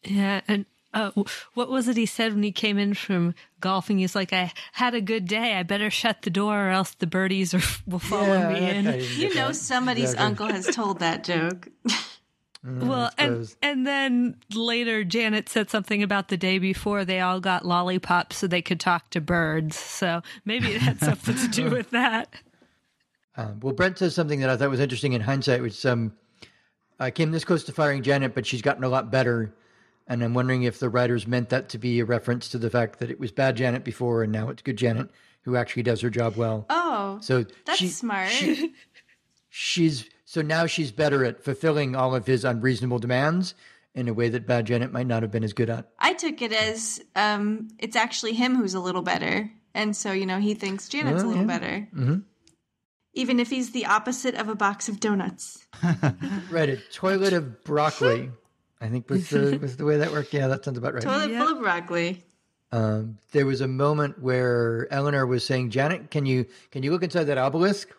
yeah, 0.04 0.42
and 0.48 0.66
uh, 0.94 1.12
what 1.54 1.70
was 1.70 1.88
it 1.88 1.98
he 1.98 2.06
said 2.06 2.34
when 2.34 2.44
he 2.44 2.52
came 2.52 2.78
in 2.78 2.94
from 2.94 3.34
golfing? 3.60 4.00
He's 4.00 4.16
like, 4.16 4.34
"I 4.34 4.52
had 4.74 4.94
a 4.94 5.02
good 5.02 5.26
day. 5.26 5.56
I 5.56 5.64
better 5.64 5.90
shut 5.90 6.22
the 6.24 6.30
door, 6.30 6.68
or 6.68 6.70
else 6.70 6.96
the 6.96 7.08
birdies 7.08 7.54
are, 7.54 7.62
will 7.88 8.00
follow 8.00 8.34
yeah, 8.34 8.54
me 8.54 8.70
in." 8.70 8.86
You 9.18 9.34
know, 9.36 9.50
that. 9.50 9.56
somebody's 9.56 10.14
Exactly. 10.14 10.26
uncle 10.26 10.48
has 10.48 10.76
told 10.76 11.00
that 11.00 11.24
joke. 11.24 11.70
Well, 12.64 13.10
and 13.18 13.54
and 13.64 13.88
then 13.88 14.36
later 14.54 15.04
Janet 15.04 15.50
said 15.50 15.72
something 15.72 16.04
about 16.04 16.28
the 16.28 16.38
day 16.38 16.60
before 16.60 17.04
they 17.06 17.20
all 17.20 17.40
got 17.40 17.66
lollipops 17.66 18.38
so 18.38 18.46
they 18.48 18.62
could 18.62 18.80
talk 18.80 19.10
to 19.12 19.22
birds. 19.22 19.76
So 19.78 20.22
maybe 20.46 20.68
it 20.74 20.82
had 20.82 21.00
something 21.00 21.36
to 21.36 21.48
do 21.48 21.70
with 21.76 21.90
that. 21.90 22.34
Um, 23.36 23.60
well, 23.62 23.74
Brent 23.74 23.98
says 23.98 24.14
something 24.14 24.42
that 24.42 24.50
I 24.50 24.58
thought 24.58 24.70
was 24.70 24.80
interesting 24.80 25.14
in 25.14 25.22
hindsight, 25.22 25.62
which 25.64 25.84
um, 25.88 26.14
I 27.00 27.10
came 27.10 27.32
this 27.32 27.44
close 27.46 27.64
to 27.64 27.72
firing 27.72 28.04
Janet, 28.04 28.36
but 28.36 28.46
she's 28.46 28.62
gotten 28.62 28.84
a 28.84 28.90
lot 28.90 29.10
better. 29.10 29.54
And 30.08 30.24
I'm 30.24 30.34
wondering 30.34 30.64
if 30.64 30.78
the 30.80 30.90
writers 30.90 31.26
meant 31.26 31.50
that 31.50 31.70
to 31.70 31.78
be 31.80 32.00
a 32.00 32.06
reference 32.06 32.50
to 32.50 32.58
the 32.60 32.70
fact 32.70 33.00
that 33.00 33.10
it 33.10 33.20
was 33.20 33.32
bad 33.32 33.56
Janet 33.56 33.84
before 33.84 34.22
and 34.24 34.32
now 34.32 34.50
it's 34.50 34.62
good 34.62 34.78
Janet 34.78 35.10
who 35.44 35.56
actually 35.56 35.82
does 35.84 36.02
her 36.02 36.10
job 36.12 36.36
well. 36.36 36.66
Oh, 36.70 37.18
So 37.22 37.44
that's 37.66 37.80
she- 37.80 37.88
smart. 37.88 38.30
she- 38.30 38.74
she's 39.50 40.08
so 40.32 40.42
now 40.42 40.66
she's 40.66 40.94
better 40.94 41.26
at 41.26 41.44
fulfilling 41.44 41.94
all 41.94 42.16
of 42.16 42.26
his 42.26 42.46
unreasonable 42.46 43.00
demands 43.00 43.54
in 43.94 44.08
a 44.08 44.14
way 44.14 44.30
that 44.30 44.48
bad 44.48 44.66
Janet 44.66 44.90
might 44.90 45.06
not 45.06 45.24
have 45.24 45.32
been 45.32 45.44
as 45.44 45.52
good 45.52 45.70
at. 45.70 45.90
I 46.00 46.14
took 46.14 46.42
it 46.42 46.54
as 46.54 47.02
um, 47.18 47.68
it's 47.80 47.98
actually 47.98 48.32
him 48.32 48.56
who's 48.56 48.74
a 48.74 48.80
little 48.80 49.02
better. 49.02 49.52
And 49.74 49.94
so, 49.94 50.14
you 50.14 50.26
know, 50.26 50.40
he 50.40 50.54
thinks 50.54 50.88
Janet's 50.88 51.22
Oh, 51.22 51.26
a 51.26 51.28
little 51.28 51.42
yeah. 51.42 51.60
better. 51.60 51.88
Mm-hmm. 51.94 52.16
Even 53.14 53.42
if 53.42 53.50
he's 53.50 53.72
the 53.72 53.88
opposite 53.88 54.36
of 54.36 54.48
a 54.48 54.56
box 54.56 54.88
of 54.88 55.02
donuts. 55.02 55.68
Right, 56.50 56.70
a 56.70 56.78
toilet 56.78 57.34
of 57.34 57.66
broccoli. 57.66 58.32
I 58.80 58.88
think 58.88 59.10
was 59.10 59.30
the 59.30 59.58
was 59.62 59.76
the 59.76 59.84
way 59.84 59.98
that 59.98 60.14
worked. 60.14 60.34
Yeah, 60.34 60.48
that 60.48 60.64
sounds 60.64 60.78
about 60.78 60.94
right. 60.94 61.04
Toilet 61.04 61.32
full 61.32 61.58
of 61.58 61.60
broccoli. 61.60 62.24
Um, 62.72 63.18
there 63.34 63.46
was 63.46 63.60
a 63.60 63.68
moment 63.68 64.22
where 64.22 64.88
Eleanor 64.92 65.26
was 65.26 65.44
saying, 65.44 65.72
"Janet, 65.72 66.10
can 66.10 66.26
you 66.26 66.46
can 66.72 66.84
you 66.84 66.92
look 66.92 67.04
inside 67.04 67.26
that 67.26 67.38
obelisk 67.38 67.90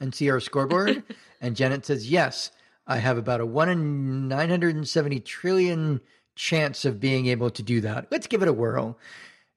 and 0.00 0.14
see 0.14 0.30
our 0.30 0.40
scoreboard?" 0.40 1.02
and 1.40 1.56
Janet 1.56 1.86
says, 1.86 2.10
"Yes, 2.10 2.50
I 2.86 2.98
have 2.98 3.18
about 3.18 3.40
a 3.40 3.46
one 3.46 3.68
in 3.68 4.28
nine 4.28 4.50
hundred 4.50 4.74
and 4.76 4.88
seventy 4.88 5.20
trillion 5.20 6.00
chance 6.36 6.84
of 6.84 6.98
being 7.00 7.26
able 7.26 7.50
to 7.50 7.62
do 7.62 7.80
that. 7.82 8.08
Let's 8.10 8.26
give 8.26 8.42
it 8.42 8.48
a 8.48 8.52
whirl." 8.52 8.98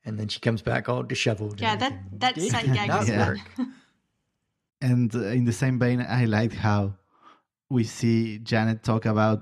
And 0.06 0.18
then 0.18 0.30
she 0.30 0.40
comes 0.40 0.62
back 0.62 0.88
all 0.88 1.04
disheveled. 1.04 1.60
Yeah, 1.60 1.76
that 1.76 1.92
everything. 1.92 2.20
that 2.20 2.36
Did 2.36 2.52
sight 2.52 2.74
gag 2.74 2.88
not 2.88 3.04
is 3.04 3.10
work. 3.12 3.40
And 4.82 5.14
uh, 5.16 5.26
in 5.34 5.46
the 5.46 5.54
same 5.54 5.80
vein, 5.80 6.06
I 6.08 6.26
liked 6.26 6.54
how 6.54 6.94
we 7.70 7.84
see 7.84 8.38
Janet 8.38 8.84
talk 8.84 9.06
about 9.06 9.42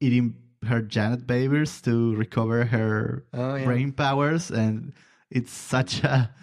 eating 0.00 0.34
her 0.66 0.82
Janet 0.82 1.26
babies 1.26 1.80
to 1.82 2.14
recover 2.16 2.64
her 2.64 3.24
Oh, 3.32 3.54
yeah. 3.54 3.64
brain 3.64 3.92
powers, 3.92 4.50
and 4.50 4.92
it's 5.30 5.52
such 5.52 6.02
a 6.02 6.34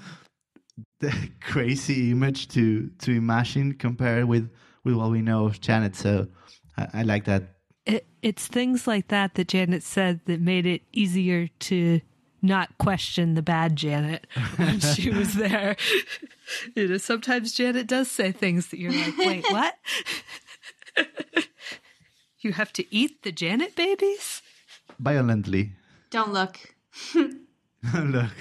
crazy 1.42 2.12
image 2.12 2.48
to 2.50 2.90
to 3.00 3.12
imagine 3.12 3.74
compared 3.74 4.26
with 4.26 4.50
with 4.84 4.96
what 4.96 5.12
we 5.12 5.22
know 5.22 5.46
of 5.46 5.60
Janet. 5.62 5.96
So 5.96 6.28
I, 6.78 6.88
I 6.94 7.04
like 7.04 7.26
that. 7.26 7.44
It, 7.86 8.08
it's 8.22 8.48
things 8.48 8.88
like 8.88 9.10
that 9.10 9.36
that 9.36 9.48
Janet 9.48 9.84
said 9.84 10.22
that 10.26 10.42
made 10.42 10.66
it 10.66 10.82
easier 10.92 11.48
to 11.60 12.02
not 12.42 12.78
question 12.78 13.36
the 13.36 13.42
bad 13.42 13.76
Janet 13.76 14.28
when 14.58 14.80
she 14.80 15.10
was 15.12 15.34
there. 15.34 15.76
you 16.76 16.88
know, 16.88 16.98
sometimes 16.98 17.54
Janet 17.54 17.88
does 17.88 18.10
say 18.10 18.32
things 18.32 18.68
that 18.68 18.80
you're 18.80 18.92
like, 18.92 19.18
wait, 19.18 19.46
what? 19.50 19.76
you 22.40 22.54
have 22.54 22.72
to 22.74 22.96
eat 22.96 23.24
the 23.24 23.32
Janet 23.32 23.76
babies? 23.76 24.42
Violently. 25.00 25.74
Don't 26.10 26.34
look. 26.34 26.58
Don't 27.14 28.12
Look. 28.12 28.32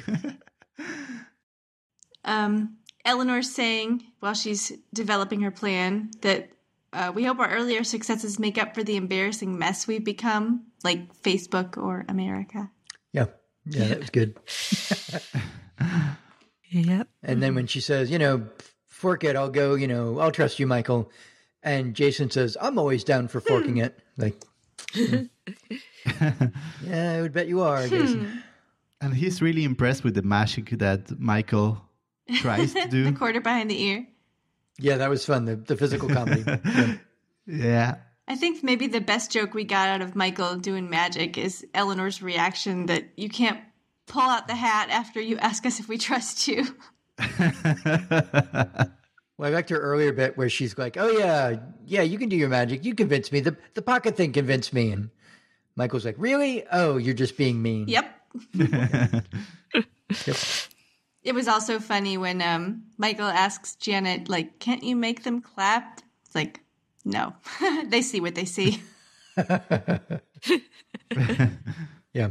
Um, 2.24 2.76
Eleanor's 3.04 3.50
saying 3.50 4.02
while 4.20 4.34
she's 4.34 4.72
developing 4.92 5.40
her 5.42 5.50
plan 5.50 6.10
that 6.22 6.50
uh, 6.92 7.12
we 7.14 7.24
hope 7.24 7.38
our 7.38 7.50
earlier 7.50 7.84
successes 7.84 8.38
make 8.38 8.56
up 8.56 8.74
for 8.74 8.82
the 8.82 8.96
embarrassing 8.96 9.58
mess 9.58 9.86
we've 9.86 10.04
become, 10.04 10.66
like 10.82 11.14
Facebook 11.22 11.76
or 11.76 12.04
America. 12.08 12.70
Yeah, 13.12 13.26
yeah, 13.66 13.88
that 13.88 13.98
was 14.00 14.10
good. 14.10 14.38
Yep. 16.74 17.08
And 17.22 17.42
then 17.42 17.54
when 17.54 17.68
she 17.68 17.80
says, 17.80 18.10
you 18.10 18.18
know, 18.18 18.48
fork 18.88 19.22
it, 19.22 19.36
I'll 19.36 19.50
go, 19.50 19.76
you 19.76 19.86
know, 19.86 20.18
I'll 20.18 20.32
trust 20.32 20.58
you, 20.58 20.66
Michael. 20.66 21.10
And 21.62 21.94
Jason 21.94 22.30
says, 22.30 22.56
I'm 22.60 22.78
always 22.78 23.04
down 23.04 23.28
for 23.28 23.40
forking 23.40 23.76
it. 23.76 23.96
Like, 24.18 24.42
yeah, 24.94 25.28
I 26.84 27.22
would 27.22 27.32
bet 27.32 27.46
you 27.46 27.60
are, 27.60 27.86
Jason. 27.86 28.42
and 29.00 29.14
he's 29.14 29.40
really 29.40 29.62
impressed 29.64 30.02
with 30.02 30.14
the 30.14 30.22
magic 30.22 30.70
that 30.70 31.18
Michael 31.18 31.80
tries 32.36 32.74
to 32.90 33.04
the 33.04 33.12
quarter 33.12 33.40
behind 33.40 33.70
the 33.70 33.80
ear. 33.80 34.06
Yeah, 34.78 34.96
that 34.98 35.10
was 35.10 35.24
fun. 35.24 35.44
The, 35.44 35.56
the 35.56 35.76
physical 35.76 36.08
comedy. 36.08 36.44
Yeah. 37.46 37.56
yeah. 37.66 37.94
I 38.26 38.36
think 38.36 38.64
maybe 38.64 38.86
the 38.86 39.02
best 39.02 39.30
joke 39.30 39.52
we 39.52 39.64
got 39.64 39.88
out 39.88 40.00
of 40.00 40.16
Michael 40.16 40.56
doing 40.56 40.88
magic 40.88 41.36
is 41.36 41.66
Eleanor's 41.74 42.22
reaction 42.22 42.86
that 42.86 43.04
you 43.18 43.28
can't 43.28 43.60
pull 44.06 44.22
out 44.22 44.48
the 44.48 44.54
hat 44.54 44.88
after 44.88 45.20
you 45.20 45.36
ask 45.36 45.66
us 45.66 45.78
if 45.78 45.86
we 45.86 45.98
trust 45.98 46.48
you. 46.48 46.64
Well, 49.36 49.50
I 49.50 49.54
liked 49.54 49.70
her 49.70 49.78
earlier 49.78 50.12
bit 50.12 50.38
where 50.38 50.48
she's 50.48 50.78
like, 50.78 50.96
"Oh 50.96 51.10
yeah, 51.10 51.56
yeah, 51.84 52.02
you 52.02 52.18
can 52.18 52.28
do 52.28 52.36
your 52.36 52.48
magic. 52.48 52.84
You 52.84 52.94
convinced 52.94 53.32
me. 53.32 53.40
The 53.40 53.56
the 53.74 53.82
pocket 53.82 54.16
thing 54.16 54.32
convinced 54.32 54.72
me." 54.72 54.92
And 54.92 55.10
Michael's 55.74 56.04
like, 56.04 56.14
"Really? 56.18 56.64
Oh, 56.70 56.98
you're 56.98 57.14
just 57.14 57.36
being 57.36 57.60
mean." 57.60 57.88
Yep. 57.88 58.06
Yep. 60.26 60.36
It 61.24 61.34
was 61.34 61.48
also 61.48 61.80
funny 61.80 62.18
when 62.18 62.42
um, 62.42 62.82
Michael 62.98 63.26
asks 63.26 63.76
Janet, 63.76 64.28
like, 64.28 64.58
can't 64.58 64.84
you 64.84 64.94
make 64.94 65.24
them 65.24 65.40
clap? 65.40 66.00
It's 66.26 66.34
like, 66.34 66.60
no. 67.04 67.32
they 67.86 68.02
see 68.02 68.20
what 68.20 68.34
they 68.34 68.44
see. 68.44 68.82
Yeah. 72.12 72.30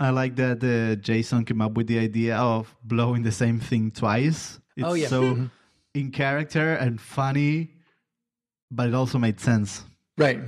I 0.00 0.10
like 0.10 0.34
that 0.36 0.64
uh, 0.64 0.96
Jason 0.96 1.44
came 1.44 1.60
up 1.60 1.74
with 1.74 1.86
the 1.86 1.98
idea 1.98 2.36
of 2.36 2.74
blowing 2.82 3.22
the 3.22 3.30
same 3.30 3.60
thing 3.60 3.90
twice. 3.92 4.58
It's 4.76 4.86
Oh, 4.86 4.94
yeah. 4.94 5.06
so 5.08 5.48
in 5.94 6.10
character 6.10 6.72
and 6.74 7.00
funny, 7.00 7.74
but 8.70 8.88
it 8.88 8.94
also 8.94 9.18
made 9.18 9.38
sense. 9.38 9.84
Right. 10.18 10.40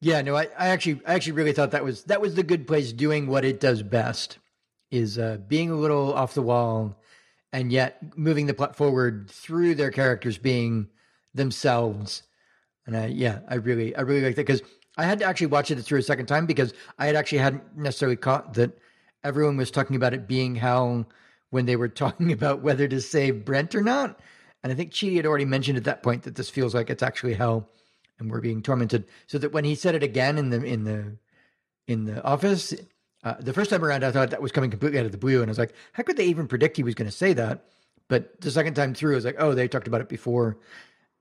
Yeah, 0.00 0.22
no, 0.22 0.34
I, 0.36 0.44
I 0.58 0.68
actually 0.68 1.00
I 1.06 1.14
actually 1.14 1.32
really 1.32 1.52
thought 1.52 1.72
that 1.72 1.84
was 1.84 2.04
that 2.04 2.20
was 2.20 2.34
the 2.34 2.42
good 2.42 2.66
place 2.66 2.92
doing 2.92 3.26
what 3.26 3.44
it 3.44 3.60
does 3.60 3.82
best 3.82 4.38
is 4.90 5.18
uh, 5.18 5.38
being 5.46 5.70
a 5.70 5.76
little 5.76 6.12
off 6.14 6.34
the 6.34 6.42
wall 6.42 6.96
and 7.52 7.72
yet 7.72 7.98
moving 8.16 8.46
the 8.46 8.54
plot 8.54 8.76
forward 8.76 9.30
through 9.30 9.74
their 9.74 9.90
characters 9.90 10.38
being 10.38 10.88
themselves. 11.34 12.22
And 12.86 12.96
I 12.96 13.06
yeah, 13.06 13.40
I 13.48 13.56
really 13.56 13.94
I 13.94 14.02
really 14.02 14.22
like 14.22 14.36
that 14.36 14.46
because 14.46 14.62
I 14.96 15.04
had 15.04 15.18
to 15.20 15.24
actually 15.24 15.48
watch 15.48 15.70
it 15.70 15.80
through 15.82 16.00
a 16.00 16.02
second 16.02 16.26
time 16.26 16.46
because 16.46 16.72
I 16.98 17.06
had 17.06 17.16
actually 17.16 17.38
hadn't 17.38 17.76
necessarily 17.76 18.16
caught 18.16 18.54
that 18.54 18.78
everyone 19.22 19.56
was 19.56 19.70
talking 19.70 19.96
about 19.96 20.14
it 20.14 20.28
being 20.28 20.56
how 20.56 21.06
when 21.50 21.66
they 21.66 21.76
were 21.76 21.88
talking 21.88 22.32
about 22.32 22.62
whether 22.62 22.88
to 22.88 23.00
save 23.00 23.44
Brent 23.44 23.74
or 23.74 23.82
not. 23.82 24.18
And 24.62 24.72
I 24.72 24.74
think 24.74 24.90
Chidi 24.90 25.16
had 25.16 25.26
already 25.26 25.44
mentioned 25.44 25.78
at 25.78 25.84
that 25.84 26.02
point 26.02 26.24
that 26.24 26.34
this 26.34 26.50
feels 26.50 26.74
like 26.74 26.90
it's 26.90 27.02
actually 27.02 27.34
hell 27.34 27.68
and 28.18 28.30
we're 28.30 28.40
being 28.40 28.62
tormented. 28.62 29.06
So 29.26 29.38
that 29.38 29.52
when 29.52 29.64
he 29.64 29.74
said 29.74 29.94
it 29.94 30.02
again 30.02 30.36
in 30.38 30.50
the 30.50 30.62
in 30.64 30.84
the 30.84 31.16
in 31.86 32.04
the 32.04 32.22
office, 32.24 32.74
uh, 33.28 33.36
the 33.40 33.52
first 33.52 33.70
time 33.70 33.84
around, 33.84 34.04
I 34.04 34.10
thought 34.10 34.30
that 34.30 34.40
was 34.40 34.52
coming 34.52 34.70
completely 34.70 34.98
out 34.98 35.06
of 35.06 35.12
the 35.12 35.18
blue, 35.18 35.42
and 35.42 35.50
I 35.50 35.52
was 35.52 35.58
like, 35.58 35.74
how 35.92 36.02
could 36.02 36.16
they 36.16 36.26
even 36.26 36.48
predict 36.48 36.76
he 36.76 36.82
was 36.82 36.94
going 36.94 37.10
to 37.10 37.16
say 37.16 37.34
that? 37.34 37.66
But 38.08 38.40
the 38.40 38.50
second 38.50 38.74
time 38.74 38.94
through, 38.94 39.12
I 39.12 39.14
was 39.16 39.24
like, 39.24 39.36
oh, 39.38 39.54
they 39.54 39.68
talked 39.68 39.86
about 39.86 40.00
it 40.00 40.08
before, 40.08 40.58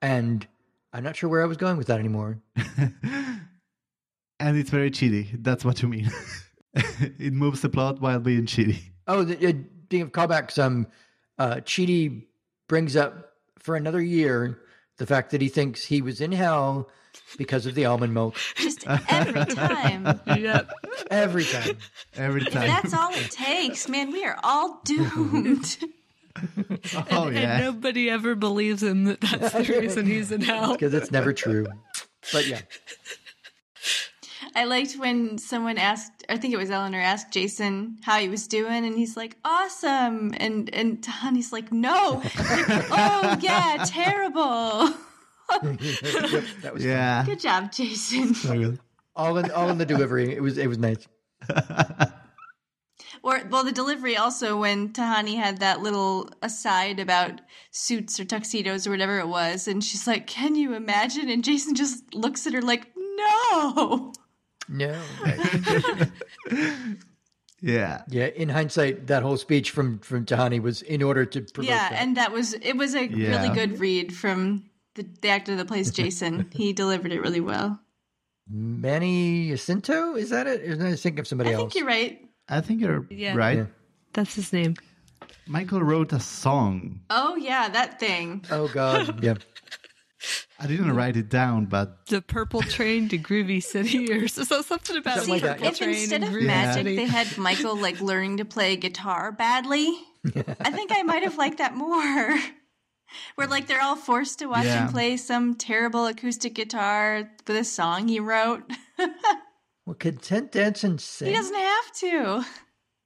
and 0.01 0.47
I'm 0.93 1.03
not 1.03 1.17
sure 1.17 1.29
where 1.29 1.43
I 1.43 1.45
was 1.45 1.57
going 1.57 1.75
with 1.77 1.87
that 1.87 1.99
anymore. 1.99 2.39
and 2.55 3.37
it's 4.39 4.69
very 4.69 4.89
cheaty. 4.89 5.43
That's 5.43 5.65
what 5.65 5.81
you 5.81 5.89
mean. 5.89 6.09
it 6.73 7.33
moves 7.33 7.61
the 7.61 7.69
plot 7.69 7.99
while 7.99 8.19
being 8.19 8.45
cheaty. 8.45 8.79
Oh, 9.05 9.23
the, 9.23 9.49
uh, 9.49 9.53
being 9.89 10.03
of 10.03 10.11
callbacks, 10.11 10.61
um, 10.61 10.87
uh, 11.37 11.55
Chidi 11.55 12.25
brings 12.69 12.95
up 12.95 13.33
for 13.59 13.75
another 13.75 14.01
year 14.01 14.61
the 14.97 15.05
fact 15.05 15.31
that 15.31 15.41
he 15.41 15.49
thinks 15.49 15.85
he 15.85 16.01
was 16.01 16.21
in 16.21 16.31
hell 16.31 16.89
because 17.37 17.65
of 17.65 17.75
the 17.75 17.85
almond 17.85 18.13
milk. 18.13 18.35
Just 18.55 18.85
every 19.09 19.45
time. 19.55 20.19
Yep. 20.27 20.69
Every 21.11 21.43
time. 21.45 21.77
Every 22.15 22.41
If 22.41 22.51
time. 22.53 22.67
that's 22.67 22.93
all 22.93 23.13
it 23.13 23.31
takes, 23.31 23.87
man, 23.89 24.11
we 24.11 24.23
are 24.25 24.37
all 24.43 24.81
doomed. 24.85 25.77
oh 27.11 27.27
And 27.27 27.35
yeah. 27.35 27.57
nobody 27.59 28.09
ever 28.11 28.35
believes 28.35 28.83
him 28.83 29.05
that 29.05 29.21
that's 29.21 29.53
the 29.53 29.79
reason 29.79 30.05
he's 30.05 30.31
in 30.31 30.41
hell. 30.41 30.73
Because 30.73 30.93
it's 30.93 31.09
never 31.11 31.33
true. 31.33 31.65
But 32.31 32.45
yeah. 32.45 32.61
I 34.55 34.65
liked 34.65 34.93
when 34.97 35.37
someone 35.39 35.77
asked, 35.77 36.23
I 36.29 36.37
think 36.37 36.53
it 36.53 36.57
was 36.57 36.69
Eleanor 36.69 36.99
asked 36.99 37.31
Jason 37.31 37.97
how 38.03 38.19
he 38.19 38.29
was 38.29 38.47
doing, 38.47 38.85
and 38.85 38.95
he's 38.97 39.15
like, 39.17 39.35
"Awesome," 39.43 40.33
and 40.37 40.73
and 40.73 41.03
Honey's 41.05 41.51
like, 41.51 41.71
"No, 41.71 42.21
oh 42.23 43.37
yeah, 43.41 43.83
terrible." 43.85 44.89
Yep, 45.63 46.43
that 46.61 46.73
was 46.73 46.83
Yeah. 46.85 47.23
Good 47.25 47.39
job, 47.39 47.71
Jason. 47.71 48.33
So 48.35 48.53
good. 48.57 48.79
all 49.15 49.37
in 49.37 49.49
all 49.51 49.69
in 49.69 49.77
the 49.77 49.85
delivery. 49.85 50.35
It 50.35 50.41
was 50.41 50.57
it 50.57 50.67
was 50.67 50.77
nice. 50.77 51.07
Or 53.23 53.41
well, 53.49 53.63
the 53.63 53.71
delivery 53.71 54.15
also 54.15 54.57
when 54.57 54.89
Tahani 54.93 55.35
had 55.35 55.57
that 55.59 55.81
little 55.81 56.29
aside 56.41 56.99
about 56.99 57.41
suits 57.71 58.19
or 58.19 58.25
tuxedos 58.25 58.85
or 58.85 58.91
whatever 58.91 59.19
it 59.19 59.27
was, 59.27 59.67
and 59.67 59.83
she's 59.83 60.05
like, 60.07 60.27
"Can 60.27 60.55
you 60.55 60.73
imagine?" 60.75 61.27
And 61.29 61.43
Jason 61.43 61.73
just 61.75 62.13
looks 62.13 62.45
at 62.47 62.53
her 62.53 62.61
like, 62.61 62.87
"No." 62.95 64.13
No. 64.69 65.01
Yeah. 67.59 68.03
Yeah, 68.07 68.27
in 68.27 68.49
hindsight, 68.49 69.07
that 69.07 69.23
whole 69.23 69.35
speech 69.37 69.71
from 69.71 69.97
from 69.99 70.25
Tahani 70.25 70.61
was 70.61 70.83
in 70.83 71.01
order 71.01 71.25
to 71.25 71.41
provoke 71.41 71.69
Yeah, 71.69 71.89
that. 71.89 71.99
and 72.01 72.15
that 72.15 72.31
was 72.31 72.53
it 72.53 72.77
was 72.77 72.93
a 72.93 73.07
really 73.07 73.49
good 73.49 73.79
read 73.79 74.13
from 74.15 74.66
the, 74.97 75.07
the 75.21 75.29
actor 75.29 75.55
that 75.55 75.67
plays 75.67 75.89
Jason. 75.99 76.49
he 76.53 76.73
delivered 76.73 77.13
it 77.13 77.21
really 77.21 77.39
well. 77.41 77.79
Manny 78.49 79.49
Jacinto, 79.49 80.15
is 80.15 80.29
that 80.29 80.47
it? 80.47 80.61
Or 80.63 80.75
did 80.75 80.85
I 80.85 80.95
think 80.95 81.19
of 81.19 81.27
somebody 81.27 81.51
I 81.51 81.53
else? 81.53 81.61
I 81.61 81.65
think 81.65 81.75
you're 81.75 81.87
right. 81.87 82.21
I 82.49 82.61
think 82.61 82.81
you're 82.81 83.07
Yeah. 83.09 83.35
right. 83.35 83.57
Yeah. 83.57 83.65
That's 84.13 84.35
his 84.35 84.53
name. 84.53 84.75
Michael 85.47 85.81
wrote 85.81 86.13
a 86.13 86.19
song. 86.19 87.01
Oh 87.09 87.35
yeah, 87.35 87.69
that 87.69 87.99
thing. 87.99 88.45
Oh 88.51 88.67
God, 88.67 89.23
yeah. 89.23 89.35
I 90.59 90.65
didn't 90.65 90.95
write 90.95 91.15
it 91.15 91.29
down, 91.29 91.65
but 91.65 92.07
The 92.07 92.21
purple 92.21 92.61
train 92.61 93.07
to 93.09 93.17
Groovy 93.17 93.61
City, 93.61 94.11
or 94.11 94.27
so, 94.27 94.43
so 94.43 94.61
something 94.61 94.97
about 94.97 95.17
Something 95.17 95.33
like 95.35 95.41
that, 95.43 95.57
purple. 95.57 95.67
If 95.67 95.77
train 95.77 95.89
instead 95.91 96.23
of 96.23 96.31
magic 96.41 96.73
City. 96.85 96.95
they 96.95 97.05
had 97.05 97.37
Michael 97.37 97.77
like 97.77 98.01
learning 98.01 98.37
to 98.37 98.45
play 98.45 98.75
guitar 98.77 99.31
badly, 99.31 99.87
I 100.59 100.71
think 100.71 100.91
I 100.93 101.03
might 101.03 101.23
have 101.23 101.37
liked 101.37 101.59
that 101.59 101.75
more. 101.75 102.39
Where 103.35 103.47
like 103.47 103.67
they're 103.67 103.81
all 103.81 103.95
forced 103.95 104.39
to 104.39 104.45
watch 104.47 104.65
Yeah. 104.65 104.83
him 104.85 104.91
play 104.91 105.17
some 105.17 105.55
terrible 105.55 106.05
acoustic 106.07 106.53
guitar 106.55 107.29
with 107.47 107.55
a 107.57 107.63
song 107.63 108.07
he 108.07 108.19
wrote. 108.19 108.63
Well, 109.85 109.93
content 109.95 110.51
dance 110.51 110.83
and 110.83 110.99
sing. 110.99 111.29
he 111.29 111.33
doesn't 111.33 111.55
have 111.55 111.91
to. 111.93 112.45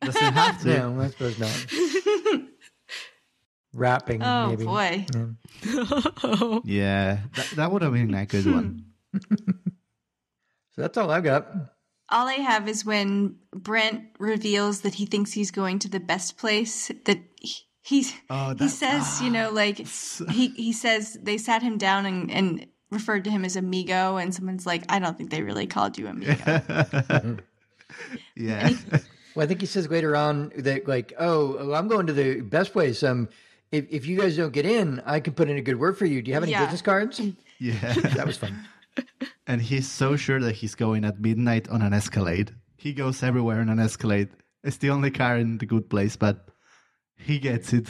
doesn't 0.04 0.34
have 0.34 0.62
to. 0.64 0.68
No, 0.95 0.99
I 1.02 1.10
suppose 1.10 1.38
not. 1.38 2.41
Rapping, 3.74 4.22
Oh 4.24 4.49
maybe. 4.49 4.66
boy. 4.66 5.06
oh, 6.24 6.62
Yeah, 6.66 7.20
that, 7.36 7.47
that 7.56 7.72
would 7.72 7.84
have 7.84 7.93
been 7.93 8.14
a 8.14 8.26
good 8.26 8.45
one. 8.52 8.86
So 10.74 10.82
that's 10.82 10.97
all 10.97 11.12
I've 11.12 11.24
got. 11.24 11.47
All 12.10 12.28
I 12.28 12.34
have 12.34 12.68
is 12.68 12.84
when 12.84 13.36
Brent 13.54 14.06
reveals 14.20 14.82
that 14.82 14.95
he 14.95 15.06
thinks 15.06 15.32
he's 15.34 15.52
going 15.52 15.80
to 15.80 15.88
the 15.89 15.99
best 15.99 16.38
place. 16.38 16.88
That 17.06 17.20
he, 17.39 17.54
he's 17.82 18.13
Oh, 18.29 18.49
he 18.49 18.53
that's- 18.55 18.77
says, 18.77 19.21
you 19.21 19.29
know, 19.29 19.51
like 19.51 19.77
he 20.29 20.49
he 20.49 20.71
says 20.73 21.17
they 21.21 21.38
sat 21.38 21.61
him 21.61 21.77
down 21.77 22.05
and, 22.05 22.32
and 22.32 22.67
referred 22.89 23.23
to 23.23 23.29
him 23.29 23.45
as 23.45 23.55
amigo, 23.55 24.17
and 24.17 24.34
someone's 24.36 24.65
like, 24.65 24.84
I 24.89 24.99
don't 24.99 25.17
think 25.17 25.29
they 25.32 25.41
really 25.43 25.67
called 25.67 25.97
you 25.97 26.07
amigo. 26.07 26.36
yeah. 28.36 28.69
Well, 29.36 29.43
I 29.45 29.47
think 29.47 29.61
he 29.61 29.65
says 29.65 29.89
later 29.89 30.15
on 30.15 30.51
that, 30.57 30.88
like, 30.88 31.13
oh, 31.17 31.55
oh, 31.59 31.73
I'm 31.73 31.88
going 31.88 32.07
to 32.07 32.13
the 32.13 32.41
best 32.41 32.73
place. 32.73 33.01
Um, 33.03 33.29
if, 33.71 33.86
if 33.89 34.05
you 34.05 34.19
guys 34.19 34.36
don't 34.36 34.51
get 34.51 34.65
in, 34.65 35.01
I 35.05 35.21
can 35.21 35.34
put 35.34 35.49
in 35.49 35.55
a 35.57 35.61
good 35.61 35.79
word 35.79 35.97
for 35.97 36.05
you. 36.05 36.21
Do 36.21 36.27
you 36.29 36.34
have 36.34 36.43
any 36.43 36.51
Yeah. 36.51 36.65
business 36.65 36.82
cards? 36.82 37.21
yeah. 37.59 37.93
That 38.15 38.27
was 38.27 38.38
fun. 38.38 38.67
and 39.47 39.61
he's 39.61 39.89
so 39.89 40.17
sure 40.17 40.41
that 40.41 40.55
he's 40.55 40.75
going 40.75 41.05
at 41.05 41.19
midnight 41.21 41.69
on 41.69 41.82
an 41.82 41.93
Escalade. 41.93 42.53
He 42.75 42.91
goes 42.93 43.23
everywhere 43.23 43.61
on 43.61 43.69
an 43.69 43.79
Escalade. 43.79 44.29
It's 44.65 44.77
the 44.77 44.89
only 44.89 45.11
car 45.11 45.38
in 45.38 45.57
the 45.59 45.65
good 45.65 45.89
place, 45.89 46.17
but 46.17 46.49
he 47.26 47.39
gets 47.39 47.74
it. 47.74 47.88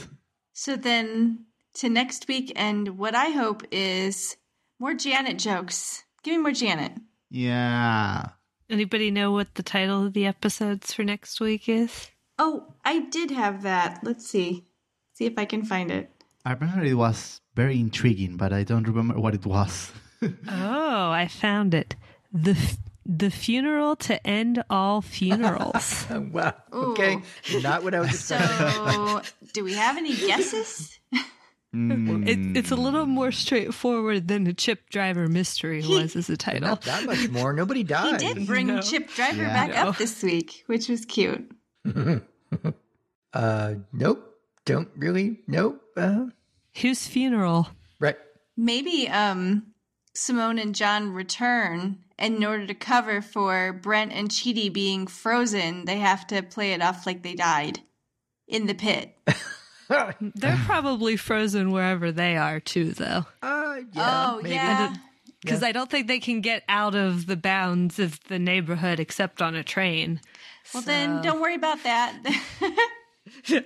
so 0.54 0.76
then 0.76 1.46
to 1.76 1.90
next 1.90 2.28
week, 2.28 2.52
and 2.56 2.98
what 2.98 3.16
I 3.16 3.30
hope 3.30 3.64
is 3.72 4.36
more 4.80 4.94
Janet 4.94 5.40
jokes. 5.40 6.04
Give 6.24 6.36
me 6.36 6.42
more 6.44 6.52
Janet. 6.52 6.94
Yeah. 7.30 8.30
anybody 8.70 9.10
know 9.12 9.32
what 9.32 9.56
the 9.56 9.64
title 9.64 10.06
of 10.06 10.14
the 10.14 10.26
episodes 10.26 10.94
for 10.94 11.04
next 11.04 11.40
week 11.40 11.68
is? 11.70 12.10
Oh, 12.38 12.74
I 12.84 13.00
did 13.00 13.32
have 13.32 13.64
that. 13.64 14.00
Let's 14.04 14.28
see. 14.28 14.66
See 15.14 15.26
if 15.26 15.34
I 15.38 15.46
can 15.46 15.64
find 15.64 15.92
it. 15.92 16.10
I 16.46 16.54
remember 16.54 16.84
it 16.84 16.96
was 16.96 17.40
very 17.56 17.80
intriguing, 17.80 18.36
but 18.38 18.52
I 18.52 18.64
don't 18.64 18.88
remember 18.88 19.20
what 19.20 19.34
it 19.36 19.46
was. 19.46 19.92
Oh, 20.48 21.10
I 21.10 21.28
found 21.28 21.74
it. 21.74 21.96
The 22.32 22.52
f- 22.52 22.78
the 23.18 23.30
funeral 23.30 23.96
to 23.98 24.26
end 24.26 24.64
all 24.70 25.02
funerals. 25.02 26.06
wow. 26.32 26.54
Okay. 26.72 27.22
Not 27.62 27.84
what 27.84 27.94
I 27.94 28.00
was 28.00 28.10
expecting. 28.10 28.48
So, 28.50 29.22
do 29.54 29.64
we 29.64 29.74
have 29.74 29.98
any 29.98 30.16
guesses? 30.16 30.98
Mm, 31.76 32.28
it, 32.28 32.58
it's 32.58 32.72
a 32.72 32.76
little 32.76 33.06
more 33.06 33.32
straightforward 33.32 34.28
than 34.28 34.44
the 34.44 34.54
chip 34.54 34.90
driver 34.90 35.28
mystery 35.28 35.82
was 35.88 36.16
as 36.16 36.30
a 36.30 36.36
title. 36.38 36.68
Not 36.68 36.82
that 36.84 37.06
much 37.06 37.30
more. 37.30 37.54
Nobody 37.54 37.84
died. 37.84 38.22
He 38.22 38.28
died. 38.28 38.38
did 38.40 38.48
bring 38.48 38.68
No. 38.68 38.82
Chip 38.82 39.10
Driver 39.10 39.44
Yeah. 39.44 39.54
back 39.54 39.70
No. 39.76 39.90
up 39.90 39.98
this 39.98 40.22
week, 40.22 40.64
which 40.68 40.90
was 40.90 41.06
cute. 41.06 41.50
Uh, 43.34 43.76
nope. 43.94 44.36
Don't 44.66 44.90
really. 44.98 45.40
Nope. 45.48 45.82
Uh, 45.96 46.26
Whose 46.82 47.08
funeral? 47.08 47.70
right. 48.00 48.18
Maybe 48.58 49.08
um 49.08 49.68
Simone 50.14 50.60
and 50.60 50.76
John 50.76 51.14
return 51.14 52.00
and 52.22 52.36
in 52.38 52.46
order 52.46 52.66
to 52.68 52.74
cover 52.74 53.22
for 53.22 53.74
Brent 53.74 54.14
and 54.14 54.30
Chidi 54.30 54.72
being 54.72 55.08
frozen, 55.08 55.84
they 55.86 55.98
have 55.98 56.26
to 56.28 56.42
play 56.44 56.72
it 56.74 56.82
off 56.82 57.06
like 57.06 57.24
they 57.24 57.34
died 57.36 57.80
in 58.48 58.68
the 58.68 58.74
pit. 58.76 59.18
They're 59.90 60.62
probably 60.66 61.18
frozen 61.18 61.72
wherever 61.72 62.12
they 62.14 62.38
are 62.38 62.62
too, 62.62 62.92
though, 62.94 63.26
Uh, 63.42 63.80
yeah. 63.94 64.26
oh 64.32 64.40
maybe. 64.42 64.56
yeah. 64.56 64.96
because 65.42 65.64
I 65.64 65.74
don't 65.74 65.90
think 65.90 66.08
they 66.08 66.20
can 66.20 66.40
get 66.40 66.64
out 66.70 66.96
of 66.96 67.26
the 67.28 67.36
bounds 67.36 68.00
of 68.00 68.18
the 68.30 68.40
neighborhood 68.40 69.00
except 69.02 69.42
on 69.42 69.54
a 69.56 69.64
train. 69.64 70.22
Well 70.74 70.84
then 70.84 71.22
don't 71.22 71.42
worry 71.42 71.56
about 71.56 71.84
that. 71.84 72.14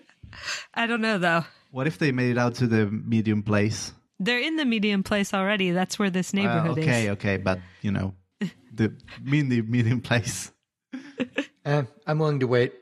I 0.74 0.88
don't 0.88 1.02
know 1.02 1.18
though. 1.18 1.46
what 1.72 1.88
if 1.88 1.98
they 2.00 2.12
made 2.12 2.32
it 2.32 2.38
out 2.38 2.56
to 2.56 2.68
the 2.68 2.88
medium 2.88 3.44
place? 3.44 3.94
They're 4.20 4.40
in 4.40 4.56
the 4.56 4.66
medium 4.66 5.04
place 5.04 5.34
already. 5.34 5.72
That's 5.72 6.00
where 6.00 6.10
this 6.10 6.34
Uh, 6.34 6.38
neighborhood 6.38 6.80
okay, 6.80 7.04
is. 7.04 7.10
Okay, 7.10 7.10
okay, 7.12 7.38
but 7.38 7.60
you 7.82 7.92
know, 7.92 8.16
the 8.78 8.96
mean 9.22 9.50
the 9.50 9.62
medium 9.62 10.02
place. 10.02 10.52
Uh, 11.66 11.82
I'm 12.06 12.20
willing 12.20 12.42
to 12.42 12.46
wait 12.46 12.74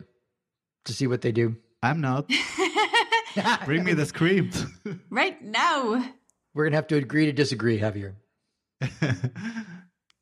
to 0.84 0.94
see 0.94 1.08
what 1.08 1.22
they 1.22 1.32
do. 1.32 1.56
I'm 1.82 2.02
not. 2.02 2.30
Bring 3.66 3.86
me 3.86 3.94
the 3.94 4.06
script. 4.06 4.66
right 5.10 5.42
now. 5.42 6.04
We're 6.54 6.66
gonna 6.66 6.76
have 6.76 6.88
to 6.88 6.98
agree 6.98 7.26
to 7.28 7.32
disagree, 7.32 7.80
Javier. 7.80 8.16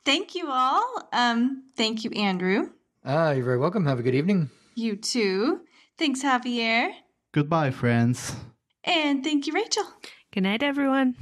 Thank 0.05 0.35
you 0.35 0.51
all. 0.51 1.09
Um 1.11 1.63
thank 1.75 2.03
you 2.03 2.11
Andrew. 2.11 2.69
Ah, 3.03 3.31
you're 3.31 3.43
very 3.43 3.57
welcome. 3.57 3.85
Have 3.87 3.99
a 3.99 4.03
good 4.03 4.13
evening. 4.13 4.51
You 4.75 4.95
too. 4.95 5.61
Thanks 5.97 6.21
Javier. 6.23 6.91
Goodbye, 7.33 7.71
friends. 7.71 8.35
And 8.83 9.23
thank 9.23 9.47
you 9.47 9.53
Rachel. 9.53 9.85
Good 10.31 10.43
night, 10.43 10.61
everyone. 10.61 11.15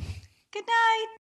Good 0.52 0.66
night. 0.68 1.19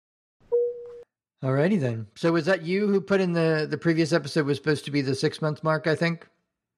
Alrighty 1.45 1.79
then. 1.79 2.07
So 2.17 2.33
was 2.33 2.47
that 2.47 2.63
you 2.63 2.89
who 2.89 3.01
put 3.01 3.21
in 3.21 3.33
the 3.33 3.67
the 3.69 3.79
previous 3.79 4.13
episode 4.13 4.47
was 4.47 4.57
supposed 4.57 4.85
to 4.87 4.91
be 4.91 5.03
the 5.03 5.15
six 5.15 5.43
month 5.43 5.63
mark? 5.63 5.87
I 5.87 5.95
think. 5.95 6.27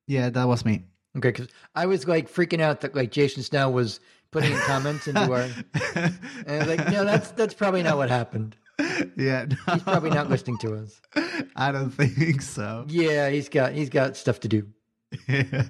Yeah, 0.07 0.31
that 0.31 0.49
was 0.49 0.65
me. 0.65 0.85
Okay, 1.17 1.31
because 1.31 1.49
I 1.75 1.87
was 1.87 2.07
like 2.07 2.31
freaking 2.31 2.61
out 2.61 2.81
that 2.81 2.95
like 2.95 3.11
Jason 3.11 3.43
Snell 3.43 3.73
was 3.73 4.01
putting 4.31 4.53
in 4.53 4.59
comments 4.61 5.07
into 5.09 5.21
our, 5.33 5.41
and 5.95 6.19
I 6.47 6.59
was 6.59 6.67
like, 6.69 6.91
no, 6.91 7.05
that's 7.05 7.31
that's 7.33 7.55
probably 7.55 7.83
not 7.83 7.97
what 7.97 8.09
happened. 8.11 8.57
yeah, 9.17 9.47
no, 9.67 9.75
He's 9.75 9.83
probably 9.83 10.11
not 10.11 10.29
listening 10.29 10.59
to 10.59 10.75
us. 10.77 11.01
I 11.57 11.73
don't 11.73 11.91
think 11.93 12.43
so. 12.43 12.85
Yeah, 12.89 13.31
he's 13.31 13.49
got 13.49 13.73
he's 13.73 13.91
got 13.91 14.17
stuff 14.17 14.41
to 14.41 14.49
do. 14.49 14.67
Yeah. 15.29 15.65